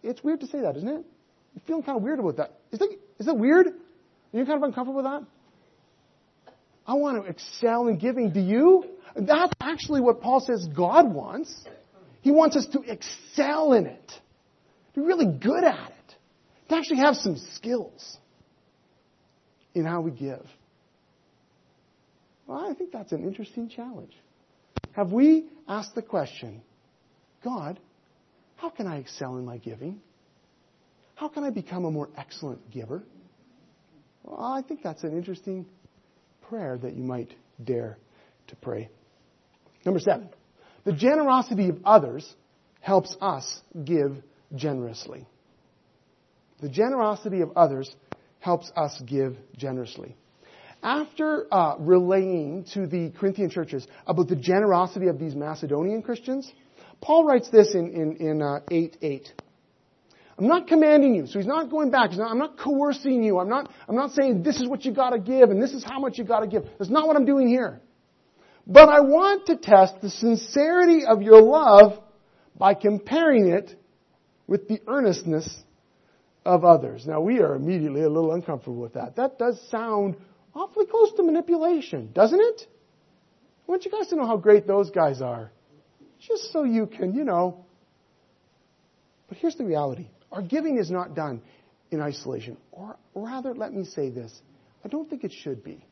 It's 0.04 0.24
weird 0.24 0.42
to 0.42 0.48
say 0.48 0.62
that, 0.62 0.78
isn't 0.78 0.88
it? 0.88 1.06
You're 1.54 1.64
feeling 1.68 1.84
kind 1.84 1.98
of 1.98 2.04
weird 2.04 2.20
about 2.20 2.38
that. 2.38 2.60
Is 2.72 2.80
that, 2.80 2.90
is 3.20 3.26
that 3.26 3.38
weird? 3.38 3.68
Are 3.68 4.40
you 4.40 4.46
kind 4.46 4.58
of 4.58 4.64
uncomfortable 4.64 4.96
with 4.96 5.06
that? 5.06 5.24
I 6.92 6.96
want 6.96 7.24
to 7.24 7.30
excel 7.30 7.88
in 7.88 7.98
giving. 7.98 8.34
Do 8.34 8.42
you? 8.42 8.84
That's 9.16 9.54
actually 9.62 10.02
what 10.02 10.20
Paul 10.20 10.42
says 10.42 10.68
God 10.76 11.14
wants. 11.14 11.64
He 12.20 12.32
wants 12.32 12.58
us 12.58 12.68
to 12.74 12.82
excel 12.82 13.72
in 13.72 13.86
it, 13.86 14.08
To 14.94 15.00
be 15.00 15.06
really 15.06 15.26
good 15.26 15.64
at 15.64 15.90
it, 15.90 16.16
to 16.68 16.76
actually 16.76 16.98
have 16.98 17.16
some 17.16 17.38
skills 17.56 18.18
in 19.74 19.86
how 19.86 20.02
we 20.02 20.12
give. 20.12 20.46
Well, 22.46 22.70
I 22.70 22.74
think 22.74 22.92
that's 22.92 23.14
an 23.14 23.24
interesting 23.24 23.70
challenge. 23.70 24.12
Have 24.92 25.14
we 25.14 25.46
asked 25.70 25.96
the 25.96 26.02
question, 26.02 26.62
God, 27.42 27.80
how 28.58 28.70
can 28.70 28.86
I 28.86 28.98
excel 28.98 29.38
in 29.38 29.46
my 29.46 29.60
giving? 29.60 30.02
How 31.16 31.30
can 31.30 31.46
I 31.46 31.52
become 31.52 31.86
a 31.86 31.92
more 31.92 32.10
excellent 32.18 32.70
giver? 32.70 33.02
Well, 34.24 34.44
I 34.44 34.62
think 34.62 34.84
that's 34.84 35.04
an 35.04 35.16
interesting 35.16 35.66
prayer 36.52 36.78
that 36.78 36.96
you 36.96 37.04
might 37.04 37.34
dare 37.64 37.98
to 38.48 38.56
pray. 38.58 38.90
Number 39.86 40.02
seven, 40.02 40.28
the 40.84 40.92
generosity 40.92 41.70
of 41.70 41.80
others 41.86 42.30
helps 42.82 43.16
us 43.22 43.62
give 43.86 44.18
generously. 44.54 45.26
The 46.62 46.68
generosity 46.68 47.40
of 47.40 47.52
others 47.56 47.90
helps 48.40 48.70
us 48.76 49.02
give 49.06 49.38
generously. 49.56 50.18
After 50.84 51.48
uh, 51.54 51.76
relaying 51.80 52.66
to 52.74 52.86
the 52.86 53.14
Corinthian 53.18 53.50
churches 53.50 53.88
about 54.06 54.28
the 54.28 54.36
generosity 54.36 55.08
of 55.08 55.20
these 55.20 55.36
Macedonian 55.36 56.02
Christians, 56.02 56.52
Paul 57.00 57.24
writes 57.24 57.50
this 57.50 57.74
in, 57.76 57.92
in, 57.92 58.18
in 58.18 58.42
uh, 58.42 58.60
8 58.70 58.98
8. 59.02 59.34
I'm 60.42 60.48
not 60.48 60.66
commanding 60.66 61.14
you. 61.14 61.28
So 61.28 61.38
he's 61.38 61.48
not 61.48 61.70
going 61.70 61.92
back. 61.92 62.12
Not, 62.14 62.32
I'm 62.32 62.40
not 62.40 62.58
coercing 62.58 63.22
you. 63.24 63.38
I'm 63.38 63.48
not, 63.48 63.72
I'm 63.88 63.96
not 63.96 64.14
saying 64.14 64.42
this 64.42 64.60
is 64.60 64.68
what 64.68 64.84
you 64.84 64.92
gotta 64.92 65.20
give 65.20 65.52
and 65.52 65.62
this 65.62 65.72
is 65.72 65.84
how 65.84 66.00
much 66.00 66.18
you 66.18 66.24
gotta 66.24 66.48
give. 66.48 66.64
That's 66.80 66.90
not 66.90 67.06
what 67.06 67.16
I'm 67.16 67.26
doing 67.26 67.48
here. 67.48 67.80
But 68.66 68.90
I 68.90 69.02
want 69.02 69.46
to 69.48 69.56
test 69.56 70.02
the 70.02 70.10
sincerity 70.10 71.06
of 71.06 71.22
your 71.22 71.44
love 71.44 72.02
by 72.58 72.74
comparing 72.74 73.50
it 73.50 73.76
with 74.48 74.68
the 74.68 74.82
earnestness 74.88 75.48
of 76.44 76.66
others. 76.66 77.06
Now 77.06 77.22
we 77.22 77.40
are 77.40 77.54
immediately 77.54 78.02
a 78.02 78.10
little 78.10 78.34
uncomfortable 78.34 78.82
with 78.82 78.94
that. 78.94 79.18
That 79.18 79.38
does 79.38 79.62
sound 79.70 80.16
awfully 80.56 80.88
close 80.88 81.14
to 81.18 81.24
manipulation, 81.24 82.10
doesn't 82.14 82.42
it? 82.42 82.68
I 83.68 83.72
want 83.72 83.86
you 83.86 83.92
guys 83.92 84.08
to 84.08 84.16
know 84.16 84.26
how 84.26 84.38
great 84.38 84.66
those 84.66 84.90
guys 84.90 85.22
are. 85.22 85.52
Just 86.20 86.52
so 86.52 86.64
you 86.64 86.88
can, 86.88 87.14
you 87.14 87.26
know. 87.26 87.64
But 89.30 89.38
here's 89.38 89.56
the 89.56 89.66
reality. 89.66 90.08
Our 90.32 90.42
giving 90.42 90.78
is 90.78 90.90
not 90.90 91.16
done 91.16 91.42
in 91.92 92.02
isolation. 92.02 92.58
Or 92.72 92.98
rather, 93.14 93.54
let 93.54 93.74
me 93.74 93.84
say 93.84 94.10
this 94.10 94.42
I 94.84 94.88
don't 94.88 95.10
think 95.10 95.24
it 95.24 95.32
should 95.32 95.64
be. 95.64 95.86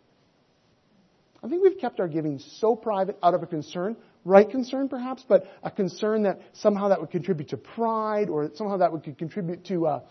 I 1.43 1.47
think 1.47 1.63
we've 1.63 1.77
kept 1.79 1.99
our 1.99 2.07
giving 2.07 2.39
so 2.39 2.75
private 2.75 3.17
out 3.23 3.33
of 3.33 3.43
a 3.43 3.45
concern, 3.45 3.95
right 4.25 4.49
concern 4.49 4.89
perhaps, 4.89 5.23
but 5.27 5.45
a 5.63 5.71
concern 5.71 6.23
that 6.23 6.41
somehow 6.53 6.89
that 6.89 6.99
would 6.99 7.11
contribute 7.11 7.49
to 7.49 7.57
pride 7.57 8.29
or 8.29 8.49
somehow 8.55 8.77
that 8.77 8.91
would 8.91 9.03
contribute 9.17 9.65
to, 9.65 9.87
uh, 9.87 10.01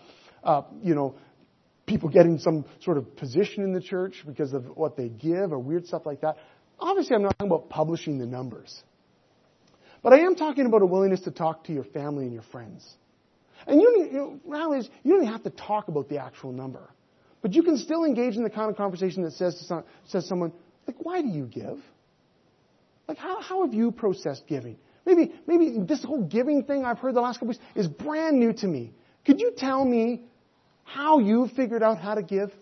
uh, 0.43 0.63
you 0.83 0.95
know, 0.95 1.17
people 1.85 2.09
getting 2.09 2.39
some 2.39 2.65
sort 2.81 2.97
of 2.97 3.17
position 3.17 3.63
in 3.63 3.73
the 3.73 3.81
church 3.81 4.23
because 4.27 4.53
of 4.53 4.77
what 4.77 4.97
they 4.97 5.09
give 5.09 5.53
or 5.53 5.59
weird 5.59 5.87
stuff 5.87 6.07
like 6.07 6.23
that. 6.23 6.37
Obviously, 6.79 7.17
I'm 7.17 7.23
not 7.23 7.39
talking 7.39 7.51
about 7.51 7.69
publishing 7.69 8.19
the 8.19 8.27
numbers. 8.27 8.83
But 10.03 10.13
I 10.13 10.21
am 10.21 10.37
talking 10.37 10.65
about 10.67 10.83
a 10.83 10.87
willingness 10.87 11.21
to 11.23 11.31
talk 11.31 11.65
to 11.65 11.73
your 11.73 11.85
family 11.85 12.25
and 12.25 12.33
your 12.33 12.45
friends. 12.45 12.87
And 13.67 13.81
you, 13.81 14.09
you 14.11 14.17
know, 14.17 14.41
rallies, 14.45 14.89
you 15.03 15.13
don't 15.13 15.23
even 15.23 15.33
have 15.33 15.43
to 15.45 15.51
talk 15.51 15.89
about 15.89 16.09
the 16.09 16.19
actual 16.19 16.53
number. 16.53 16.91
But 17.43 17.55
you 17.55 17.63
can 17.63 17.77
still 17.77 18.05
engage 18.05 18.37
in 18.37 18.43
the 18.43 18.51
kind 18.51 18.71
of 18.71 18.77
conversation 18.77 19.23
that 19.23 19.33
says 19.33 19.57
to 19.57 19.65
some, 19.65 19.85
says 20.07 20.27
someone, 20.27 20.53
like, 20.87 20.97
why 21.01 21.23
do 21.23 21.29
you 21.29 21.45
give? 21.47 21.79
Like, 23.07 23.19
how, 23.19 23.41
how 23.41 23.65
have 23.65 23.75
you 23.75 23.91
processed 23.93 24.47
giving? 24.47 24.77
Maybe, 25.07 25.33
maybe 25.47 25.79
this 25.87 26.03
whole 26.05 26.23
giving 26.25 26.65
thing 26.65 26.85
I've 26.85 26.99
heard 26.99 27.15
the 27.15 27.21
last 27.21 27.37
couple 27.37 27.49
weeks 27.49 27.61
is 27.75 27.87
brand 27.87 28.39
new 28.39 28.53
to 28.55 28.67
me. 28.67 28.93
Could 29.25 29.41
you 29.41 29.53
tell 29.57 29.85
me 29.85 30.23
how 30.85 31.19
you 31.19 31.49
figured 31.57 31.83
out 31.83 31.99
how 31.99 32.15
to 32.15 32.23
give? 32.23 32.53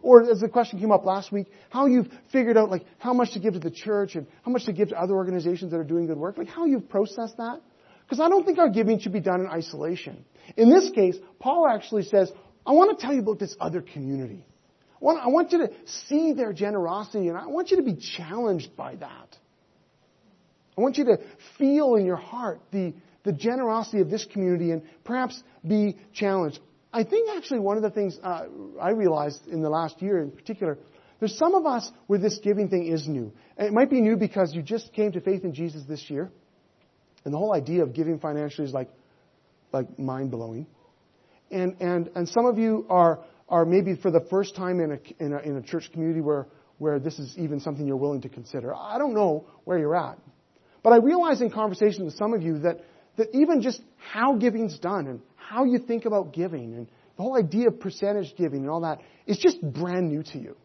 Or 0.00 0.30
as 0.30 0.40
the 0.40 0.48
question 0.48 0.78
came 0.78 0.90
up 0.90 1.04
last 1.04 1.32
week, 1.32 1.48
how 1.68 1.86
you've 1.86 2.08
figured 2.32 2.56
out 2.56 2.70
like 2.70 2.86
how 2.98 3.12
much 3.12 3.32
to 3.32 3.40
give 3.40 3.52
to 3.54 3.58
the 3.58 3.70
church 3.70 4.14
and 4.14 4.26
how 4.42 4.50
much 4.50 4.64
to 4.64 4.72
give 4.72 4.88
to 4.88 4.98
other 4.98 5.14
organizations 5.14 5.70
that 5.72 5.78
are 5.78 5.84
doing 5.84 6.06
good 6.06 6.16
work, 6.16 6.38
like 6.38 6.48
how 6.48 6.64
you've 6.64 6.88
processed 6.88 7.36
that? 7.36 7.60
Because 8.04 8.20
I 8.20 8.28
don't 8.28 8.44
think 8.44 8.58
our 8.58 8.68
giving 8.68 8.98
should 8.98 9.12
be 9.12 9.20
done 9.20 9.40
in 9.40 9.46
isolation. 9.46 10.24
In 10.56 10.70
this 10.70 10.90
case, 10.90 11.16
Paul 11.38 11.66
actually 11.66 12.04
says, 12.04 12.30
I 12.66 12.72
want 12.72 12.98
to 12.98 13.04
tell 13.04 13.14
you 13.14 13.20
about 13.20 13.38
this 13.38 13.56
other 13.60 13.80
community. 13.80 14.44
I 15.00 15.04
want, 15.04 15.18
I 15.24 15.28
want 15.28 15.52
you 15.52 15.58
to 15.58 15.70
see 15.84 16.32
their 16.32 16.52
generosity, 16.52 17.28
and 17.28 17.36
I 17.36 17.46
want 17.46 17.70
you 17.70 17.78
to 17.78 17.82
be 17.82 17.96
challenged 17.96 18.76
by 18.76 18.96
that. 18.96 19.36
I 20.76 20.80
want 20.80 20.96
you 20.96 21.04
to 21.06 21.18
feel 21.58 21.96
in 21.96 22.06
your 22.06 22.16
heart 22.16 22.60
the, 22.70 22.94
the 23.24 23.32
generosity 23.32 24.00
of 24.00 24.10
this 24.10 24.24
community 24.24 24.70
and 24.70 24.82
perhaps 25.04 25.42
be 25.66 25.96
challenged. 26.14 26.60
I 26.92 27.04
think 27.04 27.30
actually 27.36 27.60
one 27.60 27.76
of 27.76 27.82
the 27.82 27.90
things 27.90 28.18
uh, 28.22 28.44
I 28.80 28.90
realized 28.90 29.46
in 29.48 29.62
the 29.62 29.70
last 29.70 30.00
year 30.00 30.20
in 30.20 30.30
particular, 30.30 30.78
there's 31.18 31.36
some 31.36 31.54
of 31.54 31.66
us 31.66 31.90
where 32.06 32.18
this 32.18 32.38
giving 32.38 32.68
thing 32.68 32.86
is 32.86 33.06
new. 33.06 33.32
And 33.56 33.68
it 33.68 33.72
might 33.72 33.90
be 33.90 34.00
new 34.00 34.16
because 34.16 34.54
you 34.54 34.62
just 34.62 34.92
came 34.92 35.12
to 35.12 35.20
faith 35.20 35.44
in 35.44 35.54
Jesus 35.54 35.82
this 35.88 36.10
year. 36.10 36.30
And 37.24 37.32
the 37.32 37.38
whole 37.38 37.54
idea 37.54 37.82
of 37.82 37.94
giving 37.94 38.18
financially 38.18 38.66
is 38.66 38.74
like, 38.74 38.90
like 39.72 39.98
mind 39.98 40.30
blowing. 40.30 40.66
And, 41.50 41.76
and, 41.80 42.10
and 42.14 42.28
some 42.28 42.46
of 42.46 42.58
you 42.58 42.86
are, 42.88 43.20
are 43.48 43.64
maybe 43.64 43.94
for 43.94 44.10
the 44.10 44.26
first 44.30 44.56
time 44.56 44.80
in 44.80 44.92
a, 44.92 45.24
in 45.24 45.32
a, 45.32 45.38
in 45.38 45.56
a 45.56 45.62
church 45.62 45.90
community 45.92 46.20
where, 46.20 46.46
where 46.78 46.98
this 46.98 47.18
is 47.18 47.36
even 47.38 47.60
something 47.60 47.86
you're 47.86 47.96
willing 47.96 48.22
to 48.22 48.28
consider. 48.28 48.74
I 48.74 48.98
don't 48.98 49.14
know 49.14 49.46
where 49.64 49.78
you're 49.78 49.96
at. 49.96 50.18
But 50.82 50.94
I 50.94 50.96
realize 50.96 51.40
in 51.40 51.50
conversation 51.50 52.04
with 52.04 52.14
some 52.14 52.34
of 52.34 52.42
you 52.42 52.60
that, 52.60 52.80
that 53.16 53.28
even 53.34 53.62
just 53.62 53.80
how 53.98 54.36
giving's 54.36 54.78
done 54.78 55.06
and 55.06 55.20
how 55.36 55.64
you 55.64 55.78
think 55.78 56.06
about 56.06 56.32
giving 56.32 56.74
and 56.74 56.88
the 57.16 57.22
whole 57.22 57.36
idea 57.36 57.68
of 57.68 57.78
percentage 57.78 58.34
giving 58.36 58.60
and 58.60 58.70
all 58.70 58.80
that 58.80 59.00
is 59.26 59.38
just 59.38 59.60
brand 59.60 60.08
new 60.08 60.22
to 60.22 60.38
you. 60.38 60.56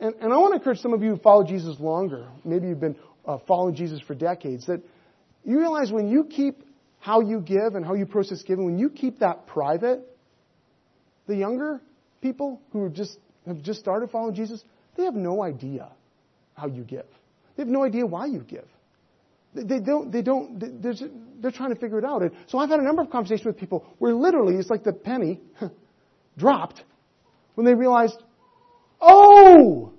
And, 0.00 0.14
and 0.20 0.32
I 0.32 0.36
want 0.36 0.52
to 0.52 0.58
encourage 0.58 0.78
some 0.78 0.94
of 0.94 1.02
you 1.02 1.10
who 1.10 1.16
follow 1.18 1.44
Jesus 1.44 1.78
longer. 1.80 2.28
Maybe 2.44 2.68
you've 2.68 2.80
been 2.80 2.96
uh, 3.26 3.38
following 3.46 3.74
Jesus 3.74 4.00
for 4.00 4.14
decades, 4.14 4.66
that 4.66 4.82
you 5.44 5.58
realize 5.58 5.90
when 5.90 6.08
you 6.08 6.24
keep 6.24 6.62
how 7.00 7.20
you 7.20 7.40
give 7.40 7.74
and 7.74 7.84
how 7.84 7.94
you 7.94 8.06
process 8.06 8.42
giving, 8.42 8.64
when 8.64 8.78
you 8.78 8.90
keep 8.90 9.20
that 9.20 9.46
private, 9.46 10.00
the 11.26 11.36
younger 11.36 11.80
people 12.20 12.60
who 12.72 12.88
just 12.88 13.18
have 13.46 13.62
just 13.62 13.80
started 13.80 14.10
following 14.10 14.34
Jesus, 14.34 14.62
they 14.96 15.04
have 15.04 15.14
no 15.14 15.42
idea 15.42 15.88
how 16.54 16.66
you 16.66 16.82
give. 16.82 17.06
They 17.56 17.62
have 17.62 17.68
no 17.68 17.84
idea 17.84 18.04
why 18.04 18.26
you 18.26 18.40
give. 18.40 18.66
They 19.54 19.80
don't, 19.80 20.12
they 20.12 20.22
don't, 20.22 20.82
they're, 20.82 20.94
they're 21.40 21.50
trying 21.50 21.72
to 21.72 21.80
figure 21.80 21.98
it 21.98 22.04
out. 22.04 22.22
And 22.22 22.32
so 22.46 22.58
I've 22.58 22.68
had 22.68 22.80
a 22.80 22.84
number 22.84 23.02
of 23.02 23.10
conversations 23.10 23.46
with 23.46 23.56
people 23.56 23.86
where 23.98 24.14
literally 24.14 24.56
it's 24.56 24.70
like 24.70 24.84
the 24.84 24.92
penny 24.92 25.40
dropped 26.38 26.82
when 27.54 27.64
they 27.64 27.74
realized, 27.74 28.22
oh, 29.00 29.92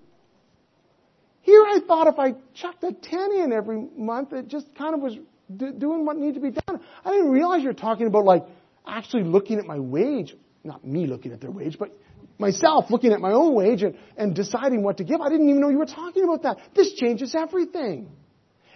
here 1.41 1.63
I 1.63 1.79
thought 1.85 2.07
if 2.07 2.19
I 2.19 2.33
chucked 2.53 2.83
a 2.83 2.91
10 2.91 3.31
in 3.43 3.53
every 3.53 3.87
month, 3.95 4.33
it 4.33 4.47
just 4.47 4.67
kind 4.75 4.93
of 4.93 5.01
was 5.01 5.17
doing 5.57 6.05
what 6.05 6.17
needed 6.17 6.35
to 6.35 6.41
be 6.41 6.51
done. 6.51 6.79
I 7.03 7.11
didn't 7.11 7.31
realize 7.31 7.63
you're 7.63 7.73
talking 7.73 8.07
about 8.07 8.25
like 8.25 8.45
actually 8.87 9.23
looking 9.23 9.57
at 9.57 9.65
my 9.65 9.79
wage, 9.79 10.35
not 10.63 10.85
me 10.85 11.07
looking 11.07 11.31
at 11.31 11.41
their 11.41 11.51
wage, 11.51 11.77
but 11.79 11.91
myself 12.37 12.85
looking 12.89 13.13
at 13.13 13.19
my 13.19 13.31
own 13.31 13.53
wage 13.53 13.83
and, 13.83 13.97
and 14.17 14.35
deciding 14.35 14.83
what 14.83 14.97
to 14.97 15.03
give. 15.03 15.21
I 15.21 15.29
didn't 15.29 15.49
even 15.49 15.61
know 15.61 15.69
you 15.69 15.77
were 15.77 15.85
talking 15.85 16.23
about 16.23 16.43
that. 16.43 16.57
This 16.75 16.93
changes 16.93 17.35
everything. 17.35 18.09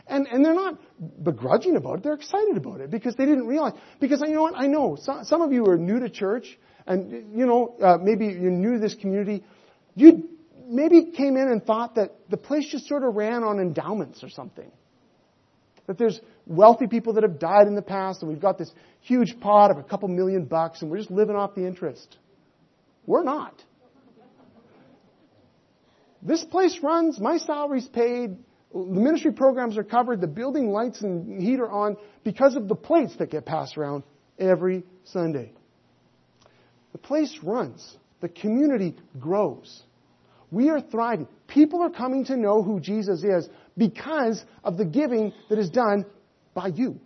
And, 0.05 0.27
and 0.27 0.43
they're 0.43 0.53
not 0.53 0.79
begrudging 1.23 1.77
about 1.77 1.99
it. 1.99 2.03
They're 2.03 2.13
excited 2.13 2.57
about 2.57 2.81
it 2.81 2.91
because 2.91 3.15
they 3.15 3.25
didn't 3.25 3.47
realize. 3.47 3.73
Because 4.01 4.21
you 4.21 4.33
know 4.33 4.41
what? 4.41 4.55
I 4.55 4.67
know 4.67 4.97
some, 4.99 5.23
some 5.23 5.41
of 5.41 5.53
you 5.53 5.65
are 5.67 5.77
new 5.77 5.99
to 5.99 6.09
church 6.09 6.59
and, 6.85 7.37
you 7.37 7.45
know, 7.45 7.75
uh, 7.81 7.97
maybe 8.01 8.25
you're 8.25 8.51
new 8.51 8.73
to 8.73 8.79
this 8.79 8.95
community. 8.95 9.43
You 9.95 10.29
maybe 10.67 11.11
came 11.11 11.37
in 11.37 11.47
and 11.47 11.63
thought 11.63 11.95
that 11.95 12.11
the 12.29 12.37
place 12.37 12.67
just 12.69 12.87
sort 12.87 13.03
of 13.03 13.15
ran 13.15 13.43
on 13.43 13.59
endowments 13.59 14.23
or 14.23 14.29
something. 14.29 14.71
That 15.87 15.97
there's 15.97 16.19
wealthy 16.45 16.87
people 16.87 17.13
that 17.13 17.23
have 17.23 17.39
died 17.39 17.67
in 17.67 17.75
the 17.75 17.81
past 17.81 18.21
and 18.21 18.31
we've 18.31 18.41
got 18.41 18.57
this 18.57 18.71
huge 19.01 19.39
pot 19.39 19.71
of 19.71 19.77
a 19.77 19.83
couple 19.83 20.07
million 20.07 20.45
bucks 20.45 20.81
and 20.81 20.89
we're 20.89 20.97
just 20.97 21.11
living 21.11 21.35
off 21.35 21.55
the 21.55 21.65
interest. 21.65 22.17
We're 23.05 23.23
not. 23.23 23.61
This 26.21 26.43
place 26.43 26.79
runs, 26.81 27.19
my 27.19 27.37
salary's 27.37 27.87
paid, 27.87 28.37
the 28.73 28.79
ministry 28.79 29.33
programs 29.33 29.77
are 29.77 29.83
covered, 29.83 30.21
the 30.21 30.27
building 30.27 30.71
lights 30.71 31.01
and 31.01 31.41
heat 31.41 31.59
are 31.59 31.69
on 31.69 31.97
because 32.23 32.55
of 32.55 32.69
the 32.69 32.75
plates 32.75 33.17
that 33.17 33.29
get 33.29 33.45
passed 33.45 33.77
around 33.77 34.03
every 34.39 34.83
Sunday. 35.03 35.51
The 36.93 36.97
place 36.97 37.37
runs. 37.43 37.97
The 38.21 38.29
community 38.29 38.95
grows. 39.19 39.83
We 40.53 40.69
are 40.69 40.79
thriving. 40.79 41.27
People 41.47 41.81
are 41.81 41.89
coming 41.89 42.25
to 42.25 42.37
know 42.37 42.61
who 42.61 42.79
Jesus 42.79 43.23
is 43.23 43.49
because 43.75 44.43
of 44.63 44.77
the 44.77 44.85
giving 44.85 45.33
that 45.49 45.57
is 45.57 45.71
done 45.71 46.05
by 46.53 46.67
you. 46.67 46.99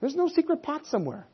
There's 0.00 0.14
no 0.14 0.26
secret 0.28 0.62
pot 0.62 0.86
somewhere. 0.86 1.26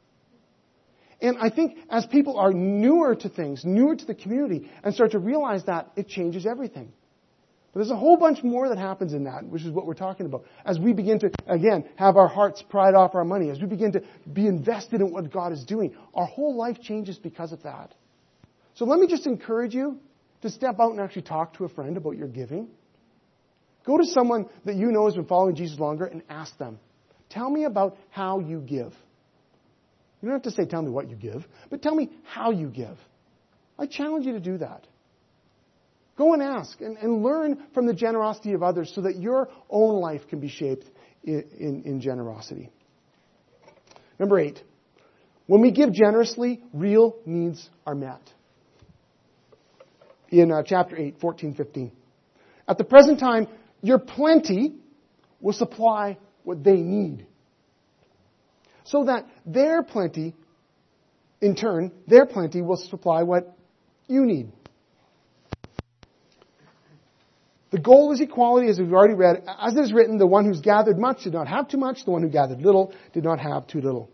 And 1.21 1.39
I 1.39 1.51
think 1.51 1.79
as 1.89 2.05
people 2.07 2.37
are 2.37 2.53
newer 2.53 3.15
to 3.15 3.29
things, 3.29 3.65
newer 3.65 3.95
to 3.95 4.05
the 4.05 4.15
community, 4.15 4.69
and 4.83 4.93
start 4.93 5.13
to 5.13 5.21
realize 5.21 5.65
that, 5.67 5.93
it 5.95 6.09
changes 6.09 6.47
everything. 6.47 6.93
But 7.73 7.79
there's 7.79 7.93
a 7.93 7.97
whole 7.97 8.17
bunch 8.17 8.43
more 8.43 8.69
that 8.69 8.79
happens 8.79 9.13
in 9.13 9.23
that, 9.25 9.45
which 9.47 9.63
is 9.63 9.71
what 9.71 9.87
we're 9.87 9.95
talking 9.95 10.27
about. 10.27 10.47
As 10.65 10.81
we 10.81 10.93
begin 10.93 11.21
to, 11.21 11.31
again, 11.47 11.89
have 11.95 12.17
our 12.17 12.27
hearts 12.27 12.61
pried 12.69 12.95
off 12.95 13.15
our 13.15 13.25
money, 13.25 13.51
as 13.51 13.61
we 13.61 13.67
begin 13.67 13.93
to 13.93 14.03
be 14.33 14.49
invested 14.49 15.01
in 15.01 15.13
what 15.13 15.33
God 15.33 15.53
is 15.53 15.63
doing, 15.65 15.95
our 16.13 16.27
whole 16.27 16.57
life 16.57 16.81
changes 16.83 17.19
because 17.19 17.53
of 17.53 17.63
that. 17.63 17.95
So 18.75 18.85
let 18.85 18.99
me 18.99 19.07
just 19.07 19.29
encourage 19.29 19.75
you 19.75 20.01
to 20.43 20.51
step 20.51 20.79
out 20.79 20.91
and 20.91 21.01
actually 21.01 21.23
talk 21.23 21.57
to 21.57 21.65
a 21.65 21.69
friend 21.69 21.97
about 21.97 22.17
your 22.17 22.29
giving. 22.29 22.69
Go 23.85 23.97
to 23.97 24.05
someone 24.05 24.47
that 24.65 24.77
you 24.77 24.93
know 24.93 25.07
has 25.07 25.15
been 25.15 25.27
following 25.27 25.57
Jesus 25.57 25.79
longer 25.79 26.05
and 26.05 26.23
ask 26.29 26.57
them, 26.59 26.79
Tell 27.31 27.49
me 27.49 27.65
about 27.65 27.97
how 28.11 28.41
you 28.41 28.61
give. 28.61 28.93
You 30.21 30.29
don't 30.29 30.33
have 30.33 30.43
to 30.43 30.51
say, 30.51 30.67
Tell 30.67 30.83
me 30.83 30.91
what 30.91 31.09
you 31.09 31.17
give, 31.17 31.45
but 31.71 31.83
tell 31.83 31.95
me 31.95 32.11
how 32.25 32.51
you 32.51 32.69
give. 32.69 32.97
I 33.79 33.87
challenge 33.87 34.27
you 34.27 34.33
to 34.33 34.41
do 34.41 34.59
that. 34.59 34.87
Go 36.17 36.35
and 36.35 36.43
ask 36.43 36.81
and, 36.81 36.97
and 36.99 37.23
learn 37.23 37.63
from 37.73 37.87
the 37.87 37.95
generosity 37.95 38.53
of 38.53 38.63
others 38.63 38.93
so 38.95 39.01
that 39.03 39.17
your 39.17 39.49
own 39.71 40.01
life 40.01 40.21
can 40.29 40.41
be 40.41 40.49
shaped 40.49 40.85
in, 41.25 41.45
in, 41.59 41.83
in 41.85 42.01
generosity. 42.01 42.71
Number 44.19 44.39
eight, 44.39 44.63
when 45.47 45.63
we 45.63 45.71
give 45.71 45.93
generously, 45.93 46.63
real 46.73 47.17
needs 47.25 47.69
are 47.87 47.95
met 47.95 48.21
in 50.33 50.51
uh, 50.51 50.63
chapter 50.65 50.97
8, 50.97 51.21
14, 51.21 51.55
15. 51.55 51.93
At 52.67 52.79
the 52.79 52.85
present 52.85 53.21
time, 53.21 53.47
your 53.83 53.99
plenty 53.99 54.75
will 55.41 55.53
supply 55.53 56.17
what 56.43 56.65
they 56.65 56.77
need. 56.77 57.27
So 58.85 59.05
that 59.05 59.27
their 59.45 59.83
plenty, 59.83 60.35
in 61.41 61.55
turn, 61.55 61.93
their 62.09 62.27
plenty 62.27 62.63
will 62.63 62.79
supply 62.79 63.23
what 63.23 63.57
you 64.09 64.25
need. 64.25 64.51
The 67.71 67.79
goal 67.79 68.13
is 68.13 68.21
equality, 68.21 68.69
as 68.69 68.79
we've 68.79 68.93
already 68.93 69.15
read. 69.15 69.45
As 69.47 69.75
it 69.75 69.81
is 69.81 69.93
written, 69.93 70.19
the 70.19 70.27
one 70.27 70.45
who's 70.45 70.61
gathered 70.61 70.99
much 70.99 71.25
did 71.25 71.33
not 71.33 71.49
have 71.49 71.69
too 71.69 71.79
much, 71.79 72.05
the 72.05 72.11
one 72.11 72.23
who 72.23 72.29
gathered 72.29 72.61
little 72.61 72.95
did 73.13 73.25
not 73.25 73.39
have 73.39 73.67
too 73.67 73.81
little. 73.81 74.11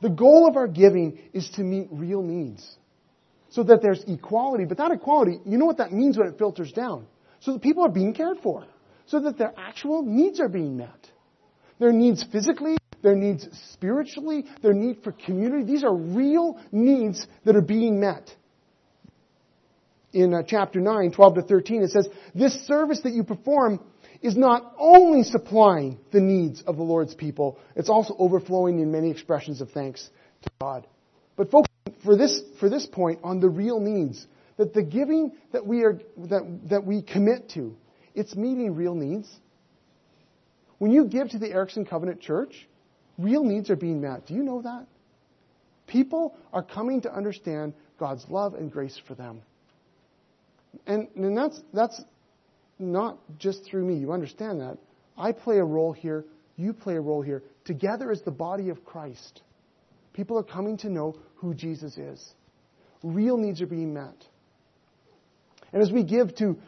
The 0.00 0.10
goal 0.10 0.48
of 0.48 0.56
our 0.56 0.68
giving 0.68 1.18
is 1.32 1.48
to 1.50 1.62
meet 1.62 1.88
real 1.90 2.22
needs 2.22 2.76
so 3.50 3.62
that 3.64 3.82
there's 3.82 4.04
equality. 4.06 4.64
But 4.64 4.78
that 4.78 4.90
equality, 4.90 5.40
you 5.44 5.58
know 5.58 5.66
what 5.66 5.78
that 5.78 5.92
means 5.92 6.18
when 6.18 6.28
it 6.28 6.38
filters 6.38 6.72
down. 6.72 7.06
So 7.40 7.52
that 7.52 7.62
people 7.62 7.84
are 7.84 7.90
being 7.90 8.14
cared 8.14 8.38
for. 8.42 8.66
So 9.06 9.20
that 9.20 9.38
their 9.38 9.54
actual 9.56 10.02
needs 10.02 10.40
are 10.40 10.48
being 10.48 10.76
met. 10.76 11.08
Their 11.78 11.92
needs 11.92 12.24
physically, 12.30 12.76
their 13.02 13.14
needs 13.14 13.48
spiritually, 13.72 14.44
their 14.62 14.74
need 14.74 15.02
for 15.02 15.12
community. 15.12 15.64
These 15.64 15.84
are 15.84 15.94
real 15.94 16.58
needs 16.72 17.26
that 17.44 17.56
are 17.56 17.62
being 17.62 18.00
met. 18.00 18.30
In 20.12 20.34
uh, 20.34 20.42
chapter 20.46 20.80
9, 20.80 21.12
12 21.12 21.34
to 21.34 21.42
13, 21.42 21.82
it 21.82 21.90
says, 21.90 22.08
This 22.34 22.54
service 22.66 23.00
that 23.02 23.12
you 23.12 23.22
perform 23.22 23.80
is 24.20 24.36
not 24.36 24.74
only 24.78 25.22
supplying 25.22 25.98
the 26.10 26.20
needs 26.20 26.62
of 26.62 26.76
the 26.76 26.82
Lord's 26.82 27.14
people, 27.14 27.58
it's 27.76 27.88
also 27.88 28.16
overflowing 28.18 28.80
in 28.80 28.90
many 28.90 29.10
expressions 29.10 29.60
of 29.60 29.70
thanks 29.70 30.08
to 30.42 30.50
God. 30.60 30.86
But 31.36 31.50
folks, 31.50 31.68
for 32.02 32.16
this, 32.16 32.40
for 32.60 32.68
this 32.68 32.86
point 32.86 33.20
on 33.22 33.40
the 33.40 33.48
real 33.48 33.80
needs. 33.80 34.26
That 34.56 34.74
the 34.74 34.82
giving 34.82 35.32
that 35.52 35.66
we, 35.66 35.84
are, 35.84 36.00
that, 36.16 36.60
that 36.70 36.84
we 36.84 37.02
commit 37.02 37.50
to, 37.50 37.76
it's 38.14 38.34
meeting 38.34 38.74
real 38.74 38.94
needs. 38.94 39.28
When 40.78 40.90
you 40.90 41.06
give 41.06 41.30
to 41.30 41.38
the 41.38 41.50
Erickson 41.50 41.84
Covenant 41.86 42.20
Church, 42.20 42.68
real 43.18 43.44
needs 43.44 43.70
are 43.70 43.76
being 43.76 44.00
met. 44.00 44.26
Do 44.26 44.34
you 44.34 44.42
know 44.42 44.62
that? 44.62 44.86
People 45.86 46.36
are 46.52 46.62
coming 46.62 47.02
to 47.02 47.14
understand 47.14 47.74
God's 47.98 48.24
love 48.28 48.54
and 48.54 48.70
grace 48.70 49.00
for 49.06 49.14
them. 49.14 49.42
And, 50.86 51.08
and 51.16 51.36
that's, 51.36 51.60
that's 51.72 52.00
not 52.78 53.18
just 53.38 53.64
through 53.64 53.84
me. 53.84 53.96
You 53.96 54.12
understand 54.12 54.60
that. 54.60 54.78
I 55.16 55.32
play 55.32 55.58
a 55.58 55.64
role 55.64 55.92
here. 55.92 56.24
You 56.56 56.72
play 56.72 56.96
a 56.96 57.00
role 57.00 57.22
here. 57.22 57.42
Together 57.64 58.10
as 58.10 58.22
the 58.22 58.30
body 58.30 58.68
of 58.68 58.84
Christ. 58.84 59.42
People 60.18 60.36
are 60.36 60.42
coming 60.42 60.76
to 60.78 60.90
know 60.90 61.14
who 61.36 61.54
Jesus 61.54 61.96
is. 61.96 62.34
Real 63.04 63.36
needs 63.36 63.62
are 63.62 63.68
being 63.68 63.94
met. 63.94 64.16
And 65.72 65.80
as 65.80 65.92
we 65.92 66.02
give 66.02 66.34
to 66.38 66.58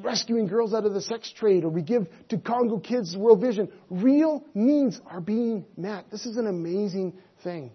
rescuing 0.00 0.48
girls 0.48 0.74
out 0.74 0.84
of 0.84 0.92
the 0.92 1.00
sex 1.00 1.30
trade, 1.30 1.62
or 1.62 1.68
we 1.68 1.82
give 1.82 2.08
to 2.30 2.38
Congo 2.38 2.80
Kids 2.80 3.16
World 3.16 3.40
Vision, 3.40 3.70
real 3.90 4.42
needs 4.54 5.00
are 5.06 5.20
being 5.20 5.64
met. 5.76 6.10
This 6.10 6.26
is 6.26 6.36
an 6.36 6.48
amazing 6.48 7.12
thing. 7.44 7.70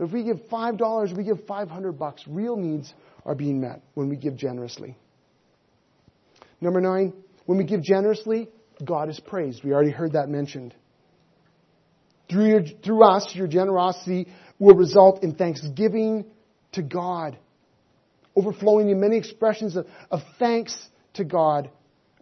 If 0.00 0.12
we 0.12 0.24
give 0.24 0.38
$5, 0.50 1.14
we 1.14 1.24
give 1.24 1.44
500 1.46 1.92
bucks. 1.92 2.24
Real 2.26 2.56
needs 2.56 2.94
are 3.26 3.34
being 3.34 3.60
met 3.60 3.82
when 3.92 4.08
we 4.08 4.16
give 4.16 4.38
generously. 4.38 4.96
Number 6.58 6.80
nine, 6.80 7.12
when 7.44 7.58
we 7.58 7.64
give 7.64 7.82
generously, 7.82 8.48
God 8.82 9.10
is 9.10 9.20
praised. 9.20 9.62
We 9.62 9.74
already 9.74 9.90
heard 9.90 10.12
that 10.12 10.30
mentioned. 10.30 10.74
Through, 12.32 12.46
your, 12.46 12.62
through 12.82 13.04
us, 13.04 13.34
your 13.34 13.46
generosity 13.46 14.28
will 14.58 14.74
result 14.74 15.22
in 15.22 15.34
thanksgiving 15.34 16.24
to 16.72 16.82
God, 16.82 17.36
overflowing 18.34 18.88
in 18.88 19.00
many 19.00 19.18
expressions 19.18 19.76
of, 19.76 19.86
of 20.10 20.20
thanks 20.38 20.74
to 21.14 21.24
God. 21.24 21.70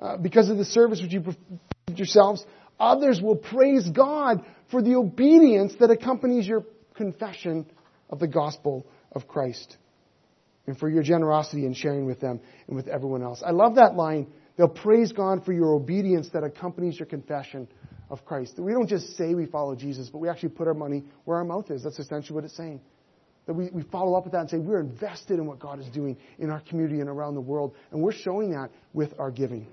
Uh, 0.01 0.17
because 0.17 0.49
of 0.51 0.57
the 0.57 0.65
service 0.65 1.01
which 1.01 1.13
you 1.13 1.21
performed 1.21 1.61
yourselves, 1.95 2.45
others 2.81 3.21
will 3.21 3.37
praise 3.37 3.89
God 3.89 4.45
for 4.71 4.83
the 4.83 4.97
obedience 4.97 5.75
that 5.79 5.91
accompanies 5.91 6.47
your 6.47 6.65
confession 6.95 7.67
of 8.09 8.19
the 8.19 8.27
gospel 8.27 8.87
of 9.13 9.29
Christ 9.29 9.77
and 10.67 10.79
for 10.79 10.89
your 10.89 11.03
generosity 11.03 11.67
in 11.67 11.75
sharing 11.75 12.07
with 12.07 12.21
them 12.21 12.41
and 12.67 12.75
with 12.75 12.89
everyone 12.89 13.23
else. 13.23 13.43
I 13.45 13.51
love 13.51 13.77
that 13.77 13.95
line. 13.95 14.27
They'll 14.57 14.69
praise 14.69 15.13
God 15.13 15.45
for 15.45 15.53
your 15.53 15.75
obedience 15.75 16.31
that 16.33 16.43
accompanies 16.43 16.99
your 16.99 17.07
confession 17.07 17.69
of 18.11 18.25
Christ. 18.25 18.57
That 18.57 18.63
we 18.63 18.73
don't 18.73 18.89
just 18.89 19.17
say 19.17 19.35
we 19.35 19.47
follow 19.47 19.75
Jesus, 19.75 20.09
but 20.09 20.19
we 20.19 20.29
actually 20.29 20.51
put 20.51 20.67
our 20.67 20.75
money 20.75 21.05
where 21.25 21.39
our 21.39 21.45
mouth 21.45 21.71
is. 21.71 21.83
That's 21.83 21.99
essentially 21.99 22.35
what 22.35 22.45
it's 22.45 22.57
saying. 22.57 22.81
That 23.47 23.55
we, 23.55 23.71
we 23.73 23.83
follow 23.85 24.17
up 24.17 24.25
with 24.25 24.33
that 24.33 24.41
and 24.41 24.51
say 24.51 24.59
we're 24.59 24.81
invested 24.81 25.39
in 25.39 25.47
what 25.47 25.59
God 25.59 25.81
is 25.81 25.87
doing 25.87 26.17
in 26.39 26.51
our 26.51 26.61
community 26.61 27.01
and 27.01 27.09
around 27.09 27.35
the 27.35 27.41
world, 27.41 27.75
and 27.91 28.03
we're 28.03 28.13
showing 28.13 28.51
that 28.51 28.71
with 28.93 29.13
our 29.19 29.31
giving. 29.31 29.67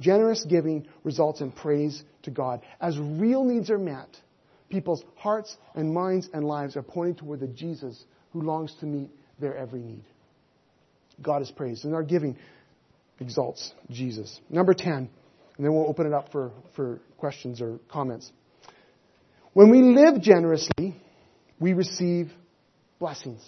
Generous 0.00 0.46
giving 0.48 0.86
results 1.04 1.42
in 1.42 1.52
praise 1.52 2.02
to 2.22 2.30
God. 2.30 2.62
As 2.80 2.98
real 2.98 3.44
needs 3.44 3.70
are 3.70 3.78
met, 3.78 4.08
people's 4.70 5.04
hearts 5.16 5.54
and 5.74 5.92
minds 5.92 6.30
and 6.32 6.44
lives 6.44 6.76
are 6.76 6.82
pointing 6.82 7.16
toward 7.16 7.40
the 7.40 7.48
Jesus 7.48 8.02
who 8.32 8.40
longs 8.40 8.74
to 8.80 8.86
meet 8.86 9.10
their 9.38 9.56
every 9.56 9.80
need. 9.80 10.04
God 11.20 11.42
is 11.42 11.50
praised, 11.50 11.84
and 11.84 11.94
our 11.94 12.02
giving 12.02 12.38
exalts 13.20 13.72
Jesus. 13.90 14.40
Number 14.48 14.72
10. 14.72 15.10
And 15.60 15.66
then 15.66 15.74
we'll 15.74 15.88
open 15.88 16.06
it 16.06 16.14
up 16.14 16.32
for, 16.32 16.52
for 16.74 17.02
questions 17.18 17.60
or 17.60 17.80
comments. 17.90 18.32
When 19.52 19.68
we 19.68 19.82
live 19.82 20.22
generously, 20.22 20.96
we 21.58 21.74
receive 21.74 22.32
blessings. 22.98 23.46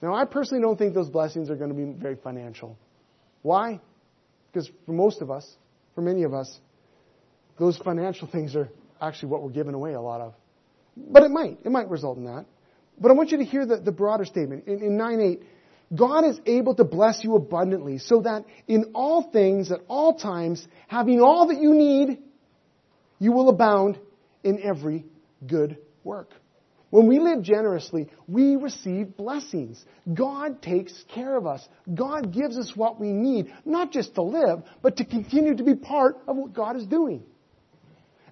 Now, 0.00 0.14
I 0.14 0.24
personally 0.24 0.62
don't 0.62 0.78
think 0.78 0.94
those 0.94 1.10
blessings 1.10 1.50
are 1.50 1.56
going 1.56 1.68
to 1.68 1.76
be 1.76 1.84
very 2.00 2.16
financial. 2.16 2.78
Why? 3.42 3.82
Because 4.50 4.70
for 4.86 4.92
most 4.92 5.20
of 5.20 5.30
us, 5.30 5.46
for 5.94 6.00
many 6.00 6.22
of 6.22 6.32
us, 6.32 6.58
those 7.58 7.76
financial 7.76 8.26
things 8.32 8.56
are 8.56 8.70
actually 8.98 9.28
what 9.28 9.42
we're 9.42 9.50
giving 9.50 9.74
away 9.74 9.92
a 9.92 10.00
lot 10.00 10.22
of. 10.22 10.32
But 10.96 11.22
it 11.22 11.30
might. 11.30 11.58
It 11.66 11.70
might 11.70 11.90
result 11.90 12.16
in 12.16 12.24
that. 12.24 12.46
But 12.98 13.10
I 13.10 13.12
want 13.12 13.30
you 13.30 13.36
to 13.36 13.44
hear 13.44 13.66
the, 13.66 13.76
the 13.76 13.92
broader 13.92 14.24
statement. 14.24 14.66
In, 14.66 14.82
in 14.82 14.96
9 14.96 15.20
8, 15.20 15.42
God 15.94 16.24
is 16.24 16.38
able 16.44 16.74
to 16.74 16.84
bless 16.84 17.24
you 17.24 17.34
abundantly 17.34 17.98
so 17.98 18.20
that 18.22 18.44
in 18.66 18.92
all 18.94 19.30
things, 19.30 19.72
at 19.72 19.80
all 19.88 20.14
times, 20.18 20.66
having 20.86 21.20
all 21.20 21.48
that 21.48 21.60
you 21.60 21.74
need, 21.74 22.18
you 23.18 23.32
will 23.32 23.48
abound 23.48 23.98
in 24.44 24.62
every 24.62 25.06
good 25.46 25.78
work. 26.04 26.30
When 26.90 27.06
we 27.06 27.18
live 27.18 27.42
generously, 27.42 28.08
we 28.26 28.56
receive 28.56 29.16
blessings. 29.16 29.82
God 30.12 30.62
takes 30.62 30.92
care 31.14 31.36
of 31.36 31.46
us. 31.46 31.66
God 31.92 32.32
gives 32.32 32.56
us 32.56 32.72
what 32.74 32.98
we 32.98 33.12
need, 33.12 33.52
not 33.66 33.92
just 33.92 34.14
to 34.14 34.22
live, 34.22 34.62
but 34.80 34.96
to 34.96 35.04
continue 35.04 35.54
to 35.56 35.62
be 35.62 35.74
part 35.74 36.16
of 36.26 36.36
what 36.36 36.54
God 36.54 36.76
is 36.76 36.86
doing. 36.86 37.22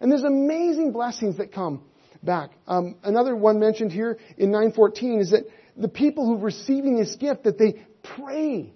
And 0.01 0.11
there's 0.11 0.25
amazing 0.25 0.93
blessings 0.93 1.37
that 1.37 1.53
come 1.53 1.83
back. 2.23 2.51
Um, 2.67 2.97
another 3.03 3.37
one 3.37 3.59
mentioned 3.59 3.93
here 3.93 4.19
in 4.39 4.51
914 4.51 5.21
is 5.21 5.31
that 5.31 5.45
the 5.77 5.89
people 5.89 6.27
who 6.27 6.35
are 6.35 6.45
receiving 6.45 6.97
this 6.97 7.17
gift, 7.17 7.45
that 7.45 7.59
they 7.59 7.85
pray 8.03 8.73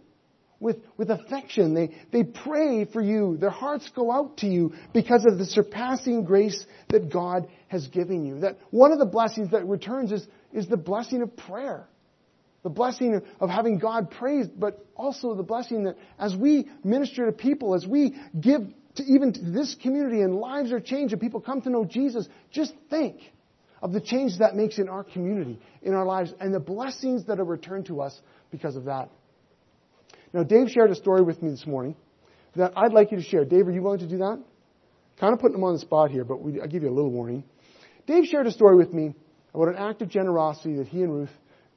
with, 0.60 0.76
with 0.96 1.10
affection. 1.10 1.74
They, 1.74 1.90
they 2.12 2.22
pray 2.22 2.84
for 2.84 3.00
you. 3.00 3.38
Their 3.38 3.50
hearts 3.50 3.90
go 3.94 4.12
out 4.12 4.38
to 4.38 4.46
you 4.46 4.74
because 4.92 5.24
of 5.24 5.38
the 5.38 5.46
surpassing 5.46 6.24
grace 6.24 6.64
that 6.88 7.10
God 7.10 7.48
has 7.68 7.88
given 7.88 8.24
you. 8.24 8.40
That 8.40 8.58
one 8.70 8.92
of 8.92 8.98
the 8.98 9.06
blessings 9.06 9.50
that 9.52 9.66
returns 9.66 10.12
is, 10.12 10.26
is 10.52 10.68
the 10.68 10.76
blessing 10.76 11.22
of 11.22 11.36
prayer. 11.36 11.86
The 12.62 12.68
blessing 12.68 13.22
of 13.40 13.48
having 13.48 13.78
God 13.78 14.10
praised, 14.10 14.50
but 14.60 14.84
also 14.94 15.34
the 15.34 15.42
blessing 15.42 15.84
that 15.84 15.96
as 16.18 16.36
we 16.36 16.68
minister 16.84 17.24
to 17.24 17.32
people, 17.32 17.74
as 17.74 17.86
we 17.86 18.14
give 18.38 18.60
to 18.96 19.02
even 19.04 19.32
to 19.32 19.40
this 19.40 19.74
community 19.80 20.20
and 20.20 20.34
lives 20.34 20.72
are 20.72 20.80
changed 20.80 21.12
and 21.12 21.22
people 21.22 21.40
come 21.40 21.62
to 21.62 21.70
know 21.70 21.86
Jesus, 21.86 22.28
just 22.50 22.74
think 22.90 23.20
of 23.82 23.92
the 23.92 24.00
change 24.00 24.38
that 24.38 24.54
makes 24.54 24.78
in 24.78 24.88
our 24.88 25.04
community, 25.04 25.58
in 25.82 25.94
our 25.94 26.04
lives, 26.04 26.32
and 26.40 26.52
the 26.52 26.60
blessings 26.60 27.24
that 27.26 27.40
are 27.40 27.44
returned 27.44 27.86
to 27.86 28.00
us 28.00 28.18
because 28.50 28.76
of 28.76 28.84
that. 28.84 29.10
Now, 30.32 30.42
Dave 30.42 30.68
shared 30.70 30.90
a 30.90 30.94
story 30.94 31.22
with 31.22 31.42
me 31.42 31.50
this 31.50 31.66
morning 31.66 31.96
that 32.56 32.72
I'd 32.76 32.92
like 32.92 33.10
you 33.10 33.16
to 33.16 33.22
share. 33.22 33.44
Dave, 33.44 33.66
are 33.66 33.72
you 33.72 33.82
willing 33.82 34.00
to 34.00 34.08
do 34.08 34.18
that? 34.18 34.42
Kind 35.18 35.32
of 35.32 35.40
putting 35.40 35.56
him 35.56 35.64
on 35.64 35.74
the 35.74 35.80
spot 35.80 36.10
here, 36.10 36.24
but 36.24 36.40
we, 36.42 36.60
I'll 36.60 36.68
give 36.68 36.82
you 36.82 36.88
a 36.88 36.94
little 36.94 37.10
warning. 37.10 37.44
Dave 38.06 38.24
shared 38.26 38.46
a 38.46 38.50
story 38.50 38.76
with 38.76 38.92
me 38.92 39.14
about 39.54 39.68
an 39.68 39.76
act 39.76 40.02
of 40.02 40.08
generosity 40.08 40.76
that 40.76 40.88
he 40.88 41.02
and 41.02 41.12
Ruth 41.12 41.30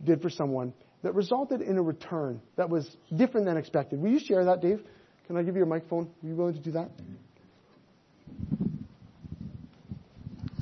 did 0.03 0.21
for 0.21 0.29
someone 0.29 0.73
that 1.03 1.13
resulted 1.15 1.61
in 1.61 1.77
a 1.77 1.81
return 1.81 2.41
that 2.55 2.69
was 2.69 2.89
different 3.15 3.45
than 3.45 3.57
expected. 3.57 3.99
Will 3.99 4.11
you 4.11 4.19
share 4.19 4.45
that, 4.45 4.61
Dave? 4.61 4.81
Can 5.27 5.37
I 5.37 5.43
give 5.43 5.55
you 5.55 5.59
your 5.59 5.67
microphone? 5.67 6.09
Are 6.23 6.27
you 6.27 6.35
willing 6.35 6.53
to 6.53 6.59
do 6.59 6.71
that? 6.71 6.89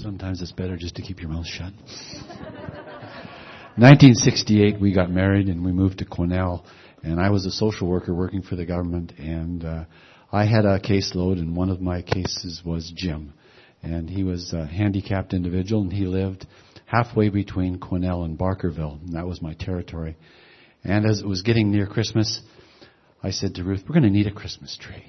Sometimes 0.01 0.41
it's 0.41 0.51
better 0.51 0.77
just 0.77 0.95
to 0.95 1.01
keep 1.01 1.21
your 1.21 1.29
mouth 1.29 1.45
shut. 1.45 1.73
1968, 3.77 4.81
we 4.81 4.93
got 4.93 5.09
married 5.09 5.47
and 5.47 5.63
we 5.63 5.71
moved 5.71 5.99
to 5.99 6.05
Quesnel 6.05 6.65
and 7.03 7.19
I 7.19 7.29
was 7.29 7.45
a 7.45 7.51
social 7.51 7.87
worker 7.87 8.13
working 8.13 8.41
for 8.41 8.55
the 8.55 8.65
government, 8.65 9.13
and 9.17 9.63
uh, 9.63 9.85
I 10.31 10.45
had 10.45 10.65
a 10.65 10.79
caseload, 10.79 11.39
and 11.39 11.55
one 11.55 11.69
of 11.69 11.81
my 11.81 12.01
cases 12.01 12.61
was 12.63 12.91
Jim, 12.95 13.33
and 13.81 14.09
he 14.09 14.23
was 14.23 14.53
a 14.53 14.65
handicapped 14.65 15.33
individual, 15.33 15.81
and 15.81 15.91
he 15.91 16.05
lived 16.05 16.45
halfway 16.85 17.29
between 17.29 17.79
Quesnel 17.79 18.25
and 18.25 18.37
Barkerville, 18.37 19.01
and 19.01 19.15
that 19.15 19.27
was 19.27 19.41
my 19.41 19.53
territory. 19.53 20.15
And 20.83 21.05
as 21.05 21.21
it 21.21 21.27
was 21.27 21.41
getting 21.41 21.71
near 21.71 21.87
Christmas, 21.87 22.41
I 23.23 23.31
said 23.31 23.55
to 23.55 23.63
Ruth, 23.63 23.83
"We're 23.87 23.99
going 23.99 24.03
to 24.03 24.09
need 24.09 24.27
a 24.27 24.31
Christmas 24.31 24.77
tree." 24.77 25.03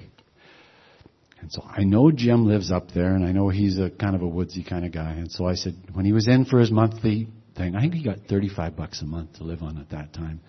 And 1.43 1.51
so 1.51 1.61
I 1.61 1.83
know 1.83 2.09
Jim 2.09 2.47
lives 2.47 2.71
up 2.71 2.91
there, 2.95 3.15
and 3.15 3.25
I 3.25 3.33
know 3.33 3.49
he's 3.49 3.77
a 3.77 3.89
kind 3.89 4.15
of 4.15 4.21
a 4.21 4.27
woodsy 4.27 4.63
kind 4.63 4.85
of 4.85 4.93
guy. 4.93 5.11
And 5.11 5.29
so 5.29 5.45
I 5.45 5.55
said, 5.55 5.75
when 5.91 6.05
he 6.05 6.13
was 6.13 6.25
in 6.25 6.45
for 6.45 6.57
his 6.57 6.71
monthly 6.71 7.27
thing, 7.57 7.75
I 7.75 7.81
think 7.81 7.95
he 7.95 8.01
got 8.01 8.19
35 8.29 8.77
bucks 8.77 9.01
a 9.01 9.05
month 9.05 9.33
to 9.33 9.43
live 9.43 9.61
on 9.61 9.77
at 9.77 9.89
that 9.89 10.13
time 10.13 10.39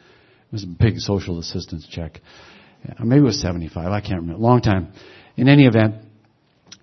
It 0.47 0.53
was 0.53 0.63
a 0.63 0.69
big 0.69 0.99
social 0.99 1.41
assistance 1.41 1.85
check. 1.91 2.21
Maybe 3.01 3.23
it 3.23 3.25
was 3.25 3.41
75. 3.41 3.91
I 3.91 4.01
can't 4.01 4.21
remember. 4.21 4.41
Long 4.41 4.61
time. 4.61 4.93
In 5.37 5.49
any 5.49 5.67
event, 5.67 5.97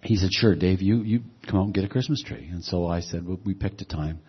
he 0.01 0.17
said, 0.17 0.33
sure, 0.33 0.55
Dave, 0.55 0.81
you, 0.81 1.03
you 1.03 1.21
come 1.49 1.61
out 1.61 1.65
and 1.67 1.73
get 1.73 1.85
a 1.85 1.87
Christmas 1.87 2.21
tree. 2.21 2.49
And 2.51 2.65
so 2.65 2.87
I 2.87 2.99
said, 2.99 3.25
well, 3.25 3.39
we 3.45 3.53
picked 3.53 3.81
a 3.81 3.85
time. 3.85 4.19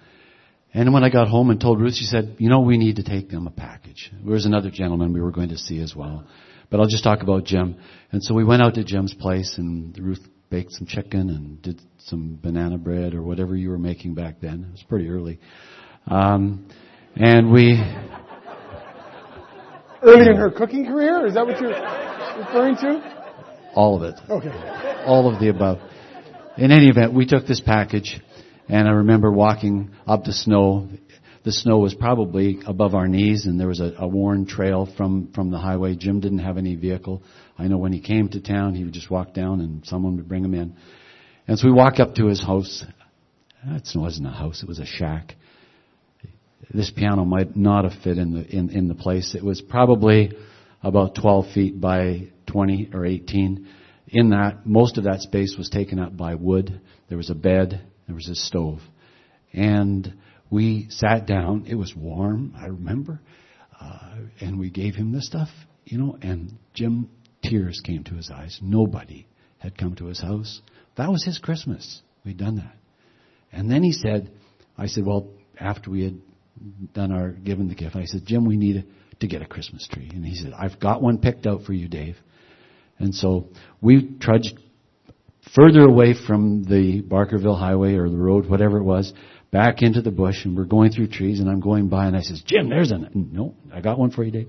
And 0.73 0.95
when 0.95 1.03
I 1.03 1.11
got 1.11 1.27
home 1.27 1.51
and 1.51 1.61
told 1.61 1.81
Ruth, 1.81 1.95
she 1.95 2.05
said, 2.05 2.37
you 2.39 2.49
know, 2.49 2.61
we 2.61 2.79
need 2.79 2.97
to 2.97 3.03
take 3.03 3.31
them 3.31 3.49
a 3.49 3.51
package. 3.51 4.13
There 4.13 4.33
was 4.33 4.47
another 4.47 4.71
gentleman 4.71 5.13
we 5.13 5.21
were 5.21 5.33
going 5.33 5.49
to 5.49 5.59
see 5.59 5.81
as 5.81 5.97
well. 5.97 6.25
But 6.73 6.81
I'll 6.81 6.89
just 6.89 7.05
talk 7.05 7.23
about 7.23 7.45
Jim. 7.45 7.77
And 8.13 8.25
so 8.25 8.33
we 8.33 8.45
went 8.45 8.63
out 8.63 8.75
to 8.77 8.83
Jim's 8.83 9.13
place 9.13 9.59
and 9.59 9.97
Ruth 9.99 10.27
baked 10.49 10.73
some 10.73 10.87
chicken 10.87 11.29
and 11.29 11.61
did 11.61 11.83
some 11.99 12.39
banana 12.41 12.79
bread 12.79 13.13
or 13.13 13.23
whatever 13.23 13.55
you 13.55 13.69
were 13.69 13.79
making 13.79 14.15
back 14.15 14.41
then. 14.41 14.65
It 14.69 14.73
was 14.73 14.83
pretty 14.89 15.11
early. 15.11 15.39
Um, 16.07 16.67
and 17.15 17.53
we, 17.53 17.73
early 20.03 20.31
in 20.31 20.37
her 20.37 20.51
cooking 20.51 20.87
career? 20.87 21.27
Is 21.27 21.35
that 21.35 21.47
what 21.47 21.61
you're 21.61 21.73
referring 22.39 22.77
to? 22.77 23.71
All 23.75 23.97
of 23.97 24.03
it. 24.05 24.19
Okay. 24.31 25.03
All 25.05 25.31
of 25.31 25.41
the 25.41 25.51
above. 25.51 25.79
In 26.57 26.73
any 26.73 26.89
event, 26.89 27.13
we 27.13 27.27
took 27.27 27.47
this 27.47 27.61
package, 27.61 28.19
and 28.71 28.89
I 28.89 28.93
remember 28.93 29.31
walking 29.31 29.91
up 30.07 30.25
the 30.25 30.33
snow. 30.33 30.89
The 31.45 31.53
snow 31.53 31.79
was 31.79 31.95
probably 31.95 32.61
above 32.67 32.95
our 32.95 33.09
knees, 33.09 33.47
and 33.47 33.59
there 33.59 33.69
was 33.69 33.81
a, 33.81 33.95
a 33.99 34.07
worn 34.07 34.47
trail 34.47 34.87
from, 34.97 35.33
from 35.33 35.51
the 35.51 35.59
highway. 35.59 35.97
Jim 35.97 36.21
didn't 36.21 36.39
have 36.39 36.57
any 36.57 36.77
vehicle. 36.77 37.23
I 37.59 37.67
know 37.67 37.79
when 37.79 37.93
he 37.93 38.01
came 38.01 38.29
to 38.29 38.41
town, 38.41 38.75
he 38.75 38.85
would 38.85 38.95
just 38.95 39.11
walk 39.11 39.35
down, 39.35 39.61
and 39.61 39.85
someone 39.85 40.17
would 40.17 40.29
bring 40.29 40.45
him 40.45 40.55
in. 40.55 40.77
And 41.49 41.59
so 41.59 41.67
we 41.67 41.73
walked 41.73 41.99
up 41.99 42.15
to 42.17 42.27
his 42.27 42.41
house. 42.41 42.85
It 43.65 43.89
wasn't 43.95 44.29
a 44.29 44.31
house; 44.31 44.63
it 44.63 44.69
was 44.69 44.79
a 44.79 44.87
shack 44.87 45.35
this 46.73 46.91
piano 46.91 47.25
might 47.25 47.57
not 47.57 47.85
have 47.85 48.03
fit 48.03 48.19
in 48.19 48.33
the 48.33 48.47
in, 48.47 48.71
in 48.71 48.89
the 48.89 48.95
place. 48.95 49.35
It 49.35 49.45
was 49.45 49.61
probably 49.61 50.33
about 50.83 51.15
12 51.15 51.53
feet 51.53 51.81
by 51.81 52.29
20 52.47 52.91
or 52.93 53.05
18. 53.05 53.67
In 54.09 54.31
that, 54.31 54.67
most 54.67 54.99
of 54.99 55.05
that 55.05 55.21
space 55.21 55.55
was 55.57 55.69
taken 55.71 55.99
up 55.99 56.17
by 56.17 56.35
wood. 56.35 56.81
There 57.09 57.19
was 57.19 57.31
a 57.31 57.35
bed. 57.35 57.81
There 58.07 58.15
was 58.15 58.29
a 58.29 58.35
stove, 58.35 58.81
and 59.53 60.15
we 60.53 60.87
sat 60.91 61.27
down. 61.27 61.65
It 61.67 61.75
was 61.75 61.93
warm, 61.97 62.55
I 62.57 62.67
remember, 62.67 63.21
uh, 63.81 64.17
and 64.41 64.61
we 64.61 64.71
gave 64.71 64.95
him 64.95 65.11
the 65.11 65.23
stuff, 65.23 65.49
you 65.85 65.99
know. 65.99 66.17
And 66.23 66.59
Jim, 66.75 67.09
tears 67.43 67.81
came 67.85 68.05
to 68.05 68.15
his 68.15 68.31
eyes. 68.31 68.61
Nobody 68.63 69.27
had 69.59 69.77
come 69.77 69.97
to 69.97 70.07
his 70.07 70.21
house. 70.21 70.61
That 70.97 71.11
was 71.11 71.25
his 71.25 71.39
Christmas. 71.39 72.03
We'd 72.25 72.37
done 72.37 72.57
that, 72.57 72.77
and 73.51 73.69
then 73.69 73.83
he 73.83 73.93
said, 73.93 74.31
"I 74.79 74.87
said, 74.87 75.05
well." 75.05 75.29
After 75.61 75.91
we 75.91 76.03
had 76.03 76.19
done 76.93 77.13
our 77.13 77.31
given 77.31 77.69
the 77.69 77.75
gift. 77.75 77.97
I 77.97 78.05
said, 78.05 78.27
Jim, 78.27 78.45
we 78.45 78.57
need 78.57 78.85
to 79.21 79.27
get 79.27 79.43
a 79.43 79.47
Christmas 79.47 79.87
tree. 79.91 80.11
And 80.13 80.25
he 80.25 80.35
said, 80.35 80.53
I've 80.59 80.79
got 80.81 81.03
one 81.03 81.19
picked 81.19 81.47
out 81.47 81.63
for 81.65 81.73
you, 81.73 81.89
Dave. 81.89 82.17
And 82.99 83.15
so 83.15 83.49
we 83.81 84.17
trudged 84.21 84.59
further 85.55 85.81
away 85.81 86.15
from 86.27 86.65
the 86.65 87.03
Barkerville 87.03 87.59
Highway 87.59 87.95
or 87.95 88.09
the 88.09 88.17
road, 88.17 88.49
whatever 88.49 88.79
it 88.79 88.85
was, 88.85 89.13
back 89.53 89.83
into 89.83 90.01
the 90.01 90.11
bush, 90.11 90.45
and 90.45 90.57
we're 90.57 90.65
going 90.65 90.91
through 90.91 91.09
trees, 91.09 91.39
and 91.39 91.49
I'm 91.49 91.61
going 91.61 91.89
by, 91.89 92.07
and 92.07 92.17
I 92.17 92.23
says, 92.23 92.43
Jim, 92.45 92.69
there's 92.69 92.91
a 92.91 92.99
no, 93.15 93.55
I 93.73 93.81
got 93.81 93.99
one 93.99 94.11
for 94.11 94.25
you, 94.25 94.33
Dave. 94.33 94.49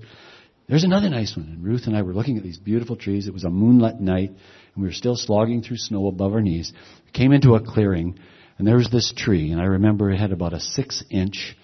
There's 0.66 0.84
another 0.84 1.10
nice 1.10 1.36
one. 1.36 1.46
And 1.46 1.62
Ruth 1.62 1.82
and 1.86 1.94
I 1.94 2.00
were 2.00 2.14
looking 2.14 2.38
at 2.38 2.42
these 2.42 2.56
beautiful 2.56 2.96
trees. 2.96 3.28
It 3.28 3.34
was 3.34 3.44
a 3.44 3.50
moonlit 3.50 4.00
night, 4.00 4.30
and 4.30 4.82
we 4.82 4.88
were 4.88 4.94
still 4.94 5.14
slogging 5.14 5.62
through 5.62 5.76
snow 5.76 6.06
above 6.06 6.32
our 6.32 6.40
knees. 6.40 6.72
We 7.04 7.12
came 7.12 7.32
into 7.32 7.54
a 7.54 7.60
clearing, 7.60 8.18
and 8.58 8.66
there 8.66 8.76
was 8.76 8.88
this 8.90 9.12
tree, 9.14 9.52
and 9.52 9.60
I 9.60 9.64
remember 9.64 10.10
it 10.10 10.18
had 10.18 10.32
about 10.32 10.54
a 10.54 10.60
six 10.60 11.04
inch 11.10 11.54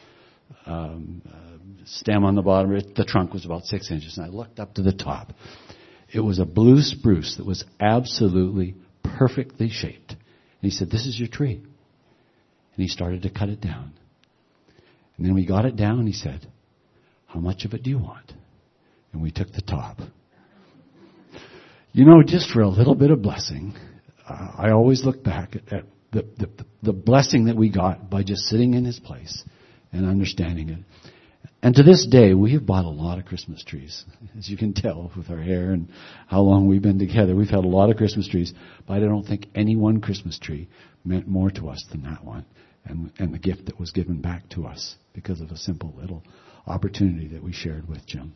um, 0.67 1.23
uh, 1.27 1.85
stem 1.87 2.25
on 2.25 2.35
the 2.35 2.43
bottom. 2.43 2.79
The 2.95 3.05
trunk 3.05 3.33
was 3.33 3.47
about 3.47 3.65
six 3.65 3.91
inches, 3.91 4.19
and 4.19 4.27
I 4.27 4.29
looked 4.29 4.61
up 4.61 4.75
to 4.75 4.83
the 4.83 4.93
top. 4.93 5.33
It 6.13 6.21
was 6.21 6.39
a 6.39 6.45
blue 6.45 6.83
spruce 6.83 7.37
that 7.37 7.47
was 7.47 7.65
absolutely 7.81 8.75
perfectly 9.03 9.71
shaped. 9.71 10.11
And 10.11 10.19
he 10.61 10.71
said, 10.71 10.91
This 10.91 11.07
is 11.07 11.19
your 11.19 11.29
tree. 11.29 11.63
And 12.81 12.89
he 12.89 12.95
started 12.95 13.21
to 13.25 13.29
cut 13.31 13.51
it 13.51 13.61
down. 13.61 13.93
And 15.19 15.27
then 15.27 15.35
we 15.35 15.45
got 15.45 15.67
it 15.67 15.77
down, 15.77 16.07
he 16.07 16.15
said, 16.15 16.51
How 17.27 17.39
much 17.39 17.67
of 17.67 17.75
it 17.75 17.83
do 17.83 17.91
you 17.91 17.99
want? 17.99 18.33
And 19.13 19.21
we 19.21 19.31
took 19.31 19.53
the 19.53 19.61
top. 19.61 19.99
You 21.93 22.07
know, 22.07 22.23
just 22.25 22.51
for 22.51 22.63
a 22.63 22.69
little 22.71 22.95
bit 22.95 23.11
of 23.11 23.21
blessing, 23.21 23.75
uh, 24.27 24.53
I 24.57 24.71
always 24.71 25.05
look 25.05 25.23
back 25.23 25.57
at, 25.57 25.71
at 25.71 25.85
the, 26.13 26.23
the, 26.39 26.65
the 26.83 26.93
blessing 26.95 27.45
that 27.45 27.57
we 27.57 27.69
got 27.69 28.09
by 28.09 28.23
just 28.23 28.45
sitting 28.45 28.73
in 28.73 28.87
his 28.87 28.99
place 28.99 29.45
and 29.93 30.07
understanding 30.07 30.71
it. 30.71 30.79
And 31.63 31.75
to 31.75 31.83
this 31.83 32.07
day, 32.11 32.33
we 32.33 32.55
have 32.55 32.65
bought 32.65 32.87
a 32.87 32.89
lot 32.89 33.19
of 33.19 33.27
Christmas 33.27 33.63
trees. 33.63 34.07
As 34.39 34.49
you 34.49 34.57
can 34.57 34.73
tell 34.73 35.13
with 35.15 35.29
our 35.29 35.43
hair 35.43 35.73
and 35.73 35.91
how 36.29 36.41
long 36.41 36.67
we've 36.67 36.81
been 36.81 36.99
together, 36.99 37.37
we've 37.37 37.51
had 37.51 37.67
a 37.67 37.69
lot 37.69 37.91
of 37.91 37.99
Christmas 37.99 38.27
trees. 38.27 38.55
But 38.89 38.95
I 38.95 39.01
don't 39.01 39.27
think 39.27 39.49
any 39.55 39.77
one 39.77 40.01
Christmas 40.01 40.39
tree 40.39 40.71
meant 41.05 41.29
more 41.29 41.51
to 41.51 41.69
us 41.69 41.85
than 41.93 42.05
that 42.05 42.25
one 42.25 42.47
and, 42.85 43.13
and 43.19 43.35
the 43.35 43.39
gift 43.39 43.67
that 43.67 43.79
was 43.79 43.91
given 43.91 44.21
back 44.21 44.49
to 44.51 44.67
us 44.67 44.97
because 45.13 45.41
of 45.41 45.51
a 45.51 45.57
simple 45.57 45.95
little 45.97 46.23
opportunity 46.67 47.29
that 47.29 47.43
we 47.43 47.53
shared 47.53 47.89
with 47.89 48.07
Jim. 48.07 48.35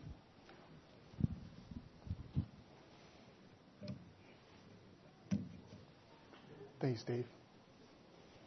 Thanks, 6.81 7.03
Dave. 7.05 7.25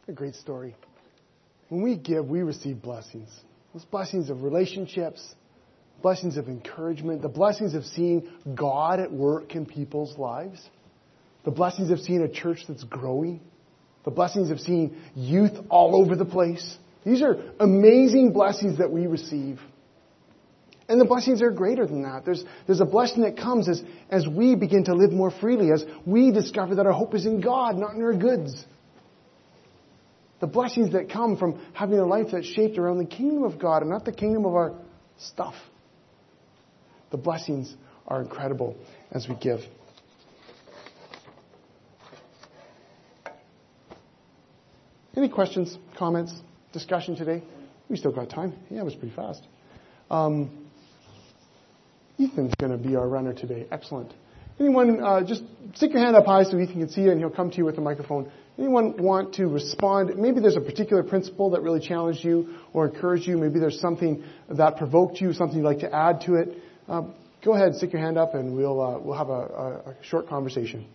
A 0.08 0.12
great 0.12 0.36
story. 0.36 0.76
When 1.70 1.82
we 1.82 1.96
give, 1.96 2.28
we 2.28 2.44
receive 2.44 2.82
blessings. 2.82 3.30
Those 3.74 3.84
blessings 3.86 4.30
of 4.30 4.44
relationships, 4.44 5.36
blessings 6.02 6.38
of 6.38 6.48
encouragement, 6.48 7.22
the 7.22 7.30
blessings 7.30 7.74
of 7.74 7.84
seeing 7.84 8.30
God 8.54 9.00
at 9.00 9.12
work 9.12 9.56
in 9.56 9.66
people's 9.66 10.18
lives, 10.18 10.62
the 11.46 11.52
blessings 11.52 11.92
of 11.92 12.00
seeing 12.00 12.22
a 12.22 12.30
church 12.30 12.66
that's 12.68 12.84
growing, 12.84 13.42
the 14.08 14.12
blessings 14.12 14.52
of 14.52 14.62
seeing 14.62 14.96
youth 15.16 15.52
all 15.68 15.94
over 15.94 16.16
the 16.16 16.24
place. 16.24 16.78
These 17.06 17.22
are 17.22 17.36
amazing 17.60 18.32
blessings 18.32 18.78
that 18.78 18.90
we 18.90 19.06
receive. 19.06 19.60
And 20.88 20.98
the 20.98 21.04
blessings 21.04 21.42
are 21.42 21.52
greater 21.52 21.86
than 21.86 22.04
that. 22.04 22.24
There's, 22.24 22.42
there's 22.68 22.80
a 22.80 22.86
blessing 22.86 23.24
that 23.24 23.36
comes 23.36 23.68
as, 23.68 23.84
as 24.10 24.26
we 24.26 24.56
begin 24.56 24.86
to 24.86 24.94
live 24.94 25.12
more 25.12 25.30
freely, 25.30 25.74
as 25.74 25.84
we 26.06 26.32
discover 26.32 26.76
that 26.76 26.86
our 26.86 26.94
hope 26.94 27.16
is 27.16 27.26
in 27.26 27.42
God, 27.42 27.76
not 27.76 27.96
in 27.96 28.02
our 28.02 28.14
goods. 28.14 28.66
The 30.40 30.48
blessings 30.48 30.94
that 30.94 31.10
come 31.10 31.36
from 31.36 31.62
having 31.74 32.00
a 32.00 32.06
life 32.06 32.28
that's 32.32 32.48
shaped 32.48 32.78
around 32.78 33.00
the 33.00 33.06
kingdom 33.06 33.44
of 33.44 33.60
God 33.60 33.82
and 33.82 33.92
not 33.92 34.06
the 34.06 34.14
kingdom 34.14 34.46
of 34.46 34.56
our 34.56 34.74
stuff. 35.20 35.56
The 37.12 37.18
blessings 37.18 37.76
are 38.08 38.22
incredible 38.22 38.78
as 39.12 39.28
we 39.28 39.36
give. 39.36 39.60
Any 45.18 45.30
questions, 45.30 45.76
comments, 45.98 46.32
discussion 46.74 47.16
today? 47.16 47.44
We 47.90 47.98
still 47.98 48.12
got 48.12 48.30
time. 48.30 48.54
Yeah, 48.70 48.82
it 48.82 48.86
was 48.86 48.94
pretty 48.94 49.16
fast. 49.16 49.42
Um, 50.12 50.68
Ethan's 52.20 52.54
going 52.54 52.72
to 52.72 52.78
be 52.78 52.96
our 52.96 53.08
runner 53.08 53.34
today. 53.34 53.66
Excellent. 53.72 54.14
Anyone, 54.60 55.04
uh, 55.04 55.26
just 55.26 55.42
stick 55.74 55.92
your 55.92 56.04
hand 56.04 56.16
up 56.16 56.28
high 56.28 56.44
so 56.44 56.60
Ethan 56.60 56.76
can 56.82 56.90
see 56.90 57.02
you 57.02 57.12
and 57.12 57.20
he'll 57.20 57.32
come 57.32 57.50
to 57.50 57.58
you 57.58 57.66
with 57.66 57.80
a 57.80 57.82
microphone. 57.82 58.32
Anyone 58.60 59.02
want 59.02 59.34
to 59.36 59.48
respond? 59.48 60.16
Maybe 60.18 60.40
there's 60.40 60.56
a 60.56 60.62
particular 60.62 61.02
principle 61.02 61.50
that 61.52 61.62
really 61.62 61.80
challenged 61.80 62.24
you 62.24 62.56
or 62.74 62.88
encouraged 62.88 63.28
you. 63.28 63.40
Maybe 63.40 63.60
there's 63.60 63.80
something 63.80 64.24
that 64.50 64.78
provoked 64.78 65.20
you, 65.20 65.34
something 65.34 65.58
you'd 65.58 65.66
like 65.66 65.80
to 65.80 65.94
add 65.94 66.22
to 66.22 66.36
it. 66.36 66.58
Uh, 66.88 67.04
go 67.44 67.56
ahead, 67.56 67.74
stick 67.76 67.92
your 67.92 68.02
hand 68.04 68.20
up, 68.20 68.36
and 68.36 68.56
we'll 68.56 68.80
uh, 68.80 69.00
we'll 69.00 69.18
have 69.18 69.30
a, 69.30 69.32
a, 69.32 69.90
a 69.90 69.96
short 70.04 70.28
conversation. 70.28 70.88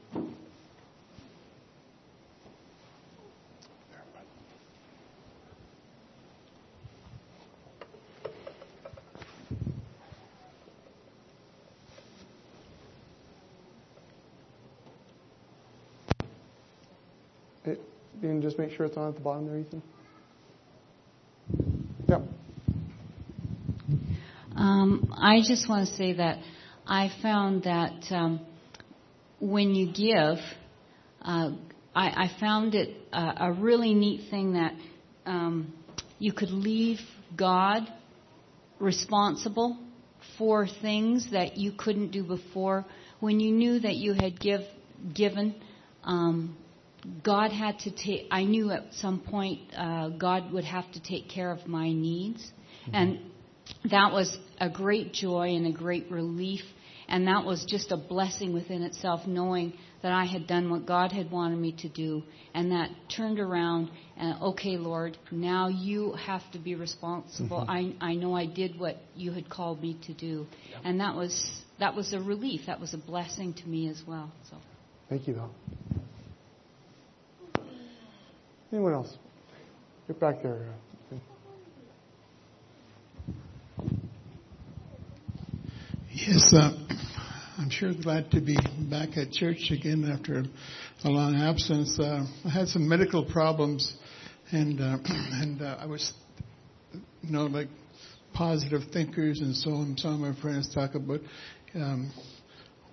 You 18.22 18.28
can 18.28 18.40
just 18.40 18.51
make 18.62 18.76
sure 18.76 18.86
it's 18.86 18.96
on 18.96 19.08
at 19.08 19.16
the 19.16 19.20
bottom 19.20 19.46
there, 19.46 19.58
Ethan. 19.58 19.82
Yeah. 22.08 22.20
Um, 24.54 25.12
I 25.16 25.40
just 25.40 25.68
want 25.68 25.88
to 25.88 25.94
say 25.96 26.12
that 26.12 26.38
I 26.86 27.10
found 27.20 27.64
that 27.64 28.04
um, 28.10 28.40
when 29.40 29.74
you 29.74 29.92
give, 29.92 30.38
uh, 31.22 31.50
I, 31.94 32.24
I, 32.24 32.30
found 32.38 32.76
it 32.76 32.96
uh, 33.12 33.32
a 33.36 33.52
really 33.52 33.94
neat 33.94 34.30
thing 34.30 34.52
that 34.52 34.74
um, 35.26 35.72
you 36.20 36.32
could 36.32 36.50
leave 36.50 37.00
God 37.36 37.82
responsible 38.78 39.76
for 40.38 40.68
things 40.68 41.32
that 41.32 41.56
you 41.56 41.72
couldn't 41.76 42.12
do 42.12 42.22
before. 42.22 42.84
When 43.18 43.40
you 43.40 43.50
knew 43.50 43.80
that 43.80 43.96
you 43.96 44.12
had 44.12 44.38
give, 44.38 44.60
given, 45.12 45.56
um, 46.04 46.56
God 47.24 47.50
had 47.50 47.80
to 47.80 47.90
take, 47.90 48.28
I 48.30 48.44
knew 48.44 48.70
at 48.70 48.94
some 48.94 49.20
point 49.20 49.60
uh, 49.76 50.10
God 50.10 50.52
would 50.52 50.64
have 50.64 50.90
to 50.92 51.02
take 51.02 51.28
care 51.28 51.50
of 51.50 51.66
my 51.66 51.92
needs. 51.92 52.40
Mm-hmm. 52.86 52.94
And 52.94 53.20
that 53.90 54.12
was 54.12 54.36
a 54.60 54.70
great 54.70 55.12
joy 55.12 55.48
and 55.54 55.66
a 55.66 55.72
great 55.72 56.10
relief. 56.10 56.62
And 57.08 57.26
that 57.26 57.44
was 57.44 57.64
just 57.68 57.90
a 57.90 57.96
blessing 57.96 58.54
within 58.54 58.82
itself, 58.82 59.26
knowing 59.26 59.74
that 60.02 60.12
I 60.12 60.24
had 60.24 60.46
done 60.46 60.70
what 60.70 60.86
God 60.86 61.12
had 61.12 61.30
wanted 61.30 61.58
me 61.58 61.72
to 61.80 61.88
do. 61.88 62.22
And 62.54 62.70
that 62.70 62.90
turned 63.14 63.38
around 63.38 63.90
and, 64.16 64.40
okay, 64.40 64.76
Lord, 64.76 65.18
now 65.30 65.68
you 65.68 66.12
have 66.12 66.42
to 66.52 66.58
be 66.58 66.74
responsible. 66.74 67.66
Mm-hmm. 67.68 68.02
I, 68.02 68.12
I 68.12 68.14
know 68.14 68.34
I 68.34 68.46
did 68.46 68.78
what 68.78 68.96
you 69.14 69.32
had 69.32 69.50
called 69.50 69.82
me 69.82 69.98
to 70.06 70.14
do. 70.14 70.46
And 70.84 71.00
that 71.00 71.16
was, 71.16 71.62
that 71.80 71.94
was 71.94 72.12
a 72.12 72.20
relief. 72.20 72.62
That 72.66 72.80
was 72.80 72.94
a 72.94 72.98
blessing 72.98 73.54
to 73.54 73.68
me 73.68 73.88
as 73.88 74.00
well. 74.06 74.30
So. 74.48 74.56
Thank 75.08 75.28
you, 75.28 75.34
Bill. 75.34 75.50
Anyone 78.72 78.94
else? 78.94 79.18
Get 80.06 80.18
back 80.18 80.42
there. 80.42 80.66
Yes, 86.10 86.54
uh, 86.54 86.72
I'm 87.58 87.68
sure 87.68 87.92
glad 87.92 88.30
to 88.30 88.40
be 88.40 88.56
back 88.88 89.18
at 89.18 89.30
church 89.30 89.70
again 89.70 90.10
after 90.10 90.44
a 91.04 91.08
long 91.10 91.34
absence. 91.34 91.98
Uh, 92.00 92.24
I 92.46 92.48
had 92.48 92.68
some 92.68 92.88
medical 92.88 93.26
problems, 93.26 93.92
and 94.52 94.80
uh, 94.80 94.96
and 95.04 95.60
uh, 95.60 95.76
I 95.78 95.84
was, 95.84 96.10
you 96.94 97.30
know, 97.30 97.44
like 97.44 97.68
positive 98.32 98.84
thinkers, 98.90 99.40
and 99.40 99.54
so 99.54 99.72
on. 99.72 99.98
Some 99.98 100.24
of 100.24 100.34
my 100.34 100.40
friends 100.40 100.74
talk 100.74 100.94
about 100.94 101.20
um, 101.74 102.10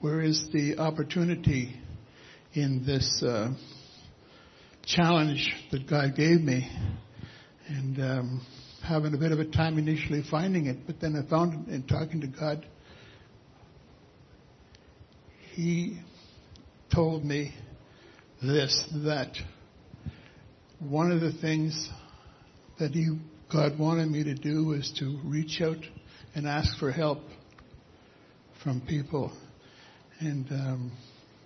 where 0.01 0.19
is 0.19 0.49
the 0.51 0.77
opportunity 0.77 1.73
in 2.53 2.84
this 2.86 3.23
uh, 3.23 3.53
challenge 4.89 5.53
that 5.71 5.87
God 5.87 6.15
gave 6.15 6.41
me, 6.41 6.67
and 7.67 7.99
um, 7.99 8.47
having 8.83 9.13
a 9.13 9.17
bit 9.17 9.31
of 9.31 9.39
a 9.39 9.45
time 9.45 9.77
initially 9.77 10.23
finding 10.29 10.65
it, 10.65 10.77
but 10.87 10.99
then 10.99 11.15
I 11.15 11.29
found 11.29 11.67
it 11.67 11.73
in 11.73 11.83
talking 11.83 12.21
to 12.21 12.27
God, 12.27 12.65
He 15.53 15.99
told 16.93 17.23
me 17.23 17.53
this 18.41 18.83
that 19.05 19.33
one 20.79 21.11
of 21.11 21.21
the 21.21 21.33
things 21.33 21.89
that 22.79 22.91
He 22.91 23.09
God 23.51 23.77
wanted 23.77 24.09
me 24.09 24.23
to 24.23 24.35
do 24.35 24.65
was 24.65 24.91
to 24.99 25.19
reach 25.23 25.61
out 25.61 25.83
and 26.33 26.47
ask 26.47 26.79
for 26.79 26.91
help 26.91 27.19
from 28.63 28.81
people, 28.81 29.31
and 30.19 30.47
um, 30.51 30.91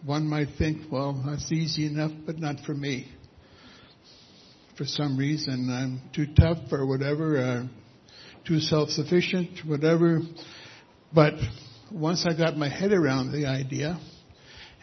one 0.06 0.28
might 0.28 0.48
think, 0.58 0.90
well, 0.90 1.22
that's 1.26 1.52
easy 1.52 1.86
enough, 1.86 2.12
but 2.26 2.38
not 2.38 2.56
for 2.66 2.74
me 2.74 3.08
for 4.78 4.86
some 4.86 5.18
reason. 5.18 5.70
I'm 5.70 6.10
too 6.14 6.34
tough 6.34 6.72
or 6.72 6.86
whatever, 6.86 7.38
uh, 7.38 7.68
too 8.46 8.60
self-sufficient, 8.60 9.66
whatever. 9.66 10.22
But 11.14 11.34
once 11.92 12.26
I 12.28 12.36
got 12.38 12.58
my 12.58 12.70
head 12.70 12.92
around 12.92 13.32
the 13.32 13.46
idea, 13.46 14.00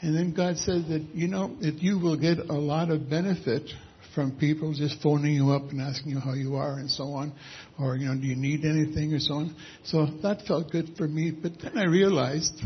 and 0.01 0.17
then 0.17 0.33
God 0.33 0.57
said 0.57 0.87
that, 0.89 1.07
you 1.13 1.29
know, 1.29 1.57
that 1.61 1.83
you 1.83 1.99
will 1.99 2.17
get 2.17 2.39
a 2.39 2.55
lot 2.55 2.91
of 2.91 3.11
benefit 3.11 3.71
from 4.15 4.37
people 4.39 4.73
just 4.73 5.01
phoning 5.03 5.35
you 5.35 5.51
up 5.51 5.71
and 5.71 5.81
asking 5.81 6.13
you 6.13 6.21
how 6.21 6.33
you 6.33 6.57
are 6.57 6.79
and 6.79 6.91
so 6.91 7.05
on, 7.13 7.33
or, 7.79 7.97
you 7.97 8.07
know, 8.07 8.15
do 8.15 8.27
you 8.27 8.37
need 8.37 8.65
anything 8.65 9.13
or 9.13 9.21
so 9.21 9.35
on. 9.35 9.57
So 9.85 10.07
that 10.23 10.43
felt 10.47 10.71
good 10.71 10.97
for 10.97 11.07
me. 11.07 11.31
But 11.31 11.53
then 11.63 11.77
I 11.77 11.85
realized 11.85 12.61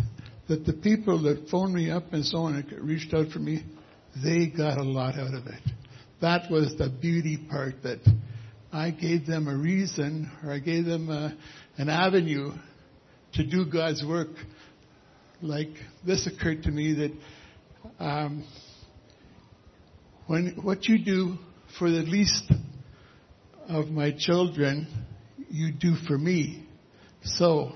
that 0.48 0.64
the 0.64 0.72
people 0.72 1.22
that 1.22 1.48
phoned 1.50 1.74
me 1.74 1.90
up 1.90 2.12
and 2.12 2.24
so 2.24 2.38
on 2.38 2.54
and 2.54 2.86
reached 2.86 3.12
out 3.12 3.28
for 3.28 3.40
me, 3.40 3.64
they 4.22 4.46
got 4.46 4.78
a 4.78 4.84
lot 4.84 5.16
out 5.16 5.34
of 5.34 5.46
it 5.46 5.60
that 6.24 6.50
was 6.50 6.74
the 6.78 6.88
beauty 6.88 7.36
part 7.50 7.74
that 7.82 8.00
I 8.72 8.90
gave 8.92 9.26
them 9.26 9.46
a 9.46 9.54
reason 9.54 10.30
or 10.42 10.52
I 10.52 10.58
gave 10.58 10.86
them 10.86 11.10
a, 11.10 11.36
an 11.76 11.90
avenue 11.90 12.52
to 13.34 13.46
do 13.46 13.66
God's 13.70 14.02
work. 14.02 14.30
Like 15.42 15.68
this 16.06 16.26
occurred 16.26 16.62
to 16.62 16.70
me 16.70 16.94
that 16.94 18.02
um, 18.02 18.46
when 20.26 20.56
what 20.62 20.86
you 20.86 21.04
do 21.04 21.36
for 21.78 21.90
the 21.90 22.00
least 22.00 22.50
of 23.68 23.88
my 23.88 24.10
children, 24.18 24.86
you 25.50 25.72
do 25.72 25.94
for 26.08 26.16
me. 26.16 26.66
So 27.22 27.72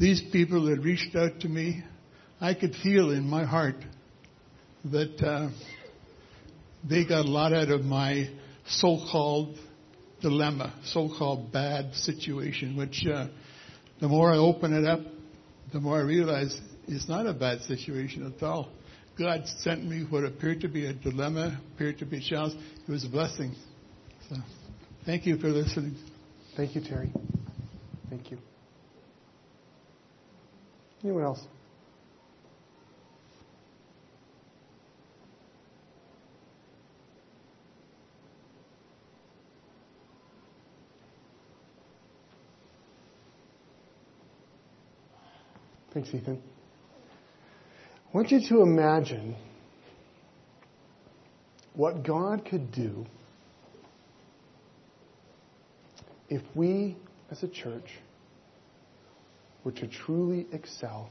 these 0.00 0.20
people 0.32 0.64
that 0.64 0.80
reached 0.80 1.14
out 1.14 1.38
to 1.42 1.48
me, 1.48 1.84
I 2.40 2.54
could 2.54 2.74
feel 2.82 3.12
in 3.12 3.22
my 3.22 3.44
heart 3.44 3.76
that. 4.86 5.22
Uh, 5.22 5.50
they 6.88 7.04
got 7.04 7.26
a 7.26 7.28
lot 7.28 7.52
out 7.52 7.70
of 7.70 7.82
my 7.82 8.28
so-called 8.66 9.56
dilemma, 10.20 10.74
so-called 10.84 11.52
bad 11.52 11.94
situation, 11.94 12.76
which 12.76 13.04
uh, 13.06 13.28
the 14.00 14.08
more 14.08 14.32
I 14.32 14.36
open 14.36 14.72
it 14.72 14.86
up, 14.86 15.00
the 15.72 15.80
more 15.80 15.98
I 15.98 16.02
realize 16.02 16.58
it's 16.86 17.08
not 17.08 17.26
a 17.26 17.34
bad 17.34 17.60
situation 17.62 18.32
at 18.34 18.42
all. 18.42 18.70
God 19.18 19.42
sent 19.58 19.84
me 19.84 20.06
what 20.08 20.24
appeared 20.24 20.60
to 20.60 20.68
be 20.68 20.86
a 20.86 20.92
dilemma, 20.92 21.60
appeared 21.74 21.98
to 21.98 22.06
be 22.06 22.18
a 22.18 22.20
challenge. 22.20 22.54
It 22.86 22.90
was 22.90 23.04
a 23.04 23.08
blessing. 23.08 23.54
So, 24.28 24.36
thank 25.04 25.26
you 25.26 25.38
for 25.38 25.48
listening. 25.48 25.96
Thank 26.56 26.74
you, 26.74 26.82
Terry. 26.82 27.12
Thank 28.08 28.30
you. 28.30 28.38
Anyone 31.02 31.24
else? 31.24 31.40
Thanks, 45.98 46.14
Ethan. 46.14 46.40
I 48.06 48.16
want 48.16 48.30
you 48.30 48.38
to 48.50 48.62
imagine 48.62 49.34
what 51.74 52.04
God 52.06 52.44
could 52.48 52.70
do 52.70 53.04
if 56.28 56.40
we, 56.54 56.96
as 57.32 57.42
a 57.42 57.48
church, 57.48 57.90
were 59.64 59.72
to 59.72 59.88
truly 59.88 60.46
excel 60.52 61.10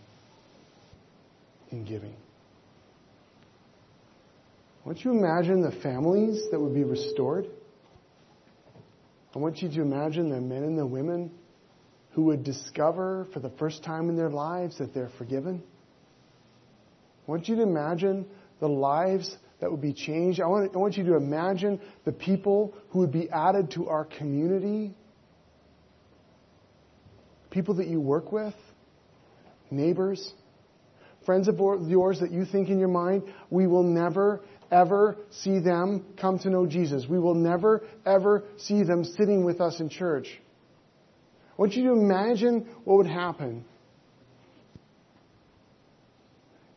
in 1.71 1.83
giving. 1.83 2.15
I 4.85 4.87
want 4.87 5.03
you 5.03 5.11
to 5.11 5.17
imagine 5.17 5.63
the 5.63 5.75
families 5.83 6.41
that 6.51 6.61
would 6.61 6.73
be 6.73 6.85
restored. 6.85 7.45
I 9.35 9.39
want 9.39 9.61
you 9.61 9.67
to 9.67 9.81
imagine 9.81 10.29
the 10.29 10.39
men 10.39 10.63
and 10.63 10.79
the 10.79 10.87
women 10.87 11.31
who 12.17 12.23
would 12.23 12.43
discover 12.43 13.27
for 13.31 13.39
the 13.39 13.51
first 13.59 13.83
time 13.83 14.09
in 14.09 14.15
their 14.15 14.31
lives 14.31 14.79
that 14.79 14.91
they're 14.91 15.11
forgiven. 15.19 15.61
I 17.27 17.31
want 17.31 17.47
you 17.47 17.57
to 17.57 17.61
imagine 17.61 18.25
the 18.59 18.67
lives 18.67 19.37
that 19.61 19.69
would 19.69 19.83
be 19.83 19.93
changed. 19.93 20.41
I 20.41 20.47
want, 20.47 20.73
I 20.73 20.79
want 20.79 20.97
you 20.97 21.03
to 21.03 21.15
imagine 21.15 21.79
the 22.05 22.11
people 22.11 22.73
who 22.89 23.01
would 23.01 23.11
be 23.11 23.29
added 23.29 23.69
to 23.75 23.89
our 23.89 24.03
community. 24.03 24.95
People 27.51 27.75
that 27.75 27.85
you 27.85 28.01
work 28.01 28.31
with, 28.31 28.55
neighbors, 29.69 30.33
friends 31.23 31.47
of 31.47 31.59
yours 31.87 32.19
that 32.21 32.31
you 32.31 32.45
think 32.45 32.69
in 32.69 32.79
your 32.79 32.87
mind, 32.87 33.31
we 33.51 33.67
will 33.67 33.83
never, 33.83 34.41
ever 34.71 35.17
see 35.29 35.59
them 35.59 36.03
come 36.19 36.39
to 36.39 36.49
know 36.49 36.65
Jesus. 36.65 37.05
We 37.07 37.19
will 37.19 37.35
never, 37.35 37.83
ever 38.07 38.43
see 38.57 38.81
them 38.81 39.03
sitting 39.03 39.45
with 39.45 39.61
us 39.61 39.79
in 39.79 39.89
church. 39.89 40.39
I 41.57 41.61
want 41.61 41.73
you 41.73 41.85
to 41.85 41.93
imagine 41.93 42.67
what 42.83 42.97
would 42.97 43.07
happen 43.07 43.65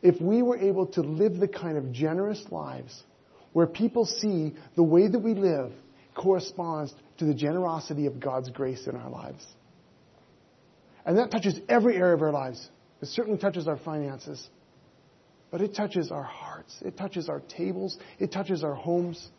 if 0.01 0.19
we 0.19 0.41
were 0.41 0.57
able 0.57 0.87
to 0.87 1.01
live 1.01 1.37
the 1.37 1.47
kind 1.47 1.77
of 1.77 1.91
generous 1.91 2.43
lives 2.49 3.03
where 3.53 3.67
people 3.67 4.05
see 4.05 4.55
the 4.75 4.81
way 4.81 5.07
that 5.07 5.19
we 5.19 5.35
live 5.35 5.71
corresponds 6.15 6.93
to 7.19 7.25
the 7.25 7.33
generosity 7.33 8.07
of 8.07 8.19
God's 8.19 8.49
grace 8.49 8.87
in 8.87 8.95
our 8.95 9.09
lives. 9.09 9.45
And 11.05 11.17
that 11.17 11.29
touches 11.29 11.59
every 11.69 11.95
area 11.95 12.15
of 12.15 12.21
our 12.21 12.31
lives. 12.31 12.67
It 13.01 13.07
certainly 13.07 13.39
touches 13.39 13.67
our 13.67 13.77
finances. 13.77 14.49
But 15.51 15.61
it 15.61 15.75
touches 15.75 16.11
our 16.11 16.23
hearts. 16.23 16.75
It 16.81 16.97
touches 16.97 17.29
our 17.29 17.41
tables. 17.41 17.97
It 18.19 18.31
touches 18.31 18.63
our 18.63 18.73
homes. 18.73 19.29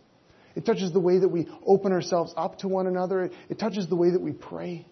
It 0.55 0.67
touches 0.67 0.93
the 0.93 1.01
way 1.01 1.19
that 1.19 1.29
we 1.29 1.49
open 1.67 1.93
ourselves 1.93 2.35
up 2.37 2.59
to 2.59 2.69
one 2.69 2.87
another. 2.87 3.31
It 3.49 3.59
touches 3.59 3.89
the 3.89 3.97
way 3.97 4.11
that 4.11 4.21
we 4.21 4.33
pray. 4.33 4.87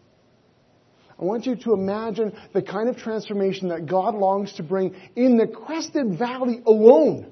I 1.20 1.24
want 1.24 1.44
you 1.44 1.54
to 1.54 1.74
imagine 1.74 2.32
the 2.54 2.62
kind 2.62 2.88
of 2.88 2.96
transformation 2.96 3.68
that 3.68 3.86
God 3.86 4.14
longs 4.14 4.54
to 4.54 4.62
bring 4.62 4.94
in 5.14 5.36
the 5.36 5.46
Creston 5.46 6.16
Valley 6.16 6.62
alone. 6.66 7.30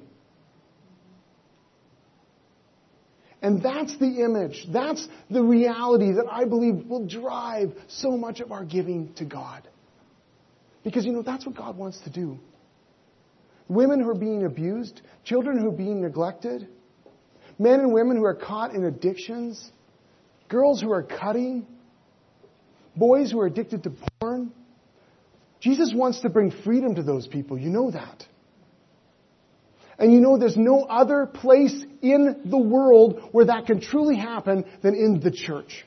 And 3.40 3.62
that's 3.62 3.96
the 3.98 4.24
image. 4.24 4.66
That's 4.70 5.08
the 5.30 5.42
reality 5.42 6.12
that 6.12 6.26
I 6.30 6.44
believe 6.44 6.86
will 6.86 7.06
drive 7.06 7.72
so 7.86 8.10
much 8.10 8.40
of 8.40 8.52
our 8.52 8.64
giving 8.64 9.14
to 9.14 9.24
God. 9.24 9.66
Because, 10.84 11.06
you 11.06 11.12
know, 11.12 11.22
that's 11.22 11.46
what 11.46 11.56
God 11.56 11.78
wants 11.78 12.00
to 12.00 12.10
do. 12.10 12.38
Women 13.68 14.00
who 14.00 14.10
are 14.10 14.14
being 14.14 14.44
abused, 14.44 15.00
children 15.24 15.58
who 15.58 15.68
are 15.68 15.76
being 15.76 16.02
neglected, 16.02 16.68
men 17.58 17.80
and 17.80 17.92
women 17.92 18.16
who 18.16 18.24
are 18.24 18.34
caught 18.34 18.74
in 18.74 18.84
addictions, 18.84 19.70
girls 20.48 20.80
who 20.80 20.90
are 20.92 21.02
cutting, 21.02 21.66
boys 22.98 23.30
who 23.30 23.40
are 23.40 23.46
addicted 23.46 23.84
to 23.84 23.92
porn. 24.20 24.52
Jesus 25.60 25.92
wants 25.94 26.20
to 26.20 26.28
bring 26.28 26.50
freedom 26.50 26.94
to 26.96 27.02
those 27.02 27.26
people. 27.26 27.58
You 27.58 27.70
know 27.70 27.90
that. 27.90 28.26
And 29.98 30.12
you 30.12 30.20
know 30.20 30.38
there's 30.38 30.56
no 30.56 30.84
other 30.84 31.26
place 31.26 31.84
in 32.02 32.42
the 32.44 32.58
world 32.58 33.20
where 33.32 33.46
that 33.46 33.66
can 33.66 33.80
truly 33.80 34.16
happen 34.16 34.64
than 34.82 34.94
in 34.94 35.20
the 35.20 35.32
church. 35.32 35.84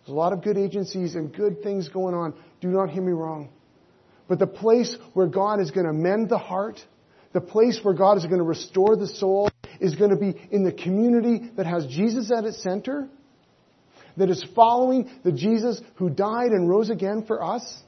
There's 0.00 0.14
a 0.14 0.18
lot 0.18 0.32
of 0.32 0.42
good 0.42 0.58
agencies 0.58 1.14
and 1.14 1.32
good 1.32 1.62
things 1.62 1.88
going 1.88 2.14
on. 2.14 2.34
Do 2.60 2.68
not 2.68 2.90
hear 2.90 3.02
me 3.02 3.12
wrong. 3.12 3.50
But 4.26 4.40
the 4.40 4.48
place 4.48 4.96
where 5.14 5.28
God 5.28 5.60
is 5.60 5.70
going 5.70 5.86
to 5.86 5.92
mend 5.92 6.28
the 6.28 6.38
heart, 6.38 6.84
the 7.32 7.40
place 7.40 7.78
where 7.82 7.94
God 7.94 8.16
is 8.16 8.24
going 8.24 8.38
to 8.38 8.44
restore 8.44 8.96
the 8.96 9.06
soul, 9.06 9.48
is 9.80 9.94
going 9.94 10.10
to 10.10 10.16
be 10.16 10.34
in 10.50 10.64
the 10.64 10.72
community 10.72 11.50
that 11.56 11.66
has 11.66 11.86
Jesus 11.86 12.32
at 12.36 12.44
its 12.44 12.60
center 12.62 13.08
that 14.16 14.30
is 14.30 14.44
following 14.54 15.10
the 15.24 15.32
Jesus 15.32 15.80
who 15.96 16.10
died 16.10 16.52
and 16.52 16.68
rose 16.68 16.90
again 16.90 17.24
for 17.26 17.42
us 17.42 17.82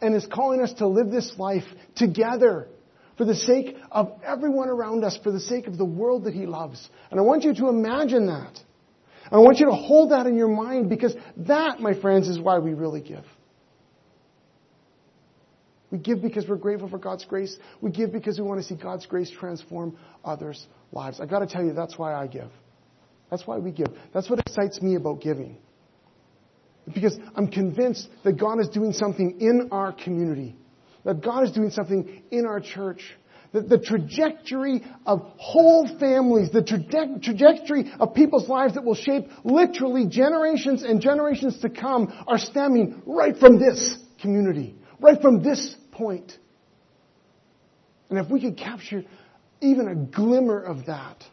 and 0.00 0.14
is 0.14 0.26
calling 0.26 0.60
us 0.60 0.72
to 0.74 0.86
live 0.86 1.10
this 1.10 1.34
life 1.38 1.64
together 1.96 2.68
for 3.16 3.24
the 3.24 3.34
sake 3.34 3.76
of 3.90 4.12
everyone 4.24 4.68
around 4.68 5.04
us, 5.04 5.18
for 5.22 5.30
the 5.30 5.40
sake 5.40 5.66
of 5.66 5.76
the 5.76 5.84
world 5.84 6.24
that 6.24 6.32
He 6.32 6.46
loves. 6.46 6.88
And 7.10 7.20
I 7.20 7.22
want 7.22 7.44
you 7.44 7.54
to 7.54 7.68
imagine 7.68 8.26
that. 8.28 8.58
I 9.30 9.36
want 9.38 9.58
you 9.58 9.66
to 9.66 9.72
hold 9.72 10.10
that 10.12 10.26
in 10.26 10.36
your 10.36 10.48
mind 10.48 10.88
because 10.88 11.14
that, 11.36 11.80
my 11.80 11.92
friends, 12.00 12.28
is 12.28 12.38
why 12.38 12.58
we 12.58 12.72
really 12.72 13.02
give. 13.02 13.24
We 15.90 15.98
give 15.98 16.22
because 16.22 16.48
we're 16.48 16.56
grateful 16.56 16.88
for 16.88 16.98
God's 16.98 17.24
grace. 17.24 17.56
We 17.80 17.90
give 17.90 18.12
because 18.12 18.38
we 18.38 18.44
want 18.46 18.60
to 18.60 18.66
see 18.66 18.76
God's 18.76 19.06
grace 19.06 19.30
transform 19.30 19.96
others' 20.24 20.66
lives. 20.92 21.20
I 21.20 21.26
got 21.26 21.40
to 21.40 21.46
tell 21.46 21.64
you, 21.64 21.72
that's 21.72 21.98
why 21.98 22.14
I 22.14 22.26
give. 22.26 22.50
That's 23.30 23.46
why 23.46 23.58
we 23.58 23.70
give. 23.70 23.88
That's 24.12 24.28
what 24.28 24.40
excites 24.40 24.82
me 24.82 24.96
about 24.96 25.20
giving. 25.20 25.56
Because 26.92 27.16
I'm 27.36 27.48
convinced 27.48 28.08
that 28.24 28.38
God 28.38 28.60
is 28.60 28.68
doing 28.68 28.92
something 28.92 29.40
in 29.40 29.68
our 29.70 29.92
community, 29.92 30.56
that 31.04 31.22
God 31.22 31.44
is 31.44 31.52
doing 31.52 31.70
something 31.70 32.22
in 32.30 32.46
our 32.46 32.60
church. 32.60 33.02
That 33.52 33.68
the 33.68 33.78
trajectory 33.78 34.84
of 35.04 35.22
whole 35.36 35.88
families, 35.98 36.50
the 36.52 36.62
traje- 36.62 37.20
trajectory 37.20 37.92
of 37.98 38.14
people's 38.14 38.48
lives 38.48 38.74
that 38.74 38.84
will 38.84 38.94
shape 38.94 39.26
literally 39.42 40.06
generations 40.06 40.84
and 40.84 41.00
generations 41.00 41.58
to 41.60 41.68
come 41.68 42.12
are 42.28 42.38
stemming 42.38 43.02
right 43.06 43.36
from 43.36 43.58
this 43.58 43.96
community, 44.22 44.76
right 45.00 45.20
from 45.20 45.42
this 45.42 45.74
point. 45.90 46.32
And 48.08 48.18
if 48.20 48.30
we 48.30 48.40
could 48.40 48.56
capture 48.56 49.04
even 49.60 49.88
a 49.88 49.94
glimmer 49.96 50.60
of 50.60 50.86
that, 50.86 51.24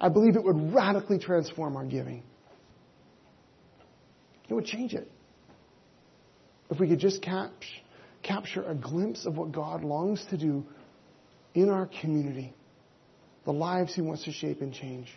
I 0.00 0.08
believe 0.08 0.36
it 0.36 0.44
would 0.44 0.74
radically 0.74 1.18
transform 1.18 1.76
our 1.76 1.84
giving. 1.84 2.22
It 4.48 4.54
would 4.54 4.66
change 4.66 4.94
it. 4.94 5.10
If 6.70 6.78
we 6.78 6.88
could 6.88 6.98
just 6.98 7.22
cap- 7.22 7.52
capture 8.22 8.62
a 8.64 8.74
glimpse 8.74 9.26
of 9.26 9.36
what 9.36 9.52
God 9.52 9.84
longs 9.84 10.24
to 10.30 10.36
do 10.36 10.64
in 11.54 11.70
our 11.70 11.88
community, 12.00 12.52
the 13.44 13.52
lives 13.52 13.94
He 13.94 14.02
wants 14.02 14.24
to 14.24 14.32
shape 14.32 14.60
and 14.60 14.72
change, 14.72 15.08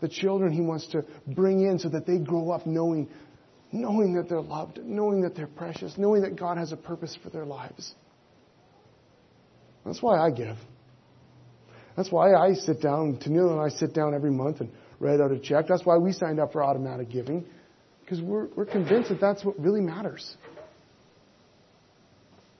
the 0.00 0.08
children 0.08 0.52
He 0.52 0.60
wants 0.60 0.86
to 0.88 1.04
bring 1.26 1.66
in 1.66 1.78
so 1.78 1.88
that 1.88 2.06
they 2.06 2.18
grow 2.18 2.50
up 2.50 2.66
knowing, 2.66 3.08
knowing 3.72 4.14
that 4.14 4.28
they're 4.28 4.40
loved, 4.40 4.78
knowing 4.84 5.22
that 5.22 5.34
they're 5.34 5.46
precious, 5.46 5.94
knowing 5.96 6.22
that 6.22 6.36
God 6.36 6.58
has 6.58 6.72
a 6.72 6.76
purpose 6.76 7.16
for 7.22 7.30
their 7.30 7.46
lives. 7.46 7.94
That's 9.84 10.02
why 10.02 10.18
I 10.18 10.30
give. 10.30 10.56
That's 11.96 12.10
why 12.10 12.34
I 12.34 12.54
sit 12.54 12.80
down, 12.80 13.18
Tanil 13.18 13.50
and 13.50 13.60
I 13.60 13.68
sit 13.68 13.94
down 13.94 14.14
every 14.14 14.30
month 14.30 14.60
and 14.60 14.70
write 14.98 15.20
out 15.20 15.32
a 15.32 15.38
check. 15.38 15.66
That's 15.68 15.84
why 15.84 15.96
we 15.98 16.12
signed 16.12 16.40
up 16.40 16.52
for 16.52 16.62
automatic 16.62 17.10
giving, 17.10 17.44
because 18.00 18.20
we're, 18.20 18.48
we're 18.56 18.66
convinced 18.66 19.10
that 19.10 19.20
that's 19.20 19.44
what 19.44 19.58
really 19.58 19.80
matters. 19.80 20.36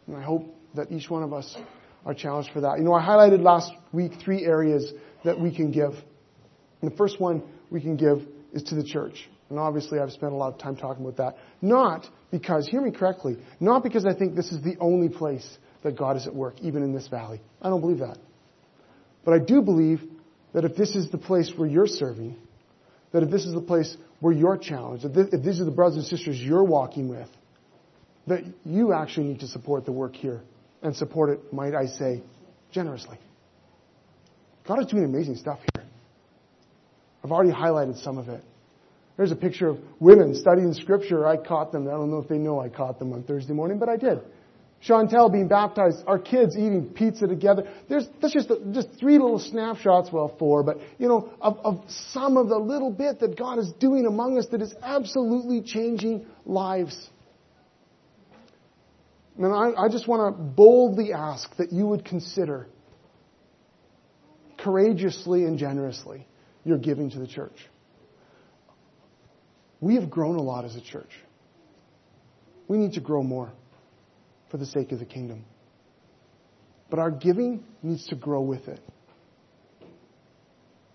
And 0.07 0.17
I 0.17 0.23
hope 0.23 0.55
that 0.75 0.91
each 0.91 1.09
one 1.09 1.23
of 1.23 1.33
us 1.33 1.57
are 2.05 2.15
challenged 2.15 2.51
for 2.53 2.61
that. 2.63 2.79
You 2.79 2.85
know, 2.85 2.95
I 2.95 3.03
highlighted 3.03 3.43
last 3.43 3.73
week 3.93 4.13
three 4.23 4.45
areas 4.45 4.93
that 5.25 5.39
we 5.39 5.55
can 5.55 5.71
give. 5.71 5.93
And 6.81 6.91
the 6.91 6.97
first 6.97 7.21
one 7.21 7.43
we 7.71 7.81
can 7.81 7.97
give 7.97 8.19
is 8.53 8.65
to 8.65 8.75
the 8.75 8.85
church. 8.85 9.29
And 9.49 9.59
obviously, 9.59 9.99
I've 9.99 10.13
spent 10.13 10.33
a 10.33 10.37
lot 10.37 10.53
of 10.53 10.59
time 10.59 10.77
talking 10.77 11.05
about 11.05 11.19
that. 11.19 11.37
Not 11.61 12.07
because, 12.31 12.67
hear 12.67 12.81
me 12.81 12.91
correctly, 12.91 13.37
not 13.61 13.83
because 13.83 14.05
I 14.07 14.15
think 14.15 14.35
this 14.35 14.51
is 14.51 14.63
the 14.63 14.77
only 14.81 15.09
place 15.09 15.47
that 15.83 15.97
God 15.97 16.17
is 16.17 16.27
at 16.27 16.35
work, 16.35 16.55
even 16.61 16.83
in 16.83 16.93
this 16.93 17.07
valley. 17.09 17.41
I 17.61 17.69
don't 17.69 17.81
believe 17.81 17.99
that. 17.99 18.19
But 19.25 19.35
I 19.35 19.39
do 19.39 19.63
believe 19.63 20.03
that 20.53 20.65
if 20.65 20.77
this 20.77 20.95
is 20.95 21.11
the 21.11 21.19
place 21.19 21.53
where 21.57 21.69
you're 21.69 21.87
serving, 21.87 22.37
that 23.13 23.23
if 23.23 23.31
this 23.31 23.45
is 23.45 23.55
the 23.55 23.61
place 23.61 23.97
where 24.21 24.33
you're 24.33 24.57
challenged, 24.57 25.05
if 25.05 25.43
these 25.43 25.61
are 25.61 25.65
the 25.65 25.71
brothers 25.71 25.99
and 25.99 26.07
sisters 26.07 26.41
you're 26.41 26.65
walking 26.65 27.09
with, 27.09 27.29
that 28.27 28.43
you 28.65 28.93
actually 28.93 29.27
need 29.27 29.41
to 29.41 29.49
support 29.49 29.85
the 29.85 29.93
work 29.93 30.15
here 30.15 30.41
and 30.83 30.95
support 30.97 31.31
it, 31.31 31.53
might 31.53 31.75
I 31.75 31.87
say, 31.87 32.23
generously. 32.71 33.19
God 34.67 34.81
is 34.81 34.87
doing 34.87 35.05
amazing 35.05 35.37
stuff 35.37 35.59
here. 35.61 35.85
I've 37.25 37.33
already 37.33 37.53
highlighted 37.53 38.03
some 38.03 38.19
of 38.19 38.29
it. 38.29 38.43
There's 39.17 39.33
a 39.33 39.37
picture 39.37 39.69
of 39.69 39.79
women 40.01 40.35
studying 40.35 40.73
scripture. 40.73 41.27
I 41.27 41.37
caught 41.37 41.71
them. 41.71 41.87
I 41.87 41.93
don't 41.93 42.11
know 42.11 42.19
if 42.19 42.29
they 42.29 42.39
know 42.39 42.61
I 42.61 42.69
caught 42.69 42.99
them 42.99 43.13
on 43.13 43.23
Thursday 43.25 43.53
morning, 43.53 43.79
but 43.79 43.89
I 43.89 43.97
did. 43.97 44.21
Chantel 44.87 45.31
being 45.31 45.47
baptized, 45.47 46.03
our 46.07 46.19
kids 46.19 46.57
eating 46.57 46.93
pizza 46.95 47.29
together. 47.29 47.69
There's 47.89 48.07
that's 48.21 48.35
just 48.35 48.51
just 48.73 48.89
three 48.99 49.19
little 49.19 49.39
snapshots, 49.39 50.11
well 50.13 50.35
four, 50.39 50.65
but 50.65 50.79
you 50.99 51.07
know 51.07 51.33
of, 51.41 51.59
of 51.65 51.85
some 51.89 52.37
of 52.37 52.49
the 52.49 52.59
little 52.59 52.91
bit 52.91 53.21
that 53.21 53.39
God 53.39 53.59
is 53.59 53.73
doing 53.79 54.07
among 54.07 54.39
us 54.39 54.47
that 54.51 54.61
is 54.61 54.75
absolutely 54.83 55.63
changing 55.63 56.27
lives. 56.45 57.09
And 59.39 59.47
I, 59.47 59.85
I 59.85 59.89
just 59.89 60.09
want 60.09 60.37
to 60.37 60.43
boldly 60.43 61.13
ask 61.13 61.55
that 61.57 61.73
you 61.73 61.87
would 61.87 62.05
consider 62.05 62.67
courageously 64.59 65.45
and 65.45 65.59
generously 65.59 66.27
your 66.65 66.79
giving 66.79 67.11
to 67.11 67.19
the 67.21 67.27
church. 67.27 67.57
We 69.81 69.95
have 69.95 70.11
grown 70.11 70.37
a 70.37 70.43
lot 70.43 70.65
as 70.65 70.77
a 70.77 70.81
church. 70.81 71.11
We 72.69 72.79
need 72.79 72.95
to 72.95 73.01
grow 73.01 73.23
more 73.23 73.53
for 74.53 74.59
the 74.59 74.67
sake 74.67 74.93
of 74.93 75.01
the 75.01 75.05
kingdom. 75.07 75.45
But 76.91 76.99
our 76.99 77.11
giving 77.11 77.65
needs 77.83 78.07
to 78.09 78.15
grow 78.15 78.43
with 78.43 78.69
it. 78.69 78.81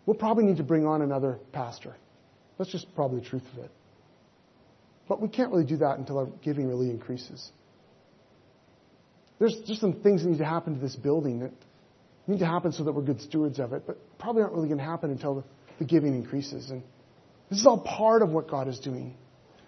We'll 0.05 0.16
probably 0.16 0.45
need 0.45 0.58
to 0.58 0.64
bring 0.64 0.86
on 0.86 1.01
another 1.01 1.39
pastor. 1.51 1.95
That's 2.58 2.72
just 2.72 2.93
probably 2.95 3.20
the 3.20 3.26
truth 3.26 3.43
of 3.53 3.66
it. 3.66 3.72
But 5.10 5.22
we 5.22 5.28
can't 5.28 5.51
really 5.51 5.66
do 5.66 5.78
that 5.78 5.97
until 5.97 6.20
our 6.20 6.28
giving 6.43 6.68
really 6.68 6.91
increases. 6.91 7.51
There's 9.39 9.58
just 9.66 9.82
some 9.82 10.01
things 10.01 10.24
that 10.24 10.30
need 10.30 10.38
to 10.38 10.45
happen 10.45 10.76
to 10.76 10.80
this 10.80 10.95
building 10.95 11.39
that 11.39 11.51
need 12.28 12.39
to 12.39 12.45
happen 12.45 12.72
so 12.72 12.84
that 12.84 12.91
we're 12.91 13.01
good 13.01 13.22
stewards 13.22 13.60
of 13.60 13.74
it, 13.74 13.88
but 13.88 13.97
probably 14.20 14.43
aren't 14.43 14.53
really 14.53 14.68
going 14.68 14.80
to 14.80 14.86
happen 14.86 15.10
until 15.10 15.36
the, 15.36 15.43
the 15.80 15.86
giving 15.86 16.14
increases. 16.14 16.70
And 16.70 16.84
this 17.49 17.60
is 17.60 17.66
all 17.66 17.80
part 17.80 18.22
of 18.22 18.30
what 18.30 18.49
God 18.49 18.68
is 18.68 18.80
doing. 18.80 19.16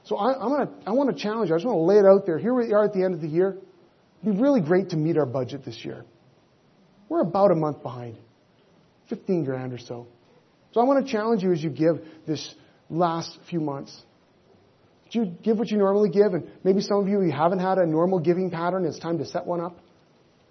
So 0.03 0.15
I, 0.15 0.33
I'm 0.33 0.49
gonna, 0.49 0.71
I 0.85 0.91
want 0.91 1.15
to 1.15 1.21
challenge 1.21 1.49
you. 1.49 1.55
I 1.55 1.57
just 1.57 1.65
want 1.65 1.77
to 1.77 1.83
lay 1.83 1.97
it 1.97 2.05
out 2.05 2.25
there. 2.25 2.37
Here 2.37 2.53
we 2.53 2.71
are 2.73 2.85
at 2.85 2.93
the 2.93 3.03
end 3.03 3.15
of 3.15 3.21
the 3.21 3.27
year. 3.27 3.57
It'd 4.21 4.35
be 4.35 4.41
really 4.41 4.61
great 4.61 4.89
to 4.89 4.97
meet 4.97 5.17
our 5.17 5.25
budget 5.25 5.63
this 5.65 5.83
year. 5.83 6.05
We're 7.07 7.21
about 7.21 7.51
a 7.51 7.55
month 7.55 7.81
behind, 7.81 8.17
15 9.09 9.45
grand 9.45 9.73
or 9.73 9.77
so. 9.77 10.07
So 10.73 10.81
I 10.81 10.83
want 10.83 11.05
to 11.05 11.11
challenge 11.11 11.41
you 11.41 11.51
as 11.51 11.63
you 11.63 11.69
give 11.69 12.01
this 12.27 12.53
last 12.89 13.37
few 13.49 13.59
months. 13.59 14.03
Do 15.11 15.19
you 15.19 15.25
give 15.25 15.57
what 15.57 15.69
you 15.69 15.77
normally 15.77 16.09
give? 16.09 16.33
And 16.33 16.51
maybe 16.63 16.81
some 16.81 16.97
of 16.97 17.07
you, 17.07 17.21
you 17.21 17.31
haven't 17.31 17.59
had 17.59 17.79
a 17.79 17.85
normal 17.85 18.19
giving 18.19 18.51
pattern. 18.51 18.85
It's 18.85 18.99
time 18.99 19.17
to 19.17 19.25
set 19.25 19.45
one 19.45 19.59
up. 19.59 19.79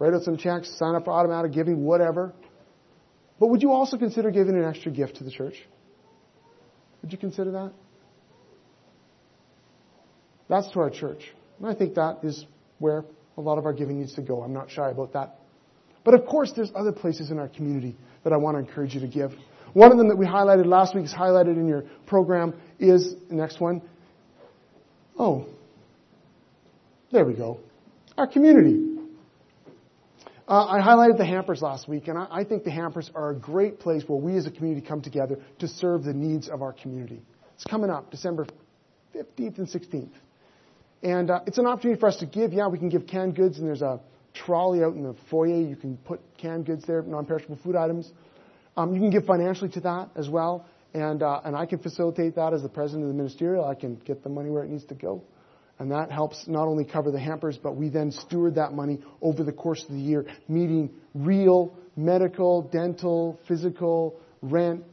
Write 0.01 0.15
out 0.15 0.23
some 0.23 0.37
checks, 0.37 0.77
sign 0.79 0.95
up 0.95 1.05
for 1.05 1.13
automatic 1.13 1.53
giving, 1.53 1.85
whatever. 1.85 2.33
But 3.39 3.49
would 3.49 3.63
you 3.63 3.73
also 3.73 3.97
consider 3.97 4.31
giving 4.31 4.57
an 4.57 4.65
extra 4.65 4.91
gift 4.91 5.17
to 5.17 5.25
the 5.25 5.31
church? 5.31 5.55
Would 7.03 7.13
you 7.13 7.19
consider 7.19 7.53
that? 7.53 7.73
That's 10.49 10.69
to 10.73 10.81
our 10.81 10.91
church. 10.91 11.33
And 11.59 11.69
I 11.69 11.75
think 11.75 11.95
that 11.95 12.19
is 12.25 12.45
where 12.79 13.05
a 13.39 13.41
lot 13.41 13.57
of 13.57 13.65
our 13.65 13.73
giving 13.73 14.01
needs 14.01 14.15
to 14.15 14.23
go. 14.23 14.43
I'm 14.43 14.53
not 14.53 14.71
shy 14.71 14.91
about 14.91 15.13
that. 15.15 15.37
But 16.05 16.15
of 16.15 16.27
course, 16.27 16.53
there's 16.55 16.73
other 16.75 16.93
places 16.93 17.31
in 17.31 17.39
our 17.39 17.49
community 17.49 17.97
that 18.25 18.33
I 18.33 18.37
want 18.37 18.57
to 18.57 18.59
encourage 18.59 18.95
you 18.95 19.01
to 19.01 19.07
give. 19.07 19.33
One 19.73 19.93
of 19.93 19.99
them 19.99 20.09
that 20.09 20.17
we 20.17 20.27
highlighted 20.27 20.67
last 20.67 20.95
week 20.95 21.05
is 21.05 21.13
highlighted 21.13 21.57
in 21.57 21.69
your 21.69 21.85
program 22.07 22.55
is, 22.79 23.15
next 23.31 23.61
one. 23.61 23.81
Oh, 25.19 25.47
there 27.13 27.25
we 27.25 27.35
go. 27.35 27.61
Our 28.17 28.27
community. 28.27 28.97
Uh, 30.49 30.67
I 30.67 30.81
highlighted 30.81 31.19
the 31.19 31.27
hampers 31.27 31.63
last 31.63 31.89
week, 31.89 32.09
and 32.09 32.19
I, 32.19 32.27
I, 32.31 32.45
think 32.45 32.65
the 32.65 32.71
hampers 32.71 33.11
are 33.15 33.31
a 33.31 33.35
great 33.35 33.79
place 33.79 34.03
where 34.07 34.19
we 34.19 34.37
as 34.37 34.47
a 34.47 34.51
community 34.51 34.87
come 34.87 35.03
together 35.03 35.39
to 35.59 35.69
serve 35.69 36.05
the 36.05 36.15
needs 36.15 36.49
of 36.49 36.63
our 36.63 36.73
community. 36.73 37.21
It's 37.55 37.65
coming 37.65 37.91
up 37.91 38.11
December 38.11 38.47
15th 39.15 39.59
and 39.59 39.69
16th. 39.69 40.11
And 41.03 41.31
uh, 41.31 41.41
it's 41.47 41.59
an 41.59 41.67
opportunity 41.67 42.01
for 42.01 42.09
us 42.09 42.17
to 42.17 42.27
give. 42.27 42.53
Yeah, 42.53 42.69
we 42.69 42.79
can 42.79 42.89
give 42.89 43.07
canned 43.07 43.37
goods, 43.37 43.59
and 43.59 43.67
there's 43.67 43.83
a 43.83 44.01
trolley 44.35 44.83
out 44.83 44.95
in 44.95 45.03
the 45.03 45.15
foyer. 45.31 45.61
You 45.61 45.77
can 45.77 45.97
put 45.97 46.21
canned 46.39 46.67
goods 46.67 46.85
there, 46.87 47.03
non 47.03 47.25
perishable 47.27 47.59
food 47.63 47.77
items. 47.77 48.11
Um, 48.77 48.95
you 48.95 49.01
can 49.01 49.11
give 49.11 49.25
financially 49.25 49.71
to 49.71 49.81
that 49.81 50.11
as 50.17 50.29
well. 50.29 50.67
And, 50.95 51.23
uh, 51.23 51.41
and 51.45 51.55
I 51.55 51.67
can 51.67 51.79
facilitate 51.79 52.37
that 52.37 52.53
as 52.53 52.63
the 52.63 52.69
president 52.69 53.05
of 53.05 53.09
the 53.09 53.15
ministerial. 53.15 53.65
I 53.65 53.75
can 53.75 53.97
get 53.97 54.23
the 54.23 54.29
money 54.29 54.51
where 54.51 54.65
it 54.65 54.71
needs 54.71 54.85
to 54.87 54.95
go. 54.95 55.23
And 55.79 55.93
that 55.93 56.11
helps 56.11 56.49
not 56.49 56.67
only 56.67 56.85
cover 56.85 57.11
the 57.11 57.21
hampers, 57.21 57.57
but 57.57 57.77
we 57.77 57.89
then 57.89 58.11
steward 58.11 58.57
that 58.57 58.73
money 58.73 58.99
over 59.23 59.45
the 59.45 59.53
course 59.53 59.85
of 59.85 59.91
the 59.91 60.01
year, 60.01 60.27
meeting 60.49 60.91
real 61.15 61.77
medical, 61.99 62.63
dental, 62.63 63.39
physical, 63.47 64.19
rent, 64.41 64.85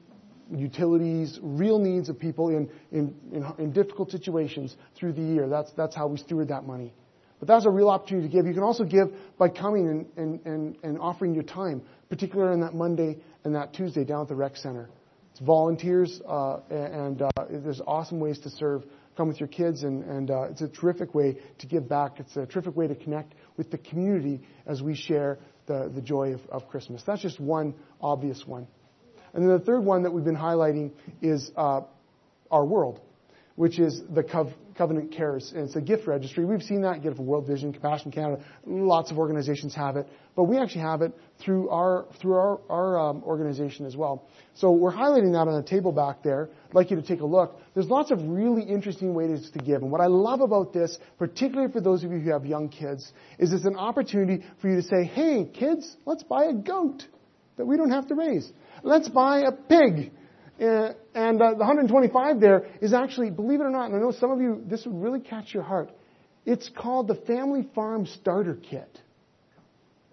utilities, 0.53 1.39
real 1.41 1.79
needs 1.79 2.09
of 2.09 2.19
people 2.19 2.49
in, 2.49 2.69
in, 2.91 3.15
in, 3.31 3.45
in, 3.57 3.71
difficult 3.71 4.11
situations 4.11 4.75
through 4.95 5.13
the 5.13 5.21
year. 5.21 5.49
That's, 5.49 5.71
that's 5.73 5.95
how 5.95 6.07
we 6.07 6.17
steward 6.17 6.49
that 6.49 6.65
money. 6.65 6.93
But 7.39 7.47
that's 7.47 7.65
a 7.65 7.69
real 7.69 7.89
opportunity 7.89 8.27
to 8.27 8.31
give. 8.31 8.45
You 8.45 8.53
can 8.53 8.63
also 8.63 8.83
give 8.83 9.09
by 9.37 9.49
coming 9.49 9.87
and, 9.87 10.05
and, 10.17 10.45
and, 10.45 10.77
and 10.83 10.99
offering 10.99 11.33
your 11.33 11.43
time, 11.43 11.81
particularly 12.09 12.53
on 12.53 12.61
that 12.61 12.73
Monday 12.73 13.17
and 13.43 13.55
that 13.55 13.73
Tuesday 13.73 14.03
down 14.03 14.21
at 14.21 14.27
the 14.27 14.35
rec 14.35 14.55
center. 14.55 14.89
It's 15.31 15.39
volunteers, 15.41 16.21
uh, 16.27 16.59
and 16.69 17.21
uh, 17.21 17.29
there's 17.49 17.81
awesome 17.85 18.19
ways 18.19 18.39
to 18.39 18.49
serve 18.49 18.83
come 19.15 19.27
with 19.27 19.39
your 19.39 19.47
kids, 19.47 19.83
and, 19.83 20.03
and 20.03 20.31
uh, 20.31 20.43
it's 20.43 20.61
a 20.61 20.67
terrific 20.67 21.15
way 21.15 21.37
to 21.59 21.67
give 21.67 21.87
back. 21.87 22.19
It's 22.19 22.35
a 22.35 22.45
terrific 22.45 22.75
way 22.75 22.87
to 22.87 22.95
connect 22.95 23.33
with 23.57 23.71
the 23.71 23.77
community 23.77 24.41
as 24.65 24.81
we 24.81 24.95
share 24.95 25.39
the, 25.67 25.91
the 25.93 26.01
joy 26.01 26.33
of, 26.33 26.41
of 26.49 26.67
Christmas. 26.67 27.03
That's 27.05 27.21
just 27.21 27.39
one 27.39 27.73
obvious 28.01 28.45
one. 28.45 28.67
And 29.35 29.43
then 29.43 29.51
the 29.51 29.63
third 29.63 29.83
one 29.83 30.03
that 30.03 30.11
we've 30.11 30.23
been 30.23 30.35
highlighting 30.35 30.91
is 31.21 31.51
uh, 31.57 31.81
our 32.49 32.65
world, 32.65 33.01
which 33.57 33.79
is 33.79 34.01
the 34.09 34.23
Cov- 34.23 34.53
Covenant 34.77 35.11
Cares. 35.11 35.51
And 35.53 35.65
it's 35.65 35.75
a 35.75 35.81
gift 35.81 36.07
registry. 36.07 36.45
We've 36.45 36.63
seen 36.63 36.81
that, 36.83 37.03
Gift 37.03 37.17
for 37.17 37.23
World 37.23 37.45
Vision, 37.45 37.73
Compassion 37.73 38.11
Canada. 38.11 38.41
Lots 38.65 39.11
of 39.11 39.17
organizations 39.17 39.75
have 39.75 39.97
it. 39.97 40.07
But 40.37 40.45
we 40.45 40.57
actually 40.57 40.81
have 40.81 41.01
it 41.01 41.11
through 41.43 41.69
our, 41.69 42.05
through 42.21 42.35
our, 42.35 42.61
our 42.69 43.09
um, 43.09 43.23
organization 43.23 43.85
as 43.85 43.97
well. 43.97 44.25
So 44.55 44.71
we're 44.71 44.93
highlighting 44.93 45.33
that 45.33 45.49
on 45.49 45.61
the 45.61 45.67
table 45.67 45.91
back 45.91 46.23
there. 46.23 46.49
I'd 46.69 46.73
like 46.73 46.89
you 46.89 46.95
to 46.95 47.05
take 47.05 47.19
a 47.19 47.25
look. 47.25 47.59
There's 47.73 47.87
lots 47.87 48.11
of 48.11 48.21
really 48.25 48.63
interesting 48.63 49.13
ways 49.13 49.49
to 49.51 49.59
give. 49.59 49.81
And 49.81 49.91
what 49.91 49.99
I 49.99 50.07
love 50.07 50.39
about 50.39 50.71
this, 50.71 50.97
particularly 51.19 51.73
for 51.73 51.81
those 51.81 52.05
of 52.05 52.11
you 52.11 52.19
who 52.19 52.31
have 52.31 52.45
young 52.45 52.69
kids, 52.69 53.11
is 53.37 53.51
it's 53.51 53.65
an 53.65 53.75
opportunity 53.75 54.45
for 54.61 54.69
you 54.69 54.77
to 54.77 54.83
say, 54.83 55.03
hey, 55.03 55.49
kids, 55.53 55.97
let's 56.05 56.23
buy 56.23 56.45
a 56.45 56.53
goat 56.53 57.03
that 57.57 57.65
we 57.65 57.77
don't 57.77 57.91
have 57.91 58.07
to 58.07 58.15
raise. 58.15 58.49
Let's 58.85 59.09
buy 59.09 59.39
a 59.39 59.51
pig. 59.51 60.11
Uh, 60.61 60.93
and 61.15 61.41
uh, 61.41 61.51
the 61.51 61.57
125 61.57 62.39
there 62.39 62.67
is 62.81 62.93
actually, 62.93 63.31
believe 63.31 63.59
it 63.59 63.63
or 63.63 63.71
not, 63.71 63.87
and 63.87 63.95
I 63.95 63.99
know 63.99 64.11
some 64.11 64.31
of 64.31 64.39
you, 64.39 64.63
this 64.65 64.85
would 64.85 64.95
really 65.01 65.19
catch 65.19 65.53
your 65.53 65.63
heart. 65.63 65.89
It's 66.45 66.69
called 66.69 67.07
the 67.07 67.15
Family 67.15 67.67
Farm 67.73 68.05
Starter 68.05 68.55
Kit, 68.55 68.99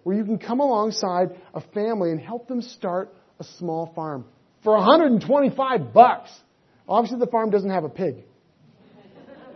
where 0.01 0.17
you 0.17 0.25
can 0.25 0.39
come 0.39 0.59
alongside 0.59 1.39
a 1.53 1.61
family 1.61 2.09
and 2.09 2.19
help 2.19 2.47
them 2.47 2.63
start 2.63 3.13
a 3.39 3.43
small 3.59 3.93
farm 3.95 4.25
for 4.63 4.75
125 4.75 5.93
bucks. 5.93 6.31
Obviously, 6.89 7.19
the 7.19 7.27
farm 7.27 7.51
doesn't 7.51 7.69
have 7.69 7.83
a 7.83 7.89
pig 7.89 8.23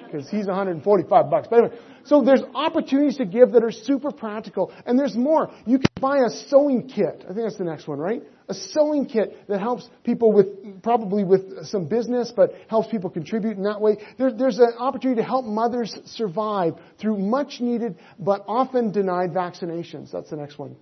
because 0.05 0.29
he's 0.29 0.45
145 0.45 1.29
bucks. 1.29 1.47
But 1.49 1.59
anyway, 1.63 1.77
so 2.07 2.21
there's 2.21 2.41
opportunities 2.55 3.17
to 3.17 3.25
give 3.25 3.51
that 3.51 3.63
are 3.63 3.71
super 3.71 4.11
practical, 4.11 4.73
and 4.85 4.97
there's 4.97 5.15
more. 5.15 5.51
You 5.65 5.79
can 5.79 5.87
buy 5.99 6.19
a 6.19 6.29
sewing 6.29 6.87
kit. 6.87 7.23
I 7.23 7.33
think 7.33 7.41
that's 7.43 7.57
the 7.57 7.65
next 7.65 7.87
one, 7.87 7.99
right? 7.99 8.23
A 8.47 8.53
sewing 8.53 9.05
kit 9.05 9.35
that 9.49 9.59
helps 9.59 9.89
people 10.05 10.31
with 10.31 10.81
probably 10.81 11.25
with 11.25 11.65
some 11.65 11.87
business, 11.87 12.31
but 12.33 12.53
helps 12.69 12.87
people 12.87 13.09
contribute 13.09 13.57
in 13.57 13.63
that 13.63 13.81
way. 13.81 13.97
There, 14.17 14.31
there's 14.31 14.57
an 14.57 14.73
opportunity 14.79 15.21
to 15.21 15.27
help 15.27 15.45
mothers 15.45 15.97
survive 16.05 16.75
through 16.97 17.17
much 17.17 17.59
needed 17.59 17.97
but 18.17 18.45
often 18.47 18.93
denied 18.93 19.31
vaccinations. 19.31 20.11
That's 20.11 20.29
the 20.29 20.37
next 20.37 20.57
one. 20.57 20.77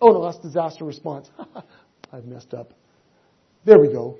Oh 0.00 0.08
no, 0.08 0.24
that's 0.24 0.38
disaster 0.38 0.84
response. 0.84 1.28
I've 2.12 2.24
messed 2.24 2.54
up. 2.54 2.72
There 3.66 3.78
we 3.78 3.88
go. 3.88 4.16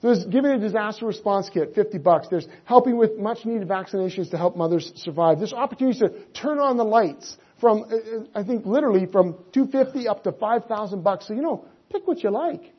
There's 0.00 0.24
giving 0.24 0.52
a 0.52 0.58
disaster 0.58 1.06
response 1.06 1.50
kit, 1.52 1.74
50 1.74 1.98
bucks. 1.98 2.28
There's 2.28 2.46
helping 2.64 2.96
with 2.96 3.18
much 3.18 3.44
needed 3.44 3.66
vaccinations 3.66 4.30
to 4.30 4.36
help 4.36 4.56
mothers 4.56 4.92
survive. 4.94 5.38
There's 5.38 5.52
opportunities 5.52 6.00
to 6.00 6.10
turn 6.34 6.60
on 6.60 6.76
the 6.76 6.84
lights 6.84 7.36
from, 7.60 7.82
uh, 7.82 7.86
uh, 7.86 8.24
I 8.34 8.44
think 8.44 8.64
literally 8.64 9.06
from 9.06 9.36
250 9.52 10.06
up 10.06 10.22
to 10.24 10.32
5,000 10.32 11.02
bucks. 11.02 11.26
So, 11.26 11.34
you 11.34 11.42
know, 11.42 11.64
pick 11.90 12.06
what 12.06 12.22
you 12.22 12.30
like. 12.30 12.72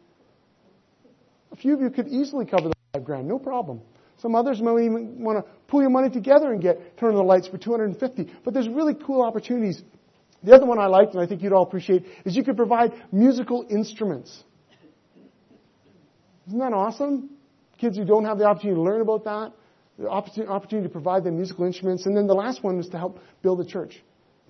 A 1.52 1.58
few 1.58 1.74
of 1.74 1.82
you 1.82 1.90
could 1.90 2.08
easily 2.08 2.46
cover 2.46 2.70
the 2.70 2.76
five 2.94 3.04
grand, 3.04 3.28
no 3.28 3.38
problem. 3.38 3.82
Some 4.20 4.36
others 4.36 4.62
might 4.62 4.80
even 4.82 5.22
want 5.22 5.44
to 5.44 5.52
pull 5.68 5.82
your 5.82 5.90
money 5.90 6.10
together 6.10 6.54
and 6.54 6.62
get 6.62 6.98
turn 6.98 7.10
on 7.10 7.16
the 7.16 7.24
lights 7.24 7.48
for 7.48 7.58
250. 7.58 8.32
But 8.46 8.54
there's 8.54 8.70
really 8.70 8.94
cool 8.94 9.22
opportunities. 9.22 9.82
The 10.44 10.54
other 10.54 10.66
one 10.66 10.80
I 10.80 10.86
liked, 10.86 11.14
and 11.14 11.22
I 11.22 11.28
think 11.28 11.42
you'd 11.42 11.52
all 11.52 11.64
appreciate, 11.64 12.06
is 12.24 12.36
you 12.36 12.44
could 12.44 12.56
provide 12.56 12.94
musical 13.12 13.66
instruments. 13.70 14.44
Isn't 16.50 16.60
that 16.60 16.74
awesome? 16.74 17.30
kids 17.80 17.98
who 17.98 18.06
don't 18.06 18.26
have 18.26 18.38
the 18.38 18.46
opportunity 18.46 18.76
to 18.76 18.82
learn 18.82 19.02
about 19.02 19.24
that, 19.24 19.54
the 19.98 20.08
opportunity 20.10 20.88
to 20.88 20.90
provide 20.90 21.24
them 21.24 21.38
musical 21.38 21.66
instruments. 21.66 22.06
And 22.06 22.16
then 22.16 22.28
the 22.28 22.36
last 22.36 22.64
one 22.64 22.80
is 22.80 22.88
to 22.90 22.98
help 22.98 23.20
build 23.42 23.60
a 23.60 23.66
church 23.66 24.02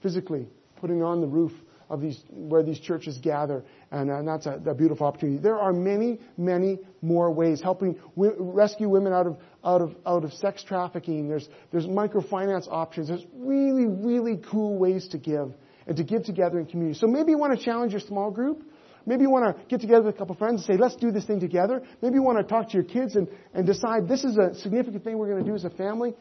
physically, 0.02 0.48
putting 0.80 1.02
on 1.02 1.22
the 1.22 1.28
roof 1.28 1.52
of 1.90 2.02
these, 2.02 2.22
where 2.30 2.62
these 2.62 2.80
churches 2.80 3.18
gather. 3.18 3.64
And, 3.92 4.12
and 4.12 4.28
that's 4.28 4.46
a, 4.46 4.62
a, 4.68 4.76
beautiful 4.76 5.08
opportunity. 5.08 5.42
There 5.42 5.58
are 5.58 5.74
many, 5.74 6.20
many 6.38 6.78
more 7.02 7.32
ways 7.32 7.62
helping 7.62 8.00
rescue 8.16 8.88
women 8.90 9.12
out 9.12 9.26
of, 9.26 9.38
out 9.64 9.82
of, 9.82 9.96
out 10.06 10.24
of 10.24 10.34
sex 10.34 10.64
trafficking. 10.64 11.28
There's, 11.28 11.50
there's 11.72 11.88
microfinance 11.88 12.68
options. 12.68 13.08
There's 13.08 13.26
really, 13.34 13.88
really 13.88 14.40
cool 14.52 14.78
ways 14.78 15.08
to 15.10 15.18
give 15.18 15.52
and 15.88 15.98
to 15.98 16.04
give 16.04 16.26
together 16.26 16.60
in 16.60 16.68
community. 16.68 17.00
So 17.00 17.08
maybe 17.08 17.32
you 17.32 17.40
want 17.40 17.58
to 17.58 17.66
challenge 17.66 17.94
your 17.94 18.02
small 18.02 18.30
group. 18.30 18.64
Maybe 19.10 19.24
you 19.24 19.32
want 19.32 19.58
to 19.58 19.64
get 19.66 19.82
together 19.82 20.04
with 20.04 20.14
a 20.14 20.18
couple 20.20 20.36
friends 20.36 20.62
and 20.62 20.76
say, 20.76 20.80
let's 20.80 20.96
do 20.96 21.10
this 21.10 21.26
thing 21.26 21.40
together. 21.40 21.82
Maybe 22.00 22.14
you 22.14 22.22
want 22.22 22.38
to 22.38 22.44
talk 22.44 22.68
to 22.70 22.74
your 22.76 22.84
kids 22.84 23.16
and, 23.16 23.28
and 23.56 23.66
decide 23.66 24.08
this 24.08 24.24
is 24.24 24.38
a 24.38 24.54
significant 24.54 25.04
thing 25.04 25.18
we're 25.18 25.32
going 25.32 25.44
to 25.44 25.50
do 25.50 25.56
as 25.56 25.66
a 25.66 25.72
family. 25.72 26.14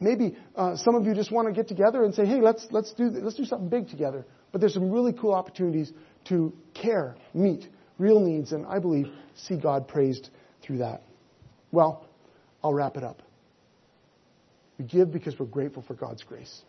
Maybe 0.00 0.36
uh, 0.56 0.76
some 0.76 0.96
of 0.96 1.06
you 1.06 1.14
just 1.14 1.30
want 1.30 1.46
to 1.46 1.54
get 1.54 1.68
together 1.68 2.02
and 2.02 2.12
say, 2.12 2.26
hey, 2.26 2.40
let's, 2.40 2.66
let's, 2.72 2.92
do, 2.94 3.04
let's 3.04 3.36
do 3.36 3.44
something 3.44 3.68
big 3.68 3.88
together. 3.88 4.26
But 4.50 4.60
there's 4.60 4.74
some 4.74 4.90
really 4.90 5.12
cool 5.12 5.34
opportunities 5.34 5.92
to 6.24 6.52
care, 6.74 7.14
meet 7.32 7.68
real 7.96 8.18
needs, 8.18 8.50
and 8.50 8.66
I 8.66 8.80
believe 8.80 9.06
see 9.36 9.56
God 9.56 9.86
praised 9.86 10.28
through 10.62 10.78
that. 10.78 11.04
Well, 11.70 12.08
I'll 12.60 12.74
wrap 12.74 12.96
it 12.96 13.04
up. 13.04 13.22
We 14.80 14.84
give 14.84 15.12
because 15.12 15.38
we're 15.38 15.46
grateful 15.46 15.84
for 15.86 15.94
God's 15.94 16.24
grace. 16.24 16.62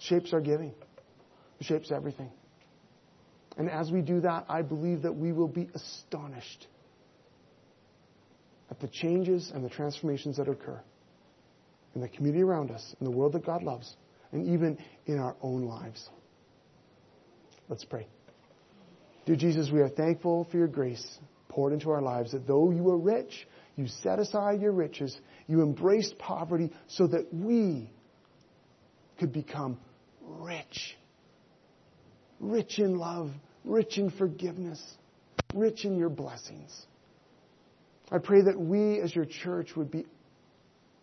Shapes 0.00 0.32
our 0.32 0.40
giving. 0.40 0.74
It 1.60 1.66
shapes 1.66 1.92
everything. 1.92 2.32
And 3.56 3.70
as 3.70 3.90
we 3.90 4.00
do 4.00 4.20
that, 4.20 4.46
I 4.48 4.62
believe 4.62 5.02
that 5.02 5.14
we 5.14 5.32
will 5.32 5.48
be 5.48 5.68
astonished 5.74 6.66
at 8.70 8.80
the 8.80 8.88
changes 8.88 9.50
and 9.54 9.64
the 9.64 9.68
transformations 9.68 10.38
that 10.38 10.48
occur 10.48 10.80
in 11.94 12.00
the 12.00 12.08
community 12.08 12.42
around 12.42 12.70
us, 12.70 12.94
in 13.00 13.04
the 13.04 13.10
world 13.10 13.32
that 13.34 13.44
God 13.44 13.62
loves, 13.62 13.94
and 14.32 14.48
even 14.48 14.78
in 15.06 15.18
our 15.18 15.36
own 15.42 15.64
lives. 15.64 16.08
Let's 17.68 17.84
pray. 17.84 18.06
Dear 19.26 19.36
Jesus, 19.36 19.70
we 19.70 19.80
are 19.80 19.88
thankful 19.88 20.48
for 20.50 20.56
your 20.56 20.68
grace 20.68 21.18
poured 21.48 21.74
into 21.74 21.90
our 21.90 22.00
lives, 22.00 22.32
that 22.32 22.46
though 22.46 22.70
you 22.70 22.82
were 22.82 22.96
rich, 22.96 23.46
you 23.76 23.86
set 23.86 24.18
aside 24.18 24.60
your 24.60 24.72
riches, 24.72 25.14
you 25.46 25.60
embraced 25.60 26.18
poverty 26.18 26.70
so 26.88 27.06
that 27.06 27.32
we 27.32 27.90
could 29.18 29.32
become 29.32 29.78
rich. 30.22 30.96
Rich 32.42 32.80
in 32.80 32.98
love, 32.98 33.30
rich 33.64 33.98
in 33.98 34.10
forgiveness, 34.10 34.82
rich 35.52 35.84
in 35.84 35.96
your 35.96 36.08
blessings. 36.08 36.86
I 38.10 38.18
pray 38.18 38.42
that 38.42 38.60
we 38.60 39.00
as 39.00 39.14
your 39.14 39.24
church 39.24 39.76
would 39.76 39.90
be 39.90 40.04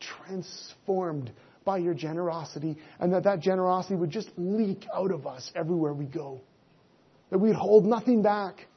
transformed 0.01 1.31
by 1.63 1.77
your 1.77 1.93
generosity 1.93 2.77
and 2.99 3.13
that 3.13 3.23
that 3.23 3.39
generosity 3.39 3.95
would 3.95 4.11
just 4.11 4.29
leak 4.37 4.85
out 4.93 5.11
of 5.11 5.25
us 5.25 5.49
everywhere 5.55 5.93
we 5.93 6.05
go. 6.05 6.41
That 7.31 7.37
we'd 7.37 7.55
hold 7.55 7.85
nothing 7.85 8.21
back. 8.21 8.67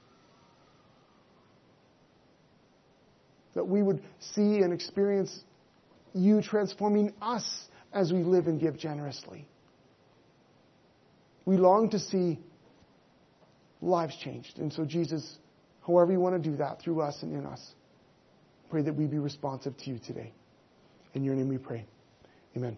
That 3.54 3.66
we 3.66 3.82
would 3.82 4.02
see 4.20 4.58
and 4.58 4.72
experience 4.72 5.36
you 6.14 6.42
transforming 6.42 7.12
us 7.20 7.44
as 7.92 8.12
we 8.12 8.22
live 8.22 8.46
and 8.46 8.60
give 8.60 8.78
generously. 8.78 9.48
We 11.44 11.56
long 11.56 11.90
to 11.90 11.98
see 11.98 12.38
lives 13.82 14.16
changed. 14.16 14.58
And 14.58 14.72
so, 14.72 14.84
Jesus, 14.84 15.38
however 15.86 16.12
you 16.12 16.20
want 16.20 16.42
to 16.42 16.50
do 16.50 16.56
that 16.56 16.80
through 16.80 17.02
us 17.02 17.22
and 17.22 17.34
in 17.34 17.44
us, 17.44 17.60
pray 18.70 18.82
that 18.82 18.94
we 18.94 19.06
be 19.06 19.18
responsive 19.18 19.76
to 19.78 19.90
you 19.90 19.98
today. 19.98 20.32
In 21.14 21.24
your 21.24 21.34
name 21.34 21.48
we 21.48 21.58
pray. 21.58 21.84
Amen. 22.56 22.76